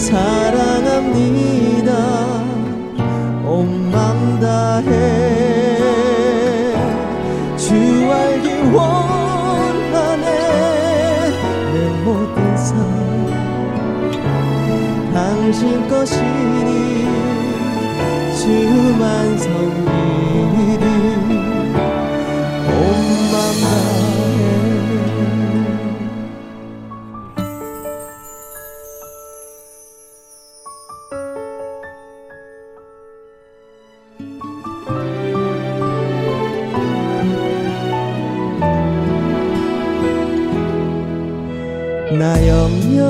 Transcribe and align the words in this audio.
사랑합니다. 0.00 1.92
온 3.44 3.90
마음 3.92 4.40
다해. 4.40 4.88
주 7.56 7.74
알기 8.10 8.48
원하네. 8.74 10.26
내 11.74 11.76
모든 12.02 12.56
삶. 12.56 12.74
당신 15.12 15.86
것이니 15.86 17.04
주만 18.38 19.38
섬기리 19.38 20.84
온맘 22.66 23.34
다 23.60 24.09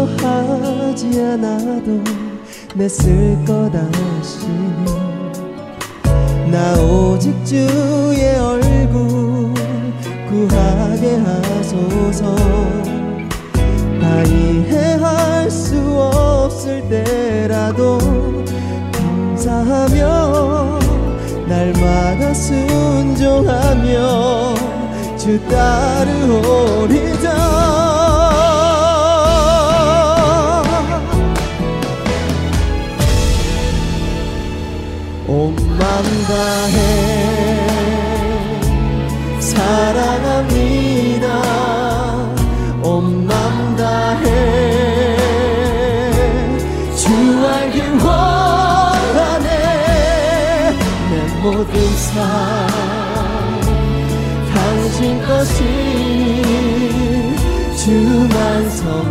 염려하지 0.00 1.20
않아도 1.20 2.02
내쓸것 2.74 3.74
아시니. 3.74 4.84
나 6.50 6.74
오직 6.80 7.44
주의 7.44 8.38
얼굴 8.38 9.52
구하게 10.28 11.16
하소서. 11.16 12.34
다 14.00 14.22
이해할 14.22 15.50
수 15.50 15.76
없을 15.78 16.88
때라도 16.88 17.98
감사하며 18.92 20.78
날마다 21.46 22.32
순종하며 22.32 23.90
주 25.18 25.38
따르오리다 25.48 27.30
다해 36.30 36.78
사랑합니다. 39.40 41.26
온맘 42.82 43.76
다해. 43.76 44.24
주 46.94 47.08
알기 47.48 47.80
원하네. 48.04 49.48
내 51.10 51.12
모든 51.42 51.74
삶 51.96 52.14
당신 54.54 55.20
것이 55.26 55.58
주만 57.76 58.70
섬 58.70 59.09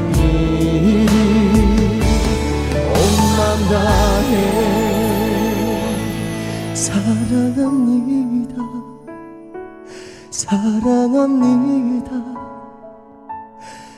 사랑합니다. 10.40 12.12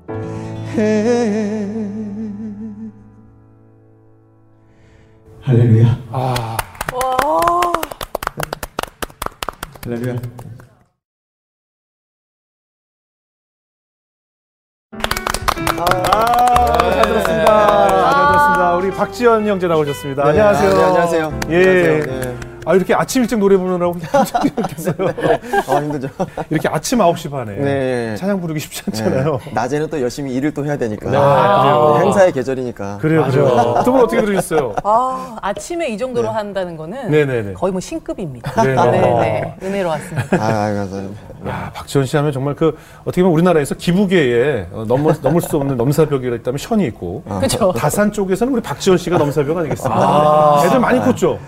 다해 0.07 1.67
할렐루야 5.41 5.99
아, 6.13 6.57
할렐루야 9.85 10.17
아, 15.79 16.91
잘 16.93 17.03
들었습니다. 17.05 17.89
잘 17.89 18.29
들었습니다. 18.29 18.75
우리 18.77 18.91
박지현 18.91 19.47
형제 19.47 19.67
나오셨습니다. 19.67 20.27
안녕하세요. 20.27 20.75
네, 20.75 20.83
안녕하세요. 20.85 21.41
예. 21.49 21.57
안녕하세요. 21.57 22.21
네. 22.21 22.30
아, 22.67 22.75
이렇게 22.75 22.95
아침 22.95 23.23
일찍 23.23 23.39
노래 23.39 23.57
부르느라고 23.57 23.95
힘들겠어요. 23.99 24.95
아, 25.69 25.81
힘들죠. 25.81 26.09
이렇게 26.51 26.69
아침 26.69 26.99
9시 26.99 27.31
반에 27.31 27.55
네. 27.57 28.17
찬양 28.17 28.41
부르기 28.41 28.61
쉽지 28.61 28.83
않잖아요. 28.89 29.41
네. 29.45 29.53
낮에는 29.53 29.89
또 29.89 30.01
열심히 30.01 30.35
일을 30.35 30.53
또 30.53 30.65
해야 30.65 30.77
되니까. 30.77 31.09
아, 31.15 31.63
그래요? 31.63 31.95
네, 31.99 32.05
행사의 32.07 32.33
계절이니까. 32.33 32.99
그래요, 32.99 33.25
그래요. 33.31 33.83
두분 33.85 34.03
어떻게 34.03 34.21
들으셨어요? 34.23 34.75
아, 34.85 35.37
아침에 35.41 35.89
이 35.89 35.99
정도로 35.99 36.29
한다는 36.31 36.77
거는 36.77 37.11
네네네. 37.11 37.55
거의 37.55 37.73
뭐 37.73 37.81
신급입니다. 37.81 38.63
네. 38.63 38.75
네, 38.75 39.01
네. 39.01 39.55
은혜로웠습니다. 39.63 40.37
아, 40.37 40.47
아, 40.47 40.75
감사합니다. 40.75 41.21
야, 41.49 41.71
박지원 41.75 42.07
씨 42.07 42.17
하면 42.19 42.33
정말 42.33 42.55
그 42.55 42.77
어떻게 43.03 43.23
보면 43.23 43.35
우리나라에서 43.35 43.75
기부계에 43.75 44.67
어, 44.73 44.85
넘을, 44.87 45.15
넘을 45.23 45.41
수 45.41 45.57
없는 45.57 45.77
넘사벽이라 45.79 46.37
있다면 46.37 46.59
션이 46.59 46.85
있고 46.87 47.23
그렇죠. 47.25 47.73
다산 47.73 48.13
쪽에서는 48.13 48.53
우리 48.53 48.61
박지원 48.61 48.99
씨가 48.99 49.17
넘사벽 49.17 49.57
아니겠습니까? 49.57 50.63
애들 50.67 50.79
많이 50.79 51.01
컸죠? 51.01 51.39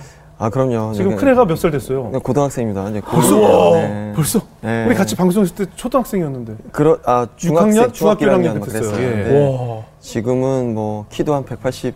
아, 0.43 0.51
그럼요. 0.51 0.93
지금 0.93 1.11
네, 1.13 1.17
큰애가 1.17 1.45
몇 1.45 1.57
살 1.57 1.71
됐어요? 1.71 2.11
네, 2.13 2.19
고등학생입니다. 2.19 2.89
이제 2.91 3.01
벌써? 3.01 3.37
고- 3.39 3.75
네. 3.77 4.13
벌써? 4.17 4.41
네. 4.61 4.87
우리 4.89 4.95
같이 4.97 5.15
방송했을 5.15 5.55
때 5.55 5.67
초등학생이었는데. 5.77 6.55
그러, 6.73 6.99
아, 7.05 7.27
6학년? 7.27 7.39
중학생, 7.39 7.93
중학교 7.93 8.27
1학년 8.27 8.59
뭐 8.59 8.67
됐어요. 8.67 9.01
예. 9.05 9.09
네. 9.25 9.85
지금은 10.01 10.75
뭐 10.75 11.07
키도 11.11 11.33
한 11.33 11.45
180 11.45 11.95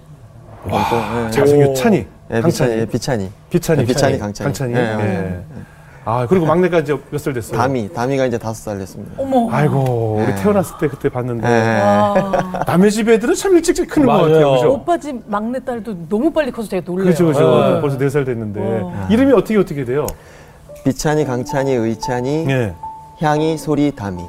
정도. 0.63 0.77
네. 1.25 1.31
잘생겼 1.33 1.75
찬이. 1.75 1.97
예, 2.31 2.41
강찬이. 2.41 2.51
비찬이, 2.51 2.73
예, 2.81 2.87
비찬이. 2.87 3.31
비찬이. 3.51 3.81
네, 3.81 3.87
비찬이, 3.87 4.19
강찬이. 4.21 4.45
강찬이. 4.47 4.73
네, 4.75 4.81
예. 4.81 4.97
네. 4.97 5.45
아 6.09 6.25
그리고 6.29 6.47
막내가 6.47 6.79
이제 6.79 6.97
몇 7.11 7.19
살 7.19 7.33
됐어요? 7.33 7.59
다미, 7.59 7.93
다미가 7.93 8.27
이제 8.27 8.39
다섯 8.39 8.55
살 8.71 8.79
됐습니다. 8.79 9.13
어머. 9.19 9.49
아이고 9.51 10.19
우리 10.23 10.27
네. 10.33 10.41
태어났을 10.41 10.77
때 10.79 10.87
그때 10.89 11.09
봤는데 11.09 11.47
네. 11.49 11.81
와. 11.83 12.65
남의 12.65 12.93
집 12.93 13.09
애들은 13.09 13.35
참 13.35 13.57
일찍 13.57 13.75
크는 13.89 14.07
것. 14.07 14.13
같아요, 14.13 14.53
그죠? 14.53 14.73
오빠 14.73 14.97
집 14.99 15.21
막내 15.27 15.59
딸도 15.59 16.09
너무 16.09 16.31
빨리 16.31 16.53
커서 16.53 16.69
제가 16.69 16.85
놀래요. 16.87 17.07
그죠, 17.11 17.27
그죠. 17.27 17.75
네. 17.75 17.81
벌써 17.81 17.99
네 17.99 18.09
살 18.09 18.25
됐는데 18.25 18.61
와. 18.83 19.09
이름이 19.11 19.33
어떻게 19.33 19.59
어떻게 19.59 19.85
돼요? 19.85 20.07
비찬이, 20.85 21.25
강찬이, 21.25 21.73
의찬이, 21.75 22.47
예. 22.49 22.73
향이, 23.21 23.59
소리, 23.59 23.91
다미. 23.91 24.23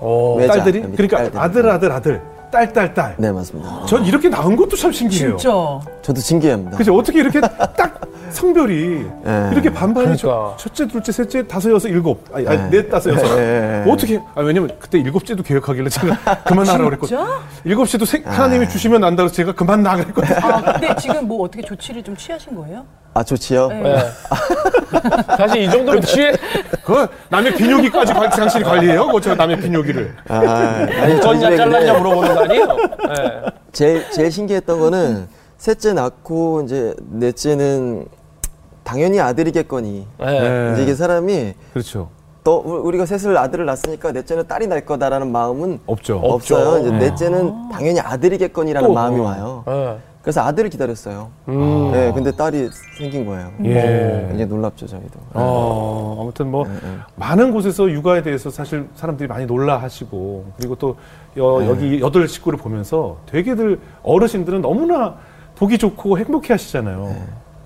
어, 0.00 0.34
외자, 0.36 0.54
딸들이 0.54 0.82
그러니까 0.96 1.16
딸들이. 1.18 1.38
아들 1.38 1.70
아들 1.70 1.92
아들 1.92 2.22
딸 2.50 2.72
딸 2.72 2.94
딸. 2.94 3.14
네, 3.18 3.30
맞습니다. 3.30 3.86
전 3.86 4.04
이렇게 4.04 4.28
나온 4.28 4.56
것도 4.56 4.74
참 4.76 4.90
신기해요. 4.90 5.36
진짜. 5.36 5.80
저도 6.02 6.20
신기합니다. 6.20 6.76
그죠? 6.76 6.96
어떻게 6.96 7.20
이렇게 7.20 7.40
딱 7.40 8.00
성별이 8.30 9.06
네. 9.24 9.48
이렇게 9.52 9.72
반반이 9.72 10.16
그러니까. 10.16 10.54
첫- 10.58 10.66
첫째, 10.74 10.86
둘째, 10.88 11.12
셋째, 11.12 11.46
다섯, 11.46 11.70
여섯, 11.70 11.88
일곱, 11.88 12.24
아니, 12.34 12.46
아니 12.46 12.58
네. 12.58 12.70
넷, 12.70 12.88
다섯, 12.90 13.10
여섯. 13.14 13.36
네. 13.36 13.84
어떻게? 13.88 14.20
아 14.34 14.40
왜냐면 14.42 14.70
그때 14.78 14.98
일곱째도 14.98 15.42
계획하길래 15.42 15.88
제가 15.88 16.16
그만하라 16.44 16.84
그랬거든요. 16.84 17.18
진짜? 17.18 17.40
일곱째도 17.64 18.04
세- 18.04 18.22
하나님이 18.24 18.68
주시면 18.68 19.00
난다 19.00 19.22
그래서 19.22 19.34
제가 19.34 19.52
그만 19.52 19.82
나가 19.82 20.02
그랬거든요. 20.02 20.38
아, 20.42 20.72
근데 20.72 20.94
지금 20.96 21.26
뭐 21.28 21.44
어떻게 21.44 21.62
조치를 21.62 22.02
좀 22.02 22.16
취하신 22.16 22.54
거예요? 22.56 22.84
아, 23.14 23.22
좋지요? 23.24 23.68
네. 23.68 23.82
네. 23.82 23.96
사실 25.38 25.62
이 25.62 25.70
정도면 25.70 26.02
취해 26.02 26.32
그 26.84 27.06
남의 27.30 27.54
비뇨기까지 27.54 28.12
관- 28.12 28.28
당신이 28.30 28.64
관리해요? 28.64 29.06
그저 29.08 29.34
남의 29.34 29.58
비뇨기를. 29.60 30.14
아, 30.28 30.36
아니, 30.38 31.20
저희 31.20 31.20
졌냐 31.20 31.40
집에 31.40 31.56
잘랐냐 31.56 31.92
근데 31.94 31.98
물어보는 31.98 32.34
거 32.34 32.40
아니에요? 32.44 32.66
네. 32.66 33.42
제일, 33.72 34.10
제일 34.10 34.30
신기했던 34.30 34.78
거는 34.80 35.28
셋째 35.58 35.92
낳고 35.92 36.62
이제 36.62 36.94
넷째는 37.10 38.06
당연히 38.84 39.20
아들이겠거니. 39.20 40.06
네. 40.20 40.70
이제 40.74 40.82
이게 40.82 40.94
사람이 40.94 41.54
그렇죠. 41.72 42.08
또 42.44 42.62
우- 42.64 42.86
우리가 42.86 43.06
셋을 43.06 43.36
아들을 43.36 43.64
낳았으니까 43.66 44.12
넷째는 44.12 44.46
딸이 44.46 44.68
날 44.68 44.86
거다라는 44.86 45.32
마음은 45.32 45.80
없죠. 45.86 46.18
없죠. 46.18 46.56
없어요. 46.56 46.80
이제 46.80 46.90
네. 46.92 46.98
넷째는 47.10 47.70
당연히 47.70 47.98
아들이겠거니라는 48.00 48.88
또, 48.88 48.94
마음이 48.94 49.18
어. 49.18 49.22
와요. 49.24 49.64
네. 49.66 49.98
그래서 50.22 50.40
아들을 50.42 50.70
기다렸어요. 50.70 51.30
음. 51.48 51.90
네, 51.92 52.12
근데 52.12 52.32
딸이 52.32 52.68
생긴 52.98 53.26
거예요. 53.26 53.48
예. 53.64 54.24
굉장히 54.28 54.46
놀랍죠, 54.46 54.84
저희도. 54.88 55.20
어, 55.34 56.18
아무튼 56.20 56.50
뭐 56.50 56.64
네, 56.64 56.70
네. 56.82 56.96
많은 57.14 57.52
곳에서 57.52 57.88
육아에 57.88 58.22
대해서 58.22 58.50
사실 58.50 58.88
사람들이 58.96 59.28
많이 59.28 59.46
놀라하시고 59.46 60.46
그리고 60.56 60.74
또 60.76 60.96
여, 61.36 61.58
네. 61.60 61.68
여기 61.68 62.00
여덟 62.00 62.26
식구를 62.26 62.58
보면서 62.58 63.18
되게들 63.26 63.78
어르신들은 64.02 64.62
너무나 64.62 65.14
보기 65.56 65.78
좋고 65.78 66.18
행복해 66.18 66.52
하시잖아요. 66.54 67.04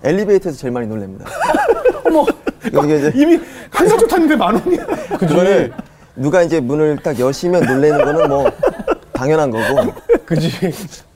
네. 0.03 0.09
엘리베이터에서 0.11 0.57
제일 0.59 0.73
많이 0.73 0.87
놀랍니다. 0.87 1.27
어머. 2.07 2.25
이게 2.67 2.97
이제 2.99 3.13
이미 3.17 3.41
한사조 3.71 4.07
탔는데 4.07 4.37
만 4.37 4.55
원이야. 4.55 4.85
그거는 5.19 5.73
누가 6.17 6.43
이제 6.43 6.61
문을 6.61 6.99
딱 7.03 7.19
여시면 7.19 7.65
놀래는 7.67 8.05
거는 8.05 8.29
뭐 8.29 8.51
당연한 9.13 9.51
거고 9.51 9.93
그지. 10.25 10.51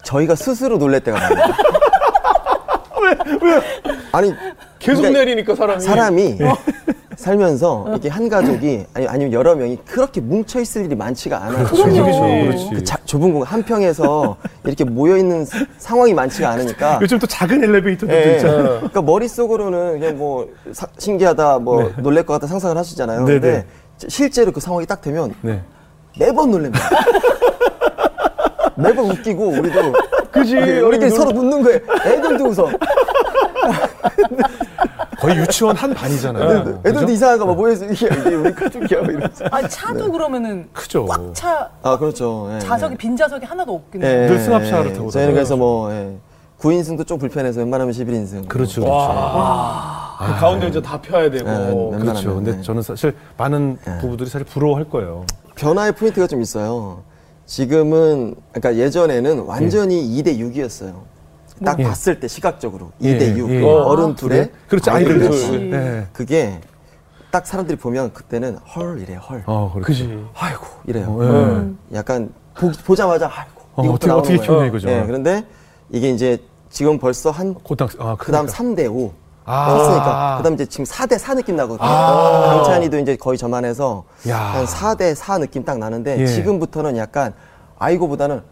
저희가 0.03 0.35
스스로 0.35 0.77
놀랄 0.79 1.01
때가 1.01 1.19
많아요. 1.19 1.55
왜? 3.03 3.17
왜? 3.51 3.61
아니 4.13 4.35
계속 4.79 5.03
그러니까 5.03 5.21
내리니까 5.25 5.55
사람이. 5.55 5.81
사람이 5.81 6.39
살면서 7.17 7.85
이렇게 7.89 8.09
한 8.09 8.29
가족이 8.29 8.87
아니 8.95 9.07
아니면 9.09 9.33
여러 9.33 9.55
명이 9.55 9.79
그렇게 9.87 10.21
뭉쳐 10.21 10.61
있을 10.61 10.85
일이 10.85 10.95
많지가 10.95 11.43
않아요. 11.45 11.65
그렇지, 11.67 11.83
그럼요. 12.01 12.45
그렇지. 12.47 12.71
그 12.75 12.85
자- 12.85 12.99
좁은 13.05 13.33
공간 13.33 13.49
한 13.49 13.63
평에서 13.63 14.37
이렇게 14.65 14.85
모여 14.85 15.17
있는 15.17 15.47
상황이 15.79 16.15
많지가 16.15 16.49
않으니까. 16.51 16.99
요즘 17.03 17.19
또 17.19 17.27
작은 17.27 17.63
엘리베이터도 17.65 18.13
예, 18.13 18.37
있잖아요. 18.37 18.65
그러니까 18.77 19.03
머릿속으로는 19.03 20.01
그냥 20.01 20.19
뭐 20.19 20.49
사- 20.73 20.87
신기하다 20.99 21.59
뭐 21.61 21.93
놀랄 21.99 22.25
것 22.25 22.35
같다 22.35 22.47
상상을 22.47 22.77
하시잖아요. 22.77 23.21
네, 23.25 23.33
근데 23.35 23.53
네. 23.99 24.09
실제로 24.09 24.53
그 24.53 24.61
상황이 24.61 24.87
딱 24.87 25.01
되면 25.01 25.35
네. 25.43 25.63
매번 26.19 26.51
놀랍니다. 26.51 26.89
매번 28.77 29.11
웃기고 29.11 29.49
우리도 29.51 29.81
그지. 30.33 30.57
우리끼리 30.57 31.11
서로 31.11 31.31
웃는 31.39 31.63
거예요. 31.63 31.79
애들도 32.07 32.45
웃어. 32.47 32.71
거의 35.19 35.37
유치원 35.39 35.77
한 35.77 35.93
반이잖아요. 35.95 36.81
애들도 36.85 37.01
그죠? 37.01 37.13
이상한가 37.13 37.47
봐. 37.47 37.53
모여서 37.55 37.85
이게, 37.87 38.07
우리 38.35 38.53
가족이야. 38.55 39.01
뭐 39.01 39.11
이러면서. 39.11 39.45
아, 39.51 39.67
차도 39.69 40.11
그러면은 40.13 40.69
크죠. 40.73 41.07
꽉 41.07 41.33
차 41.35 41.69
아 41.83 41.99
그렇죠. 41.99 42.51
예, 42.55 42.59
좌석이 42.61 42.97
빈 42.97 43.17
좌석이 43.17 43.45
하나도 43.45 43.75
없겠네요. 43.75 44.11
예, 44.11 44.27
늘 44.27 44.37
예, 44.37 44.41
승합차를 44.41 44.91
예. 44.91 44.93
타고 44.95 45.11
저희는 45.11 45.29
다녀요. 45.29 45.35
그래서 45.35 45.57
뭐 45.57 45.93
예. 45.93 46.17
9인승도 46.61 47.07
좀 47.07 47.19
불편해서 47.19 47.61
웬만하면 47.61 47.93
11인승. 47.93 48.49
그렇죠. 48.49 48.81
그렇죠. 48.81 48.87
와. 48.91 50.17
그 50.19 50.41
가운데 50.41 50.69
이제 50.69 50.81
다 50.81 51.01
펴야 51.01 51.31
되고. 51.31 51.45
네, 51.45 51.59
네. 51.59 51.65
그렇죠. 51.67 51.91
웬만하면, 51.91 52.35
근데 52.37 52.53
네. 52.57 52.63
저는 52.63 52.83
사실 52.83 53.15
많은 53.37 53.79
부부들이 54.01 54.31
사실 54.31 54.47
부러워할 54.47 54.89
거예요. 54.89 55.25
변화의 55.57 55.93
포인트가 55.93 56.27
좀 56.27 56.41
있어요. 56.41 57.03
지금은 57.47 58.35
그러니까 58.53 58.83
예전에는 58.83 59.41
완전히 59.41 60.01
2대 60.23 60.39
6이었어요. 60.39 60.95
딱 61.65 61.79
예. 61.79 61.85
봤을 61.85 62.19
때 62.19 62.27
시각적으로 62.27 62.91
예, 63.03 63.17
2대 63.19 63.37
6. 63.37 63.51
예. 63.51 63.63
어른 63.63 64.15
둘에 64.15 64.51
그렇죠. 64.69 64.91
아이들 64.91 65.19
둘. 65.21 65.31
둘. 65.31 65.71
네. 65.71 66.07
그게 66.13 66.61
딱 67.31 67.47
사람들이 67.47 67.79
보면 67.79 68.13
그때는 68.13 68.57
헐 68.75 69.01
이래 69.01 69.15
헐. 69.17 69.43
어, 69.47 69.71
그렇죠. 69.73 69.87
그지. 69.87 70.25
아이고 70.35 70.67
이래요. 70.87 71.07
어, 71.09 71.25
예. 71.25 71.29
음. 71.29 71.79
약간 71.93 72.33
보, 72.55 72.95
자마자 72.97 73.31
아이고 73.33 73.61
어, 73.75 73.85
이것도 73.85 73.95
어떻게 73.95 74.35
어떻게. 74.35 74.37
키우냐 74.39 74.67
이거죠. 74.67 74.89
예, 74.89 75.05
그런데 75.07 75.45
이게 75.91 76.11
이제 76.11 76.39
지금 76.71 76.99
벌써 76.99 77.31
한 77.31 77.55
고등학생. 77.55 78.01
아, 78.01 78.17
그다음 78.17 78.47
그러니까. 78.47 78.83
3대 78.83 78.93
5 78.93 79.13
아. 79.47 79.67
컸으니까 79.67 80.35
그다음 80.39 80.55
이제 80.55 80.67
지금 80.67 80.85
4대 80.85 81.19
4 81.19 81.35
느낌 81.35 81.57
나거든요. 81.57 81.87
아. 81.89 82.55
강찬이도 82.57 82.99
이제 82.99 83.17
거의 83.17 83.39
저만 83.39 83.65
해서 83.65 84.05
야. 84.29 84.39
한 84.39 84.65
4대 84.65 85.15
4 85.15 85.39
느낌 85.39 85.65
딱 85.65 85.79
나는데 85.79 86.19
예. 86.21 86.27
지금부터는 86.27 86.97
약간 86.97 87.33
아이고보다는 87.79 88.43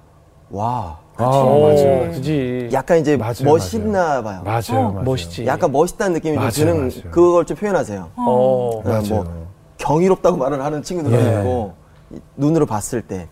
와 0.50 0.99
아, 1.17 1.25
맞아요. 1.26 2.11
그지. 2.12 2.70
약간 2.73 2.99
이제 2.99 3.17
맞아요, 3.17 3.35
멋있나 3.44 4.23
봐요. 4.23 4.43
맞아요. 4.44 4.91
맞아요. 4.93 5.03
멋있지. 5.05 5.47
약간 5.47 5.70
멋있다는 5.73 6.14
느낌이 6.14 6.35
좀 6.35 6.41
맞아요, 6.43 6.50
드는 6.53 6.76
맞아요. 6.88 7.11
그걸 7.11 7.44
좀 7.44 7.56
표현하세요. 7.56 8.00
어. 8.17 8.25
어, 8.26 8.82
맞아요. 8.85 9.03
뭐 9.11 9.47
경이롭다고 9.79 10.37
말을 10.37 10.62
하는 10.64 10.82
친구들도 10.82 11.17
예. 11.17 11.38
있고 11.41 11.75
이- 12.12 12.20
눈으로 12.37 12.66
봤을 12.66 13.02
때 13.02 13.28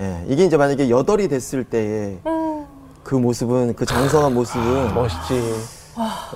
예, 0.00 0.24
이게 0.26 0.44
이제 0.44 0.56
만약에 0.56 0.88
여덟이 0.90 1.28
됐을 1.28 1.64
때의 1.64 2.18
그 3.02 3.14
모습은 3.14 3.74
그 3.74 3.84
장성한 3.84 4.32
모습은 4.34 4.94
멋있지. 4.94 5.81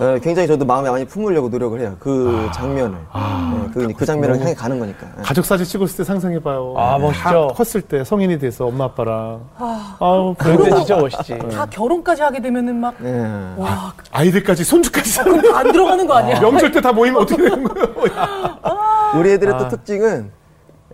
예, 0.00 0.18
굉장히 0.20 0.46
저도 0.46 0.64
마음에 0.66 0.90
많이 0.90 1.04
품으려고 1.06 1.48
노력을 1.48 1.80
해요. 1.80 1.96
그 1.98 2.46
아. 2.48 2.52
장면을 2.52 2.98
예, 2.98 3.70
그, 3.72 3.92
그 3.94 4.04
장면을 4.04 4.38
향해 4.40 4.54
가는 4.54 4.78
거니까. 4.78 5.06
예. 5.18 5.22
가족 5.22 5.44
사진 5.46 5.64
찍었을 5.64 5.96
때 5.96 6.04
상상해봐요. 6.04 6.74
아, 6.76 6.98
멋있죠. 6.98 7.22
다 7.22 7.54
컸을 7.64 7.82
때 7.82 8.04
성인이 8.04 8.38
돼서 8.38 8.66
엄마 8.66 8.84
아빠랑. 8.84 9.40
아우, 9.98 10.34
그럴 10.36 10.56
때 10.58 10.62
그리고 10.64 10.76
진짜 10.78 10.96
멋있지. 10.96 11.38
다 11.52 11.66
결혼까지 11.66 12.22
하게 12.22 12.40
되면은 12.40 12.76
막, 12.76 12.94
예. 13.02 13.54
와, 13.56 13.94
아이들까지 14.12 14.62
손주까지. 14.64 15.20
그럼 15.24 15.40
다안 15.40 15.72
들어가는 15.72 16.06
거 16.06 16.14
아니야? 16.14 16.40
명절 16.40 16.70
때 16.72 16.80
다 16.80 16.92
모이면 16.92 17.22
어떻게 17.22 17.42
되는 17.42 17.64
거예요? 17.64 17.88
우리 19.18 19.30
애들의 19.32 19.54
아. 19.54 19.58
또 19.58 19.68
특징은 19.68 20.30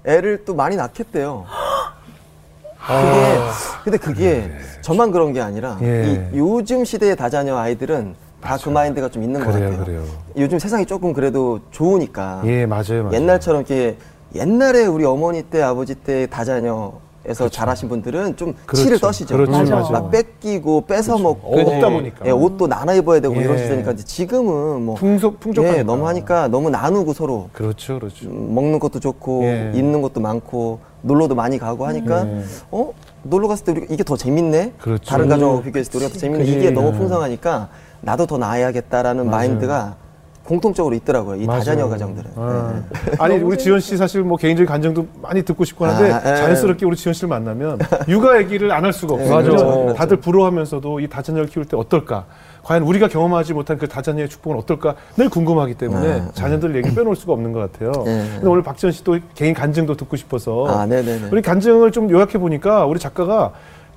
애를 0.06 0.44
또 0.44 0.54
많이 0.54 0.76
낳겠대요. 0.76 1.44
그게 2.86 3.38
근데 3.84 3.98
그게 3.98 4.50
저만 4.80 5.10
그런 5.12 5.32
게 5.32 5.40
아니라 5.40 5.78
예. 5.82 6.30
이 6.32 6.38
요즘 6.38 6.84
시대의 6.84 7.14
다자녀 7.16 7.56
아이들은 7.56 8.14
다 8.14 8.31
그 8.62 8.68
마인드가 8.68 9.08
좀 9.08 9.22
있는 9.22 9.40
것 9.44 9.52
그래요, 9.52 9.70
같아요. 9.70 9.84
그래요. 9.84 10.04
요즘 10.36 10.58
세상이 10.58 10.84
조금 10.86 11.12
그래도 11.12 11.60
좋으니까 11.70 12.42
예, 12.44 12.66
맞아요, 12.66 13.04
맞아요. 13.04 13.12
옛날처럼 13.12 13.60
이렇게 13.62 13.96
옛날에 14.34 14.86
우리 14.86 15.04
어머니 15.04 15.42
때 15.42 15.62
아버지 15.62 15.94
때 15.94 16.26
다자녀 16.26 16.92
에서 17.24 17.48
자라신 17.48 17.88
분들은 17.88 18.36
좀 18.36 18.52
그렇죠. 18.66 18.82
치를 18.82 18.98
떠시죠. 18.98 19.36
그렇죠, 19.36 19.52
맞아. 19.52 19.74
맞아요. 19.76 19.90
막 19.92 20.10
뺏기고 20.10 20.86
뺏어 20.86 21.16
먹고 21.18 21.56
어, 21.56 21.60
없다 21.60 21.88
보니까. 21.88 22.26
예, 22.26 22.32
옷도 22.32 22.66
나눠 22.66 22.94
입어야 22.94 23.20
되고 23.20 23.36
예. 23.36 23.42
이런 23.42 23.58
시대니까 23.58 23.90
근데 23.90 24.02
지금은 24.02 24.82
뭐 24.82 24.96
풍속, 24.96 25.38
풍족하니까. 25.38 25.78
예, 25.78 25.82
너무 25.84 26.08
하니까 26.08 26.48
너무 26.48 26.68
나누고 26.70 27.12
서로 27.12 27.48
그렇죠, 27.52 28.00
그렇죠. 28.00 28.26
음, 28.28 28.52
먹는 28.56 28.80
것도 28.80 28.98
좋고 28.98 29.44
예. 29.44 29.70
입는 29.72 30.02
것도 30.02 30.20
많고 30.20 30.80
놀러도 31.02 31.36
많이 31.36 31.58
가고 31.60 31.86
하니까 31.86 32.26
예. 32.26 32.42
어 32.72 32.92
놀러 33.22 33.46
갔을 33.46 33.66
때 33.66 33.70
우리 33.72 33.86
이게 33.88 34.02
더 34.02 34.16
재밌네. 34.16 34.72
그렇죠. 34.80 35.04
다른 35.08 35.28
가정하고 35.28 35.62
비교했을 35.62 35.92
때 35.92 35.98
우리가 35.98 36.12
더 36.12 36.18
재밌네. 36.18 36.44
그지. 36.44 36.56
이게 36.58 36.70
너무 36.72 36.88
예. 36.88 36.92
풍성하니까 36.92 37.68
나도 38.02 38.26
더 38.26 38.36
나아야겠다라는 38.38 39.26
맞아요. 39.26 39.36
마인드가 39.36 39.96
공통적으로 40.44 40.92
있더라고요. 40.96 41.36
이 41.40 41.46
다자녀 41.46 41.82
맞아요. 41.86 41.90
가정들은. 41.90 42.30
아. 42.34 42.82
네. 42.92 43.12
아니 43.20 43.36
우리 43.36 43.56
지현 43.56 43.78
씨 43.78 43.96
사실 43.96 44.22
뭐 44.22 44.36
개인적인 44.36 44.66
감정도 44.66 45.06
많이 45.22 45.42
듣고 45.44 45.64
싶고 45.64 45.86
한데 45.86 46.10
아, 46.10 46.16
예. 46.18 46.36
자연스럽게 46.36 46.84
우리 46.84 46.96
지현 46.96 47.12
씨를 47.14 47.28
만나면 47.28 47.78
육아 48.08 48.38
얘기를 48.38 48.72
안 48.72 48.84
할 48.84 48.92
수가 48.92 49.14
없어요. 49.14 49.94
다들 49.94 50.16
부러워하면서도 50.16 50.98
이 50.98 51.08
다자녀를 51.08 51.48
키울 51.48 51.64
때 51.64 51.76
어떨까? 51.76 52.24
과연 52.64 52.82
우리가 52.82 53.06
경험하지 53.06 53.52
못한 53.54 53.78
그 53.78 53.86
다자녀의 53.86 54.28
축복은 54.28 54.58
어떨까? 54.58 54.96
늘 55.16 55.28
궁금하기 55.28 55.74
때문에 55.74 56.20
아, 56.22 56.28
자녀들 56.32 56.74
얘기 56.74 56.92
빼놓을 56.92 57.14
수가 57.14 57.32
없는 57.34 57.52
것 57.52 57.60
같아요. 57.70 57.92
예. 58.08 58.26
근데 58.34 58.46
오늘 58.48 58.62
박지현 58.64 58.92
씨도 58.92 59.18
개인 59.36 59.54
간증도 59.54 59.96
듣고 59.96 60.16
싶어서 60.16 60.66
아. 60.68 60.86
우리 61.30 61.40
간증을 61.40 61.92
좀 61.92 62.10
요약해 62.10 62.38
보니까 62.38 62.84
우리 62.86 62.98
작가가 62.98 63.52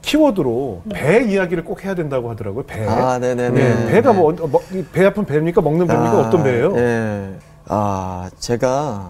키워드로 0.06 0.84
배 0.94 1.24
이야기를 1.24 1.66
꼭 1.66 1.84
해야 1.84 1.96
된다고 1.96 2.30
하더라고요. 2.30 2.64
배. 2.66 2.86
아, 2.88 3.18
네네네. 3.18 3.60
예, 3.60 3.92
배가 3.92 4.14
뭐, 4.14 4.32
어, 4.32 4.48
뭐, 4.48 4.62
이배 4.72 5.04
아픈 5.04 5.26
배입니까? 5.26 5.62
먹는 5.62 5.88
배입니까? 5.88 6.18
아, 6.18 6.22
어떤 6.22 6.44
배예요? 6.44 6.78
예. 6.78 7.34
아 7.68 8.30
제가 8.38 9.10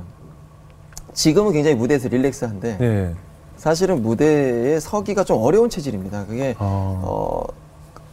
지금은 1.14 1.52
굉장히 1.52 1.75
무대에서 1.75 2.08
릴렉스한데 2.08 2.78
예. 2.80 3.12
사실은 3.58 4.02
무대에 4.02 4.80
서기가 4.80 5.25
좀 5.25 5.42
어려운 5.42 5.70
체질입니다. 5.70 6.25
그게 6.28 6.56
아. 6.58 7.02
어 7.04 7.44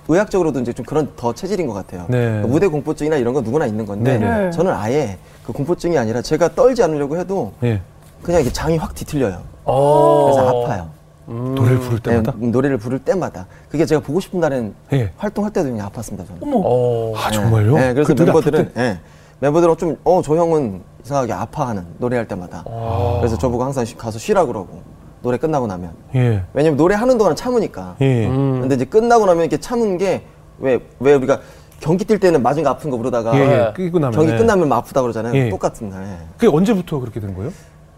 의학적으로도 0.09 0.59
이제 0.61 0.73
좀 0.73 0.85
그런 0.85 1.13
더 1.15 1.33
체질인 1.33 1.69
것 1.69 1.75
같아요. 1.75 2.07
네. 2.09 2.41
무대 2.41 2.67
공포증이나 2.67 3.17
이런 3.17 3.33
건 3.33 3.45
누구나 3.45 3.67
있는 3.67 3.87
건데 3.87 4.19
네네. 4.19 4.51
저는 4.51 4.73
아예 4.73 5.19
그 5.47 5.53
공포증이 5.53 5.97
아니라 5.97 6.21
제가 6.21 6.57
떨지 6.57 6.83
않으려고 6.83 7.17
해도 7.17 7.53
예. 7.63 7.81
그냥 8.23 8.41
이게 8.41 8.53
장이 8.53 8.77
확 8.77 8.93
뒤틀려요. 8.97 9.41
어. 9.65 10.25
그래서 10.25 10.49
아파요. 10.49 11.02
노래를 11.33 11.79
부를 11.81 11.99
때마다. 12.01 12.33
네, 12.37 12.47
노래를 12.49 12.79
부를 12.79 12.99
때마다 12.99 13.47
그게 13.71 13.87
제가 13.87 14.01
보고 14.01 14.21
싶은 14.21 14.41
날엔 14.41 14.75
예. 14.93 15.13
활동할 15.17 15.53
때도 15.53 15.71
그냥 15.71 15.89
아팠습니다. 15.89 16.27
저는. 16.27 16.41
어머. 16.43 16.61
어. 16.65 17.15
아 17.17 17.31
정말요? 17.31 17.75
네, 17.77 17.95
그래서 17.95 18.15
멤버들은? 18.15 18.73
예, 18.77 18.99
멤버들은 19.41 19.77
좀 19.77 19.97
어 20.05 20.23
저 20.23 20.37
형은 20.37 20.83
이상하게 21.05 21.33
아파하는 21.33 21.85
노래할 21.99 22.29
때마다. 22.29 22.65
아. 22.69 23.17
그래서 23.21 23.37
저보고 23.39 23.65
항상 23.65 23.85
쉬- 23.85 23.97
가서 23.97 24.19
쉬라 24.19 24.45
그러고 24.45 24.83
노래 25.23 25.37
끝나고 25.39 25.67
나면 25.67 25.93
예. 26.15 26.43
왜냐면 26.53 26.77
노래 26.77 26.95
하는 26.95 27.17
동안 27.19 27.35
참으니까. 27.35 27.97
예. 28.01 28.27
근데 28.29 28.75
이제 28.75 28.85
끝나고 28.85 29.27
나면 29.27 29.43
이렇게 29.43 29.59
참은 29.59 29.99
게 29.99 30.23
왜 30.61 30.79
왜 31.01 31.15
우리가 31.15 31.41
경기 31.81 32.05
뛸 32.05 32.21
때는 32.21 32.41
맞은 32.43 32.63
거 32.63 32.71
아픈 32.71 32.89
거 32.91 32.97
부르다가 32.97 33.35
예, 33.37 33.41
예. 33.41 33.47
네. 33.47 33.73
끄고 33.75 33.99
나면 33.99 34.15
경기 34.15 34.33
예. 34.33 34.37
끝나면 34.37 34.69
막 34.69 34.77
아프다 34.77 35.03
그러잖아요. 35.03 35.35
예. 35.35 35.49
똑같은 35.49 35.89
날. 35.91 36.05
예. 36.05 36.17
그게 36.39 36.47
언제부터 36.55 37.01
그렇게 37.01 37.19
된 37.19 37.35
거예요? 37.35 37.51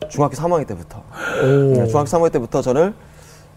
중학교 0.08 0.34
3학년 0.34 0.66
때부터. 0.66 1.02
네, 1.74 1.86
중학교 1.88 2.04
3학년 2.08 2.32
때부터 2.32 2.62
저는 2.62 2.94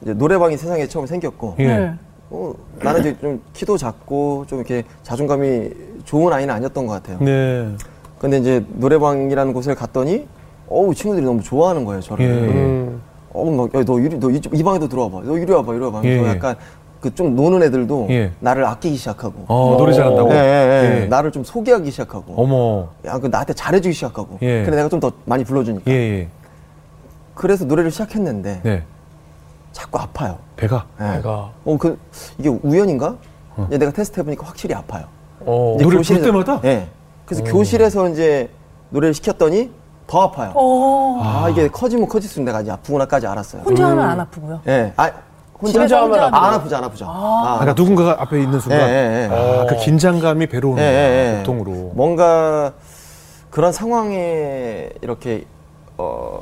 이제 0.02 0.14
노래방이 0.14 0.58
세상에 0.58 0.88
처음 0.88 1.06
생겼고 1.08 1.56
예. 1.60 1.68
네. 1.68 1.94
어, 2.30 2.54
나는 2.82 3.00
이제 3.02 3.18
좀 3.20 3.42
키도 3.54 3.78
작고 3.78 4.46
좀 4.48 4.60
이렇게 4.60 4.84
자존감이 5.04 5.70
좋은 6.06 6.32
아이는 6.34 6.54
아니었던 6.54 6.86
것 6.86 6.94
같아요. 6.94 7.18
네. 7.22 7.70
근데 8.20 8.38
이제 8.38 8.66
노래방이라는 8.76 9.54
곳을 9.54 9.76
갔더니 9.76 10.28
어우 10.70 10.94
친구들이 10.94 11.26
너무 11.26 11.42
좋아하는 11.42 11.86
거예요 11.86 12.02
저를. 12.02 12.26
예. 12.26 12.30
음. 12.32 13.02
어우 13.34 13.52
막너 13.72 14.00
이리 14.00 14.20
너 14.20 14.30
이쪽 14.30 14.58
이 14.58 14.64
방에도 14.64 14.88
들어와 14.88 15.10
봐. 15.10 15.22
너 15.24 15.38
이리 15.38 15.52
와봐 15.52 15.74
이리 15.74 15.84
와봐. 15.84 16.02
예. 16.04 16.28
약간 16.28 16.56
그 17.00 17.12
좀 17.14 17.36
노는 17.36 17.62
애들도 17.64 18.08
예. 18.10 18.32
나를 18.40 18.66
아끼기 18.66 18.98
시작하고. 18.98 19.46
어, 19.48 19.76
노래 19.78 19.94
잘한다고? 19.94 20.30
예, 20.32 20.36
예, 20.36 20.40
예. 20.98 21.02
예. 21.04 21.06
나를 21.06 21.32
좀 21.32 21.44
소개하기 21.44 21.90
시작하고. 21.92 22.34
어머. 22.36 22.88
야, 23.06 23.18
그 23.20 23.28
나한테 23.28 23.54
잘해주기 23.54 23.94
시작하고. 23.94 24.40
예. 24.42 24.64
근데 24.64 24.78
내가 24.78 24.90
좀 24.90 25.00
더 25.00 25.12
많이 25.26 25.44
불러주니까. 25.46 25.90
예, 25.92 25.96
예. 25.96 26.28
그래서 27.36 27.66
노래를 27.66 27.92
시작했는데 27.92 28.62
네. 28.64 28.84
자꾸 29.78 30.00
아파요. 30.00 30.40
배가. 30.56 30.86
예. 31.00 31.18
내가. 31.18 31.52
어, 31.64 31.78
그 31.80 32.00
이게 32.40 32.50
우연인가? 32.50 33.16
이제 33.68 33.78
내가 33.78 33.92
테스트 33.92 34.20
해보니까 34.20 34.48
확실히 34.48 34.74
아파요. 34.74 35.06
어. 35.42 35.76
이제 35.76 35.84
노래 35.84 36.02
부를 36.02 36.22
때마다? 36.24 36.60
예. 36.64 36.88
그래서 37.28 37.44
교실에서 37.44 38.10
이제 38.10 38.50
노래를 38.90 39.14
시켰더니 39.14 39.70
더 40.08 40.24
아파요. 40.24 40.52
어. 40.56 41.20
아, 41.22 41.50
이게 41.50 41.68
커지면 41.68 42.08
커질수록 42.08 42.44
내가 42.46 42.62
이제 42.62 42.72
아프구나까지 42.72 43.28
알았어요. 43.28 43.62
혼자 43.62 43.88
하면 43.88 44.10
안 44.10 44.20
아프고요. 44.20 44.62
예. 44.68 44.94
아, 44.98 45.12
혼자, 45.62 45.80
혼자 45.80 46.02
하면 46.02 46.20
아, 46.20 46.26
아프죠. 46.26 46.38
안 46.38 46.54
아프죠, 46.54 46.76
안 46.78 46.84
아프죠. 46.84 47.06
아, 47.08 47.58
그러니까 47.60 47.80
누군가가 47.80 48.22
앞에 48.24 48.42
있는 48.42 48.60
순간. 48.60 48.80
예, 48.80 48.94
예, 48.94 49.30
예. 49.32 49.36
아, 49.62 49.66
그 49.68 49.76
긴장감이 49.76 50.48
배로 50.48 50.72
오는 50.72 50.82
예, 50.82 50.88
거야, 50.88 51.00
예, 51.00 51.34
예. 51.34 51.38
보통으로. 51.44 51.92
뭔가 51.94 52.74
그런 53.52 53.72
상황에 53.72 54.90
이렇게 55.02 55.46
어 56.00 56.40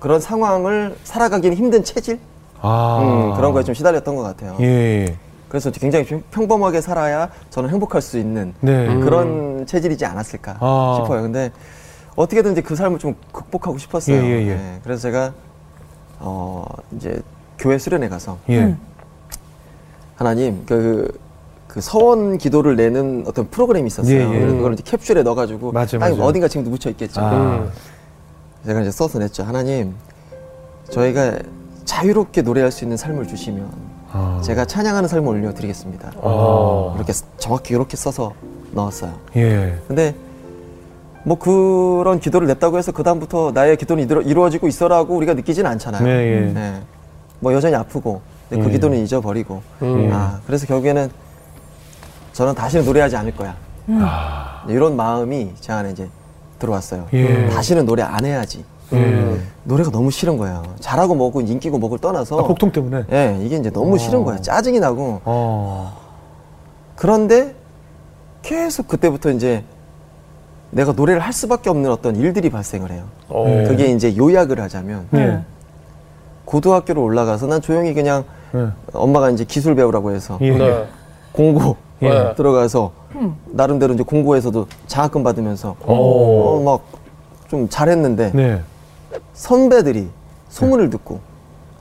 그런 0.00 0.20
상황을 0.20 0.98
살아가기는 1.04 1.56
힘든 1.56 1.82
체질 1.82 2.18
아. 2.66 2.98
음, 3.02 3.36
그런 3.36 3.52
거에 3.52 3.62
좀 3.62 3.74
시달렸던 3.74 4.16
것 4.16 4.22
같아요. 4.22 4.56
예, 4.60 4.64
예. 5.06 5.16
그래서 5.48 5.70
굉장히 5.70 6.06
평- 6.06 6.22
평범하게 6.30 6.80
살아야 6.80 7.28
저는 7.50 7.68
행복할 7.70 8.00
수 8.00 8.18
있는 8.18 8.54
네. 8.60 8.86
그런 9.00 9.66
체질이지 9.66 10.04
않았을까 10.06 10.56
아. 10.60 10.98
싶어요. 11.02 11.22
근데 11.22 11.52
어떻게든지 12.16 12.62
그 12.62 12.74
삶을 12.74 12.98
좀 12.98 13.14
극복하고 13.32 13.76
싶었어요. 13.76 14.16
예, 14.16 14.22
예, 14.22 14.42
예. 14.48 14.54
네, 14.54 14.80
그래서 14.82 15.02
제가 15.02 15.32
어 16.20 16.64
이제 16.96 17.20
교회 17.58 17.76
수련회 17.78 18.08
가서 18.08 18.38
예. 18.48 18.74
하나님 20.16 20.64
그, 20.64 21.16
그 21.68 21.80
서원 21.80 22.38
기도를 22.38 22.76
내는 22.76 23.24
어떤 23.26 23.48
프로그램이 23.50 23.88
있었어요. 23.88 24.16
예, 24.16 24.34
예. 24.42 24.46
그걸 24.46 24.72
이제 24.72 24.82
캡슐에 24.84 25.22
넣어가지고 25.22 25.72
맞아, 25.72 25.98
딱 25.98 26.10
맞아. 26.10 26.24
어딘가 26.24 26.48
지금도 26.48 26.70
묻혀 26.70 26.88
있겠죠. 26.90 27.20
아. 27.20 27.32
음. 27.58 27.70
제가 28.64 28.80
이제 28.80 28.90
써서 28.90 29.18
냈죠. 29.18 29.42
하나님, 29.42 29.94
저희가 30.90 31.34
자유롭게 31.98 32.42
노래할 32.42 32.72
수 32.72 32.84
있는 32.84 32.96
삶을 32.96 33.28
주시면 33.28 33.70
아. 34.12 34.40
제가 34.44 34.64
찬양하는 34.64 35.08
삶을 35.08 35.28
올려드리겠습니다. 35.28 36.10
어. 36.16 36.92
이렇게 36.96 37.12
써- 37.12 37.24
정확히 37.38 37.72
이렇게 37.74 37.96
써서 37.96 38.32
넣었어요. 38.72 39.12
예. 39.36 39.78
근데 39.86 40.12
뭐 41.22 41.38
그런 41.38 42.18
기도를 42.18 42.48
냈다고 42.48 42.78
해서 42.78 42.90
그 42.90 43.04
다음부터 43.04 43.52
나의 43.54 43.76
기도는 43.76 44.08
이루어- 44.08 44.22
이루어지고 44.26 44.66
있어라고 44.66 45.14
우리가 45.14 45.34
느끼진 45.34 45.66
않잖아요. 45.66 46.02
네, 46.02 46.10
예. 46.10 46.40
네. 46.52 46.82
뭐 47.38 47.52
여전히 47.54 47.76
아프고 47.76 48.22
그 48.50 48.58
예. 48.58 48.70
기도는 48.70 48.98
잊어버리고 48.98 49.62
음. 49.82 50.10
아 50.12 50.40
그래서 50.46 50.66
결국에는 50.66 51.08
저는 52.32 52.56
다시는 52.56 52.84
노래하지 52.84 53.16
않을 53.16 53.36
거야. 53.36 53.54
이런 54.66 54.96
마음이 54.96 55.52
제 55.60 55.72
안에 55.72 55.92
이제 55.92 56.08
들어왔어요. 56.58 57.06
예. 57.12 57.48
다시는 57.50 57.86
노래 57.86 58.02
안 58.02 58.24
해야지. 58.24 58.64
예. 58.92 59.36
노래가 59.64 59.90
너무 59.90 60.10
싫은 60.10 60.36
거예요. 60.36 60.62
잘하고 60.80 61.14
뭐고 61.14 61.40
인기고 61.40 61.78
뭐고 61.78 61.98
떠나서 61.98 62.38
아, 62.38 62.42
복통 62.44 62.70
때문에. 62.72 63.04
예, 63.12 63.38
이게 63.42 63.56
이제 63.56 63.70
너무 63.70 63.98
싫은 63.98 64.20
어. 64.20 64.24
거예요. 64.24 64.40
짜증이 64.42 64.78
나고 64.80 65.20
어. 65.24 65.96
그런데 66.96 67.54
계속 68.42 68.88
그때부터 68.88 69.30
이제 69.30 69.64
내가 70.70 70.92
노래를 70.92 71.20
할 71.20 71.32
수밖에 71.32 71.70
없는 71.70 71.90
어떤 71.90 72.16
일들이 72.16 72.50
발생을 72.50 72.90
해요. 72.90 73.04
어. 73.28 73.44
네. 73.46 73.64
그게 73.64 73.86
이제 73.86 74.16
요약을 74.16 74.60
하자면 74.60 75.08
예. 75.14 75.40
고등학교로 76.44 77.02
올라가서 77.02 77.46
난 77.46 77.62
조용히 77.62 77.94
그냥 77.94 78.24
예. 78.54 78.68
엄마가 78.92 79.30
이제 79.30 79.44
기술 79.44 79.74
배우라고 79.74 80.12
해서 80.12 80.38
예. 80.40 80.50
네. 80.50 80.84
공고 81.32 81.76
예. 82.02 82.34
들어가서 82.36 82.92
나름대로 83.46 83.94
이제 83.94 84.02
공고에서도 84.02 84.66
장학금 84.88 85.22
받으면서 85.22 85.76
오. 85.86 85.92
어, 85.94 86.62
막 86.64 87.04
좀 87.54 87.68
잘했는데 87.68 88.32
네. 88.32 88.60
선배들이 89.34 90.08
소문을 90.48 90.90
듣고 90.90 91.20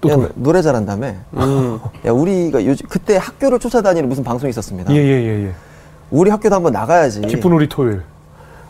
또 0.01 0.09
야. 0.09 0.29
노래 0.35 0.61
잘한다며 0.61 1.13
음. 1.37 1.79
야 2.05 2.11
우리가 2.11 2.65
요즘 2.65 2.87
그때 2.89 3.15
학교를 3.17 3.59
쫓아다니는 3.59 4.09
무슨 4.09 4.23
방송이 4.23 4.49
있었습니다 4.49 4.91
예, 4.93 4.97
예, 4.97 5.23
예, 5.23 5.45
예. 5.45 5.51
우리 6.11 6.29
학교도 6.29 6.53
한번 6.55 6.73
나가야지 6.73 7.21
기쁜 7.21 7.53
우리 7.53 7.67
토요일. 7.67 8.03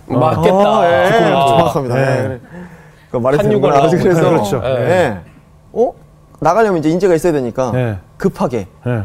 맞겠다. 0.05 0.55
아, 0.55 0.85
예. 0.85 1.05
아. 1.33 1.47
정확합니다. 1.47 1.97
예. 1.97 2.01
예. 2.03 2.39
한육을 3.11 3.37
되는구나. 3.37 3.77
나오고 3.77 3.97
그래서 3.97 4.29
그렇죠. 4.29 4.61
예. 4.63 4.69
예. 4.69 5.17
어? 5.73 5.93
나가려면 6.39 6.79
이제 6.79 6.89
인재가 6.89 7.13
있어야 7.15 7.31
되니까 7.33 7.71
예. 7.75 7.97
급하게 8.17 8.67
예. 8.87 9.03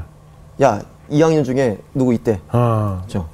야 0.63 0.81
2학년 1.11 1.45
중에 1.45 1.79
누구 1.95 2.13
있대. 2.15 2.41
아. 2.51 2.99
그렇죠. 3.07 3.27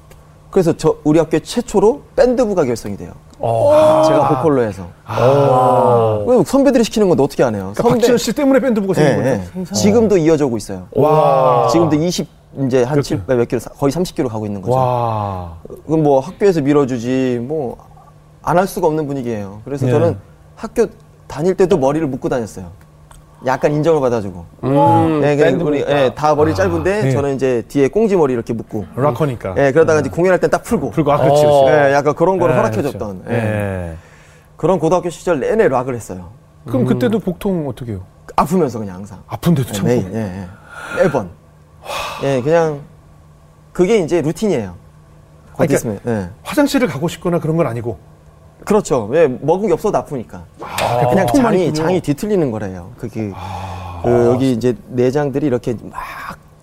그래서 0.50 0.76
저 0.76 0.96
우리 1.04 1.18
학교 1.18 1.38
최초로 1.38 2.02
밴드부가 2.16 2.64
결성이 2.64 2.96
돼요. 2.96 3.12
어. 3.46 4.02
제가 4.06 4.28
보컬로 4.28 4.62
해서. 4.62 4.86
어. 5.06 6.24
왜 6.26 6.42
선배들이 6.44 6.82
시키는 6.84 7.08
건데 7.08 7.22
어떻게 7.22 7.42
안 7.44 7.54
해요? 7.54 7.72
그러니까 7.76 7.94
박지현 7.94 8.18
씨 8.18 8.32
때문에 8.32 8.58
밴드 8.60 8.80
부가 8.80 8.94
예, 9.02 9.04
생긴 9.06 9.22
거죠. 9.24 9.60
예. 9.60 9.74
지금도 9.74 10.16
이어져 10.16 10.46
오고 10.46 10.56
있어요. 10.56 10.86
와. 10.94 11.68
지금도 11.70 11.96
20 11.96 12.26
이제 12.66 12.84
한 12.84 12.92
그렇게. 12.94 13.08
7, 13.08 13.22
몇 13.26 13.48
킬로 13.48 13.60
거의 13.78 13.92
30킬로 13.92 14.28
가고 14.28 14.46
있는 14.46 14.62
거죠. 14.62 14.74
와. 14.76 15.56
그럼 15.86 16.02
뭐 16.04 16.20
학교에서 16.20 16.60
밀어주지 16.60 17.40
뭐 17.42 17.76
안 18.46 18.58
할 18.58 18.66
수가 18.66 18.86
없는 18.88 19.06
분위기예요. 19.06 19.60
그래서 19.64 19.86
예. 19.86 19.90
저는 19.90 20.18
학교 20.54 20.86
다닐 21.26 21.54
때도 21.54 21.78
머리를 21.78 22.06
묶고 22.06 22.28
다녔어요. 22.28 22.66
약간 23.46 23.72
인정을 23.72 24.00
받아주고. 24.00 24.44
음. 24.64 25.20
예, 25.22 25.36
그냥 25.36 25.52
밴드 25.52 25.62
우리. 25.64 25.80
예, 25.86 26.12
다 26.14 26.34
머리 26.34 26.54
짧은데 26.54 27.06
예. 27.06 27.10
저는 27.10 27.34
이제 27.34 27.62
뒤에 27.68 27.88
꽁지 27.88 28.16
머리 28.16 28.32
이렇게 28.32 28.52
묶고. 28.52 28.86
락커니까. 28.96 29.54
예, 29.58 29.72
그러다가 29.72 30.00
이제 30.00 30.08
공연할 30.10 30.40
땐 30.40 30.50
딱 30.50 30.62
풀고. 30.62 30.92
그리고 30.92 31.12
아, 31.12 31.18
그렇지, 31.18 31.44
어. 31.44 31.64
그렇지. 31.64 31.72
예, 31.90 31.92
약간 31.94 32.14
그런 32.14 32.38
거를 32.38 32.54
예, 32.54 32.58
허락해줬던. 32.58 33.24
그렇죠. 33.24 33.30
예. 33.30 33.44
예. 33.90 33.96
그런 34.56 34.78
고등학교 34.78 35.10
시절 35.10 35.40
내내 35.40 35.68
락을 35.68 35.94
했어요. 35.94 36.30
그럼 36.66 36.86
그때도 36.86 37.18
복통 37.18 37.68
어떻게 37.68 37.92
해요? 37.92 38.00
아프면서 38.36 38.78
그냥 38.78 38.96
항상. 38.96 39.18
아픈데도 39.26 39.68
예, 39.68 39.72
참고. 39.72 39.88
매일, 39.88 40.10
예, 40.14 40.18
예. 40.98 41.02
매번. 41.02 41.28
예, 42.22 42.40
그냥 42.40 42.80
그게 43.72 43.98
이제 43.98 44.22
루틴이에요. 44.22 44.74
곧 45.52 45.66
그러니까-. 45.68 46.10
예. 46.10 46.28
화장실을 46.42 46.88
가고 46.88 47.08
싶거나 47.08 47.38
그런 47.40 47.56
건 47.56 47.66
아니고. 47.66 47.98
그렇죠. 48.64 49.06
왜 49.10 49.28
먹은 49.28 49.66
게 49.68 49.72
없어도 49.72 49.98
아프니까. 49.98 50.42
그냥 51.10 51.26
보통만 51.26 51.52
장이 51.52 51.66
있군요. 51.66 51.74
장이 51.82 52.00
뒤틀리는 52.00 52.50
거래요. 52.50 52.90
그게 52.98 53.30
그 54.02 54.10
여기 54.32 54.52
이제 54.52 54.74
내장들이 54.88 55.46
이렇게 55.46 55.76
막 55.82 56.00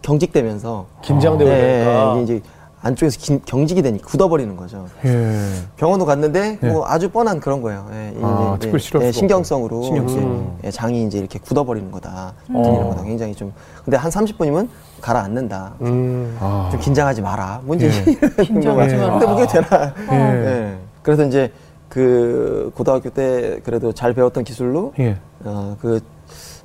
경직되면서 0.02 0.86
긴장되고 1.02 1.50
네, 1.50 1.84
그러니까. 1.84 2.14
이게 2.14 2.22
이제 2.24 2.42
안쪽에서 2.84 3.20
긴- 3.20 3.42
경직이 3.46 3.84
되니까 3.84 4.08
굳어버리는 4.08 4.56
거죠. 4.58 4.88
예. 5.06 5.38
병원도 5.78 6.06
갔는데 6.06 6.58
예. 6.64 6.68
뭐 6.68 6.84
아주 6.88 7.12
뻔한 7.12 7.40
그런 7.40 7.62
거예요. 7.62 7.86
예, 7.94 8.16
아, 8.24 8.56
이제 8.58 8.62
특별히 8.66 8.84
치료할 8.84 9.08
예, 9.08 9.12
수가 9.12 9.20
신경성으로 9.20 9.84
신경성. 9.84 10.18
이제, 10.58 10.68
예, 10.68 10.72
장이 10.72 11.06
이제 11.06 11.20
이렇게 11.20 11.38
굳어버리는 11.38 11.92
거다. 11.92 12.34
들리는 12.48 12.90
거다. 12.90 13.04
굉장히 13.04 13.36
좀 13.36 13.54
근데 13.86 13.98
한 13.98 14.10
30분이면 14.10 14.68
가라앉는다. 15.00 15.74
음. 15.82 16.36
아. 16.40 16.70
좀 16.72 16.80
긴장하지 16.80 17.22
마라. 17.22 17.62
뭔지 17.64 17.86
예. 17.86 17.92
긴장하지 18.44 18.96
마라. 18.96 19.20
근데 19.20 19.26
그게 19.28 19.46
되나? 19.48 19.94
예. 20.12 20.16
예. 20.18 20.78
그래서 21.04 21.24
이제 21.26 21.52
그 21.92 22.72
고등학교 22.74 23.10
때 23.10 23.60
그래도 23.66 23.92
잘 23.92 24.14
배웠던 24.14 24.46
기술로 24.46 24.94
예. 24.98 25.18
어, 25.44 25.76
그 25.82 26.00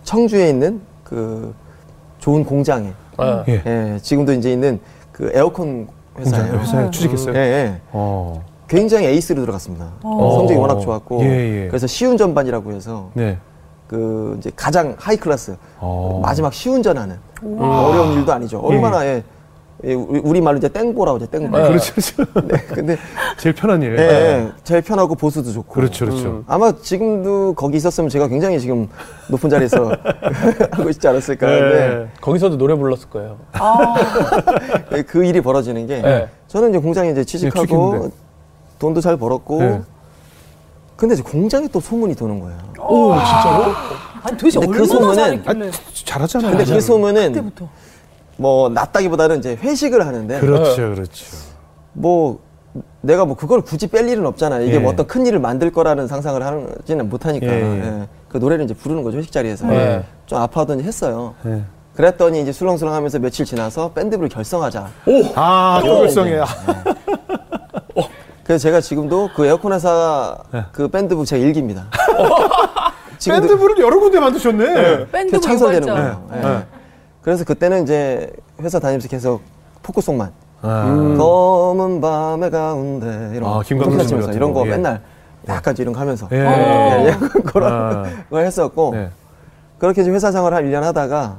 청주에 0.04 0.49
있는 0.49 0.80
그 1.02 1.52
좋은 2.21 2.45
공장에 2.45 2.92
예. 3.21 3.45
예. 3.49 3.62
예, 3.66 3.99
지금도 4.00 4.33
이제 4.35 4.52
있는 4.52 4.78
그 5.11 5.30
에어컨. 5.35 5.88
공장, 6.14 6.61
회사에 6.61 6.90
취직했어요. 6.90 7.35
예, 7.35 7.38
예. 7.38 7.80
어. 7.92 8.42
굉장히 8.68 9.06
에이스로 9.06 9.40
들어갔습니다. 9.42 9.90
어. 10.02 10.37
성적이 10.38 10.59
워낙 10.61 10.80
좋았고 10.80 11.23
예, 11.25 11.64
예. 11.64 11.68
그래서 11.68 11.87
시운 11.87 12.16
전반이라고 12.16 12.73
해서 12.73 13.11
네. 13.12 13.37
그 13.88 14.37
이제 14.38 14.50
가장 14.56 14.95
high 14.97 15.17
class 15.17 15.57
어. 15.78 16.21
마지막 16.23 16.54
시운전하는 16.54 17.18
어려운 17.59 18.12
일도 18.12 18.33
아니죠. 18.33 18.61
얼마나 18.61 19.04
예. 19.04 19.25
예, 19.87 19.95
우리 19.95 20.40
말로 20.40 20.59
이제 20.59 20.69
땡보라고 20.69 21.16
하죠. 21.19 21.26
땡보. 21.26 21.50
그렇죠, 21.57 21.93
그렇죠. 21.95 22.25
네, 22.49 22.57
근데 22.75 22.97
제일 23.38 23.55
편한 23.55 23.81
일. 23.83 23.97
예, 23.97 24.02
예, 24.02 24.49
제일 24.64 24.83
편하고 24.83 25.14
보수도 25.14 25.52
좋고. 25.52 25.73
그렇죠, 25.75 26.07
그렇죠. 26.07 26.28
음. 26.28 26.45
아마 26.49 26.73
지금도 26.73 27.55
거기 27.55 27.76
있었으면 27.76 28.11
제가 28.11 28.26
굉장히 28.26 28.59
지금 28.59 28.88
높은 29.28 29.49
자리에서 29.49 29.93
하고 30.73 30.90
있지 30.90 31.07
않았을까 31.07 31.47
하는데 31.47 31.76
예. 32.02 32.09
거기서도 32.21 32.59
노래 32.59 32.75
불렀을 32.75 33.09
거예요. 33.11 33.38
예, 34.97 35.02
그 35.02 35.25
일이 35.25 35.40
벌어지는 35.40 35.87
게 35.87 36.02
네. 36.02 36.28
저는 36.49 36.71
이제 36.71 36.78
공장에 36.78 37.11
이제 37.11 37.25
취직하고 37.25 37.61
취직했는데. 37.66 38.14
돈도 38.81 39.00
잘 39.00 39.16
벌었고 39.16 39.59
네. 39.61 39.81
근데 40.97 41.14
이제 41.14 41.23
공장에 41.23 41.69
또 41.69 41.78
소문이 41.78 42.16
도는 42.16 42.40
거예요. 42.40 42.59
오, 42.81 43.14
진짜로? 43.14 43.64
아니 44.25 44.37
도대체 44.37 44.59
근데 44.59 44.78
얼마나 44.81 44.83
그 44.83 44.99
소문은- 44.99 45.14
잘했길래 45.45 45.71
잘하잖아요. 46.05 46.57
근데 46.57 46.64
그 46.75 46.81
소문은 46.81 47.33
그때부터 47.33 47.69
뭐 48.37 48.69
낫다기보다는 48.69 49.38
이제 49.38 49.57
회식을 49.57 50.07
하는데 50.07 50.40
그렇죠, 50.40 50.95
그렇죠. 50.95 51.25
뭐 51.93 52.40
내가 53.00 53.25
뭐 53.25 53.37
그걸 53.37 53.62
굳이 53.62 53.87
뺄 53.87 54.09
일은 54.09 54.26
없잖아. 54.26 54.61
이게 54.61 54.75
예. 54.75 54.78
뭐 54.78 54.93
어떤 54.93 55.07
큰 55.07 55.26
일을 55.26 55.38
만들 55.38 55.71
거라는 55.73 56.07
상상을 56.07 56.43
하지는 56.43 57.09
못하니까. 57.09 57.47
예, 57.47 57.50
예. 57.52 57.85
예. 57.85 58.09
그 58.28 58.37
노래를 58.37 58.64
이제 58.64 58.75
부르는 58.75 59.02
거죠 59.02 59.19
회식 59.19 59.33
자리에서. 59.33 59.73
예. 59.75 60.05
좀 60.26 60.38
아파하더니 60.38 60.83
했어요. 60.83 61.35
예. 61.47 61.62
그랬더니 61.95 62.43
이제 62.43 62.52
술렁술렁하면서 62.52 63.21
며칠 63.21 63.47
지나서 63.47 63.93
밴드부를 63.93 64.28
결성하자. 64.28 64.88
아, 65.35 65.81
또 65.83 66.00
결성해. 66.00 66.40
그래서 68.45 68.62
제가 68.62 68.81
지금도 68.83 69.31
그 69.35 69.47
에어컨 69.47 69.73
회사 69.73 70.37
네. 70.52 70.62
그 70.73 70.88
밴드부 70.88 71.25
제가 71.25 71.43
일기입니다. 71.43 71.87
밴드부를 73.26 73.78
여러 73.78 73.99
군데 73.99 74.21
만드셨네. 74.21 75.09
밴드 75.11 75.31
계속 75.33 75.43
창설되는 75.43 75.88
유발자. 75.88 76.21
거예요. 76.28 76.62
네. 77.26 77.33
예. 77.33 77.33
네. 77.33 77.37
그래서 77.37 77.45
그때는 77.45 77.83
이제 77.83 78.33
회사 78.61 78.78
다니면서 78.78 79.09
계속 79.09 79.42
포크송만. 79.83 80.30
아. 80.62 81.14
검은 81.18 82.00
밤의 82.00 82.50
가운데 82.50 83.33
이런 83.35 83.50
아, 83.50 83.54
거 83.54 83.61
김광석 83.61 84.09
씨 84.09 84.14
이런 84.33 84.52
거 84.54 84.61
거, 84.61 84.66
예. 84.66 84.71
맨날 84.71 85.02
약간 85.49 85.75
이런 85.78 85.92
거 85.92 86.00
하면서 86.00 86.26
예. 86.33 86.38
예, 86.38 87.06
예, 87.09 87.12
그런 87.45 87.73
아. 87.73 88.04
걸 88.30 88.47
했었고 88.47 88.92
네. 88.95 89.11
그렇게 89.78 90.00
이제 90.00 90.11
회사 90.11 90.33
생활 90.33 90.54
한 90.54 90.64
1년 90.64 90.80
하다가 90.80 91.37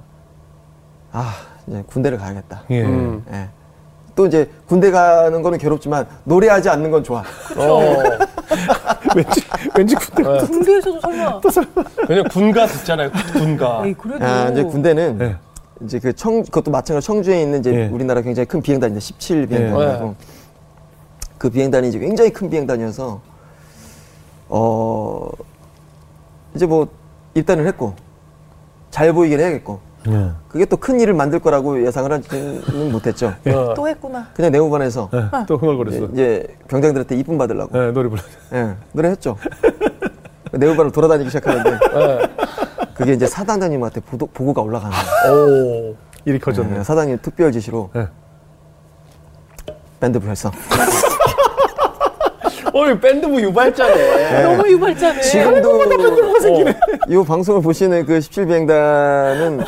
아 1.11 1.33
이제 1.65 1.83
군대를 1.87 2.17
가야겠다. 2.19 2.63
예. 2.69 2.83
음. 2.83 3.25
예. 3.31 3.49
또 4.15 4.27
이제 4.27 4.49
군대 4.67 4.91
가는 4.91 5.41
거는 5.41 5.57
괴롭지만 5.57 6.05
노래하지 6.23 6.69
않는 6.69 6.91
건 6.91 7.03
좋아. 7.03 7.23
어. 7.57 7.79
왠지, 9.15 9.41
왠지 9.75 9.95
군대. 9.95 10.23
네. 10.23 10.39
군대에서도 10.39 10.99
설마 11.01 11.39
그냥 12.07 12.23
군가 12.29 12.65
듣잖아요. 12.67 13.09
군가. 13.33 13.81
에이 13.85 13.93
그래도 13.93 14.25
아, 14.25 14.49
이제 14.49 14.63
군대는 14.63 15.17
네. 15.17 15.35
이제 15.83 15.99
그 15.99 16.13
청, 16.13 16.43
그것도 16.43 16.71
마찬가지로 16.71 17.01
청주에 17.01 17.41
있는 17.41 17.59
이제 17.59 17.73
예. 17.73 17.87
우리나라 17.87 18.21
굉장히 18.21 18.45
큰 18.47 18.61
비행단인데 18.61 18.99
17 18.99 19.47
비행단이고 19.47 19.83
예. 20.09 20.13
그 21.37 21.49
비행단이 21.49 21.89
이제 21.89 21.99
굉장히 21.99 22.31
큰 22.31 22.49
비행단이어서 22.49 23.21
어 24.49 25.29
이제 26.55 26.65
뭐 26.65 26.87
입단을 27.35 27.67
했고 27.67 27.93
잘 28.89 29.13
보이긴 29.13 29.39
해야겠고 29.39 29.79
예. 30.09 30.31
그게 30.47 30.65
또 30.65 30.77
큰 30.77 30.99
일을 30.99 31.13
만들 31.13 31.39
거라고 31.39 31.85
예상을 31.85 32.11
하지는 32.11 32.91
못했죠. 32.91 33.33
어. 33.45 33.73
또 33.75 33.87
했구나. 33.87 34.27
그냥 34.33 34.51
내무반에서 34.51 35.09
예. 35.13 35.25
또 35.47 35.55
이제, 35.55 35.65
흥얼거렸어. 35.65 36.05
이제 36.13 36.47
병장들한테 36.67 37.15
이쁨 37.17 37.37
받으려고 37.37 37.77
예, 37.77 37.91
노래 37.91 38.09
불러. 38.09 38.21
예, 38.53 38.73
노래 38.93 39.09
했죠. 39.09 39.37
내무반을 40.51 40.91
돌아다니기 40.91 41.29
시작하는데 41.29 41.69
예. 41.95 42.19
그게 42.97 43.13
이제 43.13 43.27
사단장님한테 43.27 44.01
보도, 44.01 44.25
보고가 44.27 44.61
올라가는 44.61 44.95
거예요. 44.95 45.91
오. 45.91 45.95
일이 46.25 46.39
커졌네. 46.39 46.79
예, 46.79 46.83
사장님 46.83 47.19
특별 47.21 47.51
지시로 47.51 47.89
예. 47.95 48.07
밴드 49.99 50.19
불했어. 50.19 50.51
어, 52.73 52.87
이 52.87 52.99
밴드부 52.99 53.41
유발자네. 53.41 54.43
너무 54.43 54.67
유발자네. 54.67 55.21
지금도 55.21 55.83
이 57.07 57.25
방송을 57.25 57.61
보시는 57.61 58.05
그 58.05 58.19
17비행단은 58.19 59.65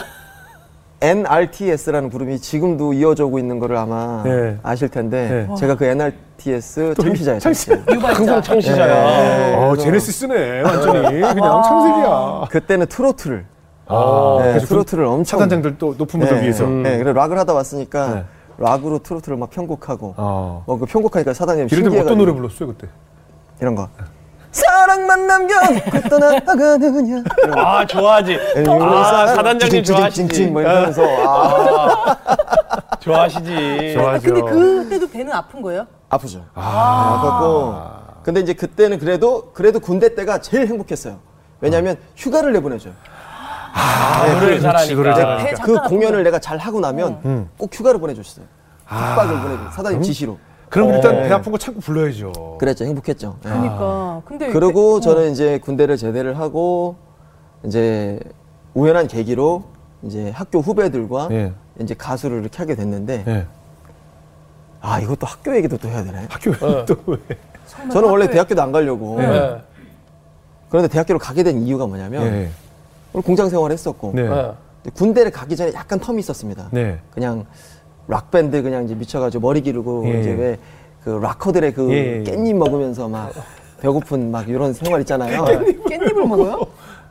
NRTS라는 1.01 2.09
그룹이 2.09 2.39
지금도 2.39 2.93
이어져 2.93 3.25
오고 3.25 3.39
있는 3.39 3.59
거를 3.59 3.77
아마 3.77 4.21
네. 4.23 4.57
아실 4.63 4.89
텐데 4.89 5.47
네. 5.49 5.55
제가 5.55 5.75
그 5.75 5.85
NRTS. 5.85 6.93
청취자. 6.95 7.39
청취자. 7.39 7.77
항상. 7.87 8.41
창시자야. 8.41 9.57
어, 9.59 9.75
제네시스네. 9.77 10.61
완전히. 10.61 11.21
그냥 11.21 11.63
창세기야. 11.63 12.47
그때는 12.49 12.85
트로트를 12.87 13.45
아, 13.87 14.37
네, 14.39 14.49
그래서 14.49 14.67
트로트를 14.67 15.05
엄청 15.05 15.39
사단장들 15.39 15.77
또 15.77 15.95
높은 15.97 16.19
분들 16.19 16.37
네, 16.37 16.43
위해서. 16.43 16.67
네, 16.67 16.97
그래 16.99 17.11
락을 17.11 17.39
하다 17.39 17.53
왔으니까 17.53 18.13
네. 18.13 18.23
락으로 18.57 18.99
트로트를 18.99 19.37
막 19.37 19.49
편곡하고 19.49 20.13
아. 20.17 20.61
어, 20.65 20.77
그 20.77 20.85
편곡하니까 20.85 21.33
사장님 21.33 21.67
이런데 21.67 21.75
신기해가지고 21.75 22.05
어떤 22.05 22.17
노래 22.17 22.31
불렀어요, 22.33 22.67
그때? 22.69 22.87
이런 23.61 23.73
거 23.75 23.87
사랑만 24.51 25.27
남겨놓고 25.27 26.09
떠나가느냐. 26.09 27.23
아, 27.55 27.85
좋아하지. 27.85 28.37
아, 28.67 29.27
사단장님 29.27 29.83
좋아하시지. 29.83 30.47
뭐 30.47 30.61
이러면서 30.61 31.03
아, 31.05 32.17
좋아하시지. 32.99 33.93
좋아하죠. 33.93 34.33
근데 34.33 34.41
그때도 34.41 35.09
배는 35.09 35.31
아픈 35.33 35.61
거예요? 35.61 35.85
아프죠. 36.09 36.43
아, 36.55 38.01
아팠고. 38.19 38.23
근데 38.23 38.41
이제 38.41 38.53
그때는 38.53 38.99
그래도 38.99 39.51
그래도 39.53 39.79
군대 39.79 40.15
때가 40.15 40.39
제일 40.41 40.67
행복했어요. 40.67 41.19
왜냐하면 41.61 41.97
휴가를 42.15 42.51
내보내줘요. 42.53 42.93
아, 43.73 44.25
잘하니까. 44.25 44.33
노래를 44.35 44.55
배 44.55 44.61
잘하니까. 44.61 45.63
그 45.63 45.79
공연을 45.89 46.23
내가 46.23 46.39
잘 46.39 46.57
하고 46.57 46.79
나면 46.79 47.21
음. 47.25 47.49
꼭 47.57 47.69
휴가를 47.73 47.99
보내줬어요. 47.99 48.45
숙박을 48.89 49.39
보내줘. 49.41 49.71
사장님 49.71 50.01
지시로. 50.01 50.37
그럼 50.69 50.93
일단 50.93 51.15
네. 51.15 51.27
배 51.27 51.33
아픈 51.33 51.51
거 51.51 51.57
참고 51.57 51.79
불러야죠. 51.79 52.57
그랬죠. 52.59 52.85
행복했죠. 52.85 53.37
네. 53.43 53.49
그러니까. 53.49 54.21
근데 54.25 54.49
그리고 54.51 54.95
배- 54.95 55.01
저는 55.01 55.31
이제 55.31 55.57
군대를 55.59 55.97
제대를 55.97 56.37
하고 56.37 56.95
이제 57.63 58.19
우연한 58.75 59.07
계기로 59.07 59.63
이제 60.03 60.29
학교 60.31 60.59
후배들과 60.59 61.27
예. 61.31 61.53
이제 61.79 61.93
가수를 61.95 62.39
이렇게 62.41 62.57
하게 62.59 62.75
됐는데 62.75 63.23
예. 63.27 63.45
아 64.81 64.99
이것도 64.99 65.25
학교 65.25 65.55
얘기도 65.55 65.77
또 65.77 65.87
해야 65.89 66.03
되네. 66.03 66.27
학교에 66.29 66.53
네. 66.53 66.85
또 66.85 66.95
왜? 67.07 67.17
저는 67.91 68.09
원래 68.09 68.27
학교에- 68.27 68.31
대학교도 68.33 68.61
안 68.61 68.71
가려고 68.71 69.21
예. 69.23 69.61
그런데 70.69 70.87
대학교를 70.87 71.17
가게 71.19 71.41
된 71.43 71.63
이유가 71.63 71.87
뭐냐면 71.87 72.23
예. 72.27 72.49
오늘 73.13 73.23
공장 73.25 73.49
생활을 73.49 73.73
했었고 73.73 74.11
네. 74.13 74.21
예. 74.21 74.51
군대를 74.93 75.31
가기 75.31 75.55
전에 75.55 75.73
약간 75.73 75.99
텀이 75.99 76.19
있었습니다. 76.19 76.69
네. 76.71 76.99
그냥 77.11 77.45
락 78.09 78.31
밴드 78.31 78.61
그냥 78.63 78.83
이제 78.85 78.95
미쳐가지고 78.95 79.39
머리 79.41 79.61
기르고 79.61 80.03
예, 80.07 80.19
이제 80.19 80.31
예. 80.31 80.57
왜그 81.05 81.19
락커들의 81.21 81.73
그 81.75 81.91
예, 81.93 82.17
예. 82.17 82.23
깻잎 82.23 82.55
먹으면서 82.55 83.07
막 83.07 83.31
배고픈 83.79 84.31
막 84.31 84.49
이런 84.49 84.73
생활 84.73 84.99
있잖아요. 85.01 85.45
깻잎을 85.45 86.25
먹어요? 86.27 86.59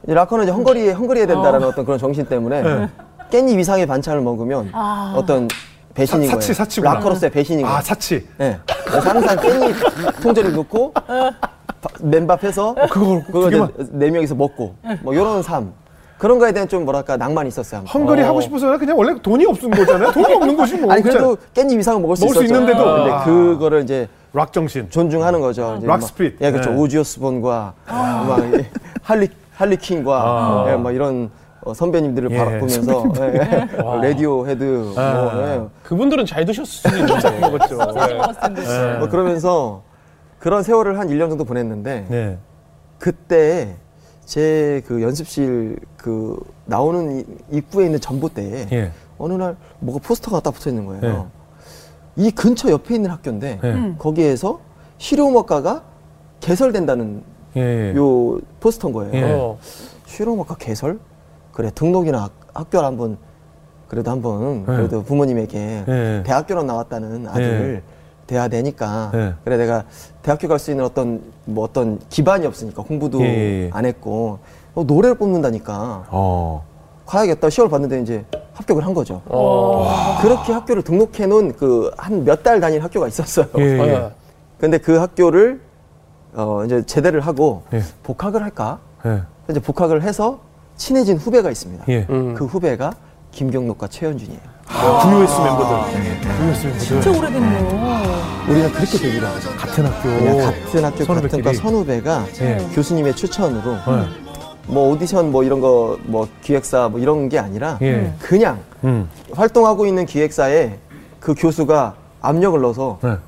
이 0.09 0.13
락커는 0.13 0.45
이제 0.45 0.53
헝거리에 0.53 0.91
헝거리에 0.93 1.27
된다라는 1.27 1.69
어. 1.69 1.73
떤 1.73 1.85
그런 1.85 1.99
정신 2.01 2.27
때문에 2.27 2.89
깻잎 3.31 3.59
이상의 3.61 3.87
반찬을 3.87 4.21
먹으면 4.23 4.71
아. 4.73 5.15
어떤 5.17 5.47
배신인 5.95 6.27
사- 6.29 6.35
사치, 6.35 6.47
거예요. 6.49 6.55
사치구나. 6.55 6.95
락커로서의 6.95 7.31
배신인 7.31 7.63
거예요. 7.63 7.77
아, 7.79 7.81
사치. 7.81 8.27
네. 8.37 8.59
그래서 8.85 9.09
항상 9.09 9.37
깻잎 9.37 10.21
통째로 10.23 10.51
넣고 10.51 10.93
바- 10.95 11.89
맨밥해서 12.03 12.75
그걸 12.91 13.51
개만. 13.51 13.71
이제 13.79 13.89
네 13.93 14.11
명이서 14.11 14.35
먹고 14.35 14.75
뭐 15.03 15.15
이런 15.15 15.45
삶 15.45 15.73
그런 16.19 16.39
거에 16.39 16.53
대한 16.53 16.69
좀 16.69 16.85
뭐랄까 16.85 17.17
낭만이 17.17 17.49
있었어요. 17.49 17.83
hungry 17.83 18.23
하고 18.23 18.41
싶어서 18.41 18.67
아니라 18.67 18.79
그냥 18.79 18.99
원래 18.99 19.15
돈이 19.23 19.47
없는 19.47 19.71
거잖아요. 19.71 20.13
돈이 20.13 20.35
없는 20.35 20.57
거지 20.57 20.77
뭐. 20.77 20.93
아니 20.93 21.03
그래도 21.03 21.37
깻잎 21.55 21.79
이상은 21.79 22.03
먹을 22.03 22.17
수 22.17 22.25
먹을 22.25 22.35
수 22.37 22.45
있었죠. 22.45 22.61
있는데도. 22.61 22.85
근데 22.97 23.11
아. 23.13 23.25
그거를 23.25 23.83
이제 23.85 24.09
락 24.33 24.53
정신. 24.53 24.91
존중하는 24.91 25.41
거죠. 25.41 25.77
이제 25.79 25.87
락 25.87 26.01
막- 26.01 26.03
spirit. 26.03 26.39
예, 26.41 26.51
그렇죠. 26.51 26.71
네. 26.71 26.77
오지 26.77 26.99
오스본과 26.99 27.73
막 27.87 28.39
이- 28.55 28.65
할리 29.03 29.29
할리퀸과 29.55 30.23
아. 30.23 30.71
예, 30.73 30.77
뭐 30.77 30.91
이런 30.91 31.31
어, 31.63 31.75
선배님들을 31.75 32.31
예, 32.33 32.37
바라보면서 32.37 33.13
예, 33.21 33.69
라디오헤드 34.09 34.93
아. 34.97 35.31
뭐, 35.35 35.43
예. 35.43 35.61
그분들은 35.85 36.27
잘 36.27 36.45
드셨을 36.45 36.67
수도 36.67 36.97
있는데. 36.97 37.41
먹었죠. 37.41 37.77
먹었을 37.77 38.35
텐데. 38.43 38.63
네. 38.63 38.99
뭐 38.99 39.09
그러면서 39.09 39.83
그런 40.41 40.63
세월을 40.63 40.99
한 40.99 41.09
1년 41.09 41.29
정도 41.29 41.45
보냈는데 41.45 42.07
네. 42.09 42.39
그때 42.99 43.77
제 44.29 44.83
그 44.87 45.01
연습실 45.03 45.79
그 45.97 46.39
나오는 46.67 47.21
이- 47.21 47.57
입구에 47.57 47.87
있는 47.87 47.99
전봇대에 47.99 48.69
예. 48.73 48.93
어느 49.17 49.33
날 49.33 49.57
뭐가 49.81 50.01
포스터가 50.07 50.41
딱 50.41 50.51
붙어 50.53 50.69
있는 50.69 50.85
거예요. 50.85 51.31
이 52.17 52.31
근처 52.31 52.71
옆에 52.71 52.95
있는 52.97 53.11
학교인데 53.11 53.59
네. 53.63 53.95
거기에서 53.99 54.61
실용음악가가 54.99 55.83
개설된다는 56.41 57.23
예. 57.57 57.95
요 57.97 58.39
포스터인 58.61 58.93
거예요. 58.93 59.15
예. 59.15 59.33
어. 59.33 59.59
실용음악과 60.05 60.57
개설? 60.57 60.99
그래 61.53 61.71
등록이나 61.75 62.25
학, 62.25 62.33
학교를 62.53 62.87
한번 62.87 63.17
그래도 63.89 64.11
한번 64.11 64.59
네. 64.67 64.77
그래도 64.77 65.03
부모님에게 65.05 65.85
네. 65.87 66.23
대학교로 66.27 66.65
나왔다는 66.65 67.27
아들을 67.29 67.83
돼야 68.29 68.47
되니까 68.47 69.11
네. 69.13 69.35
그래 69.43 69.57
내가 69.57 69.83
대학교 70.23 70.47
갈 70.47 70.59
수 70.61 70.71
있는 70.71 70.85
어떤 70.85 71.21
뭐 71.47 71.65
어떤 71.65 71.99
기반이 72.11 72.47
없으니까 72.47 72.83
공부도 72.83 73.21
예, 73.23 73.25
예, 73.25 73.65
예. 73.65 73.71
안 73.73 73.85
했고 73.87 74.39
어, 74.75 74.85
노래를 74.85 75.17
뽑는다니까 75.17 76.05
어. 76.11 76.63
가야겠다 77.07 77.49
시험을 77.51 77.71
봤는데 77.71 78.03
이제 78.03 78.25
합격을 78.53 78.85
한 78.85 78.93
거죠. 78.93 79.23
어. 79.27 80.19
그렇게 80.21 80.53
학교를 80.53 80.83
등록해 80.83 81.27
놓은 81.27 81.57
그 81.57 81.91
한 81.97 82.23
몇 82.25 82.43
달 82.43 82.61
다닌 82.61 82.83
학교가 82.83 83.09
있었어요. 83.09 83.47
예. 83.59 83.63
예. 83.63 83.79
예. 83.81 84.11
근데 84.61 84.79
그 84.79 84.99
학교를 84.99 85.61
어 86.35 86.63
이제 86.67 86.83
제대를 86.85 87.21
하고 87.21 87.63
예. 87.73 87.83
복학을 88.03 88.43
할까? 88.43 88.79
예. 89.07 89.23
이제 89.51 89.59
복학을 89.61 90.03
해서 90.03 90.41
친해진 90.77 91.17
후배가 91.17 91.51
있습니다. 91.51 91.85
예. 91.89 92.07
음. 92.11 92.35
그 92.35 92.45
후배가 92.45 92.93
김경록과 93.43 93.87
최현준이에요. 93.87 94.41
VOS 94.67 95.41
멤버들. 95.43 95.77
VOS 96.39 96.67
멤버들. 96.67 96.79
진짜 96.81 97.11
오래됐네요. 97.11 97.69
우리가 98.49 98.73
그렇게 98.73 98.99
되기로 98.99 99.27
하죠. 99.29 99.51
같은 99.57 99.87
학교. 99.87 100.03
그냥 100.09 100.39
같은 100.39 100.85
학교 100.85 101.05
선후배끼리. 101.05 101.43
같은 101.43 101.43
과 101.43 101.53
선후배가 101.53 102.25
예. 102.41 102.67
교수님의 102.75 103.15
추천으로 103.15 103.73
예. 103.75 104.09
뭐 104.67 104.91
오디션 104.91 105.31
뭐 105.31 105.45
이런 105.45 105.61
거 105.61 105.97
뭐 106.03 106.27
기획사 106.43 106.89
뭐 106.89 106.99
이런 106.99 107.29
게 107.29 107.39
아니라 107.39 107.79
예. 107.81 108.13
그냥 108.19 108.59
음. 108.83 109.09
활동하고 109.33 109.87
있는 109.87 110.05
기획사에 110.05 110.77
그 111.21 111.35
교수가 111.37 111.95
압력을 112.21 112.61
넣어서 112.61 112.99
예. 113.05 113.19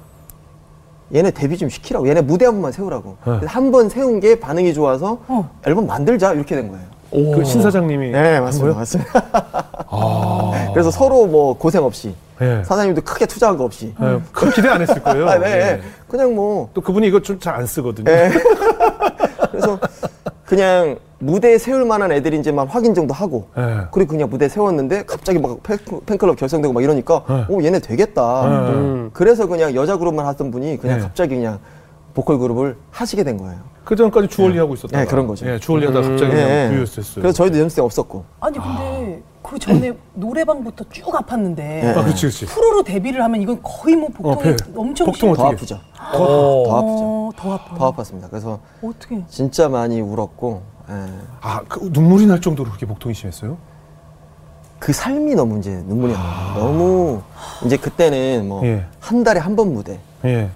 얘네 1.16 1.30
데뷔 1.30 1.56
좀 1.56 1.68
시키라고 1.68 2.08
얘네 2.08 2.20
무대 2.22 2.46
한 2.46 2.54
번만 2.54 2.72
세우라고 2.72 3.16
네. 3.24 3.46
한 3.46 3.70
번 3.70 3.88
세운 3.88 4.18
게 4.18 4.40
반응이 4.40 4.74
좋아서 4.74 5.18
어. 5.28 5.48
앨범 5.66 5.86
만들자 5.86 6.32
이렇게 6.32 6.56
된 6.56 6.68
거예요. 6.68 6.84
오. 7.12 7.32
그 7.32 7.44
신사장님이 7.44 8.10
네한 8.10 8.44
맞습니다? 8.44 8.78
맞습니다. 8.78 9.24
아. 9.88 10.70
그래서 10.72 10.90
서로 10.90 11.26
뭐 11.26 11.54
고생 11.56 11.82
없이 11.82 12.14
예. 12.40 12.62
사장님도 12.64 13.02
크게 13.02 13.26
투자한 13.26 13.56
거 13.56 13.64
없이 13.64 13.92
예. 14.00 14.20
큰 14.32 14.50
기대 14.50 14.68
안 14.68 14.80
했을 14.80 15.02
거예요. 15.02 15.28
아, 15.28 15.38
네. 15.38 15.50
예. 15.50 15.80
그냥 16.08 16.34
뭐 16.34 16.70
또 16.72 16.80
그분이 16.80 17.06
이거 17.08 17.20
좀 17.20 17.38
잘 17.40 17.54
안 17.56 17.66
쓰거든요. 17.66 18.10
예. 18.10 18.30
그래서 19.50 19.78
그냥 20.46 20.98
무대에 21.18 21.58
세울 21.58 21.84
만한 21.84 22.12
애들인지만 22.12 22.66
확인 22.68 22.94
정도 22.94 23.12
하고 23.12 23.48
예. 23.58 23.82
그리고 23.90 24.12
그냥 24.12 24.30
무대 24.30 24.46
에 24.46 24.48
세웠는데 24.48 25.04
갑자기 25.04 25.38
막 25.38 25.62
팬- 25.62 25.78
팬클럽 26.06 26.36
결성되고 26.36 26.72
막 26.72 26.82
이러니까 26.82 27.24
네. 27.28 27.44
오 27.48 27.62
얘네 27.62 27.80
되겠다. 27.80 28.42
네. 28.48 28.56
음. 28.72 29.10
그래서 29.12 29.46
그냥 29.46 29.74
여자 29.74 29.96
그룹만 29.96 30.24
하던 30.26 30.50
분이 30.50 30.78
그냥 30.78 30.98
네. 30.98 31.02
갑자기 31.02 31.34
그냥 31.34 31.58
보컬 32.14 32.38
그룹을 32.38 32.76
하시게 32.90 33.22
된 33.24 33.36
거예요. 33.36 33.56
그 33.90 33.96
전까지 33.96 34.28
주얼리 34.28 34.56
하고 34.56 34.74
있었다. 34.74 34.96
네, 35.00 35.04
그런 35.04 35.26
거죠. 35.26 35.44
예, 35.48 35.58
주얼리 35.58 35.84
하다가 35.86 36.10
갑자기 36.10 36.30
예, 36.30 36.36
그냥 36.36 36.48
예. 36.48 36.76
VOS 36.76 37.00
했어요. 37.00 37.22
그래서 37.22 37.32
저희도 37.32 37.58
연습생 37.58 37.84
없었고 37.84 38.24
아니 38.38 38.56
근데 38.56 39.20
그 39.42 39.58
전에 39.58 39.92
노래방부터 40.14 40.84
쭉 40.92 41.06
아팠는데 41.06 41.56
네. 41.56 41.88
아, 41.96 42.04
그렇지, 42.04 42.20
그렇지. 42.20 42.46
프로로 42.46 42.84
데뷔를 42.84 43.20
하면 43.24 43.42
이건 43.42 43.58
거의 43.64 43.96
뭐 43.96 44.08
어, 44.10 44.12
복통이 44.36 44.56
배- 44.56 44.64
엄청 44.76 45.06
복통 45.06 45.34
심해. 45.34 45.34
더 45.34 45.42
어떻게- 45.42 45.56
아프죠. 45.56 45.74
어. 45.74 46.64
더 46.68 46.76
아프죠. 46.78 47.02
어, 47.02 47.30
더 47.34 47.52
아파. 47.52 47.74
더 47.74 47.90
아팠습니다. 47.92 48.30
그래서 48.30 48.60
어떻게? 48.80 49.24
진짜 49.28 49.68
많이 49.68 50.00
울었고 50.00 50.62
예. 50.88 50.94
아, 51.40 51.62
그 51.68 51.90
눈물이 51.92 52.26
날 52.26 52.40
정도로 52.40 52.68
그렇게 52.70 52.86
복통이 52.86 53.12
심했어요? 53.12 53.56
그 54.78 54.92
삶이 54.92 55.34
너무 55.34 55.58
이제 55.58 55.82
눈물이 55.84 56.12
나요. 56.12 56.54
너무 56.56 57.22
이제 57.66 57.76
그때는 57.76 58.46
뭐 58.46 58.60
한 59.00 59.18
예. 59.20 59.24
달에 59.24 59.40
한 59.40 59.56
번 59.56 59.72
무대, 59.74 59.98
예. 60.24 60.48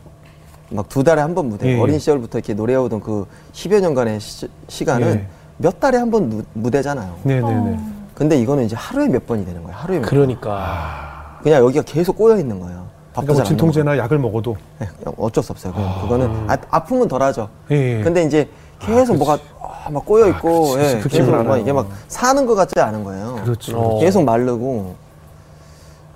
막 0.70 0.88
두 0.88 1.02
달에 1.04 1.20
한 1.20 1.34
번 1.34 1.48
무대. 1.48 1.68
예. 1.68 1.80
어린 1.80 1.98
시절부터 1.98 2.38
이렇게 2.38 2.54
노래해오던 2.54 3.00
그 3.00 3.26
10여 3.52 3.80
년간의 3.80 4.18
시, 4.20 4.84
간은 4.84 5.06
예. 5.14 5.26
몇 5.58 5.78
달에 5.80 5.98
한 5.98 6.10
번 6.10 6.44
무대잖아요. 6.54 7.14
네네네. 7.22 7.78
근데 8.14 8.38
이거는 8.40 8.64
이제 8.64 8.76
하루에 8.76 9.08
몇 9.08 9.26
번이 9.26 9.44
되는 9.44 9.62
거예요. 9.62 9.76
하루에 9.76 9.98
몇 9.98 10.02
번. 10.02 10.10
그러니까. 10.10 11.38
그냥 11.42 11.62
여기가 11.64 11.82
계속 11.84 12.16
꼬여 12.16 12.38
있는 12.38 12.58
거예요. 12.60 12.84
밥도 13.12 13.26
그러니까 13.26 13.42
뭐 13.42 13.44
진통제나 13.48 13.98
약을 13.98 14.18
먹어도. 14.18 14.56
네, 14.78 14.88
어쩔 15.18 15.44
수 15.44 15.52
없어요. 15.52 15.72
그냥 15.72 16.00
그거는 16.00 16.50
아, 16.50 16.56
아픔은 16.70 17.06
덜하죠. 17.08 17.48
예, 17.70 17.98
예. 17.98 18.02
근데 18.02 18.22
이제 18.24 18.48
계속 18.80 19.16
뭐가 19.16 19.38
아, 19.60 19.90
막 19.90 20.04
꼬여 20.04 20.28
있고 20.30 20.72
그치, 20.72 20.78
예, 20.96 21.00
그치, 21.00 21.18
계속 21.18 21.32
그치, 21.32 21.44
막 21.46 21.56
이게 21.58 21.72
막 21.72 21.88
사는 22.08 22.44
것 22.46 22.54
같지 22.54 22.80
않은 22.80 23.04
거예요. 23.04 23.40
그렇죠. 23.44 23.78
어. 23.78 24.00
계속 24.00 24.24
마르고 24.24 24.94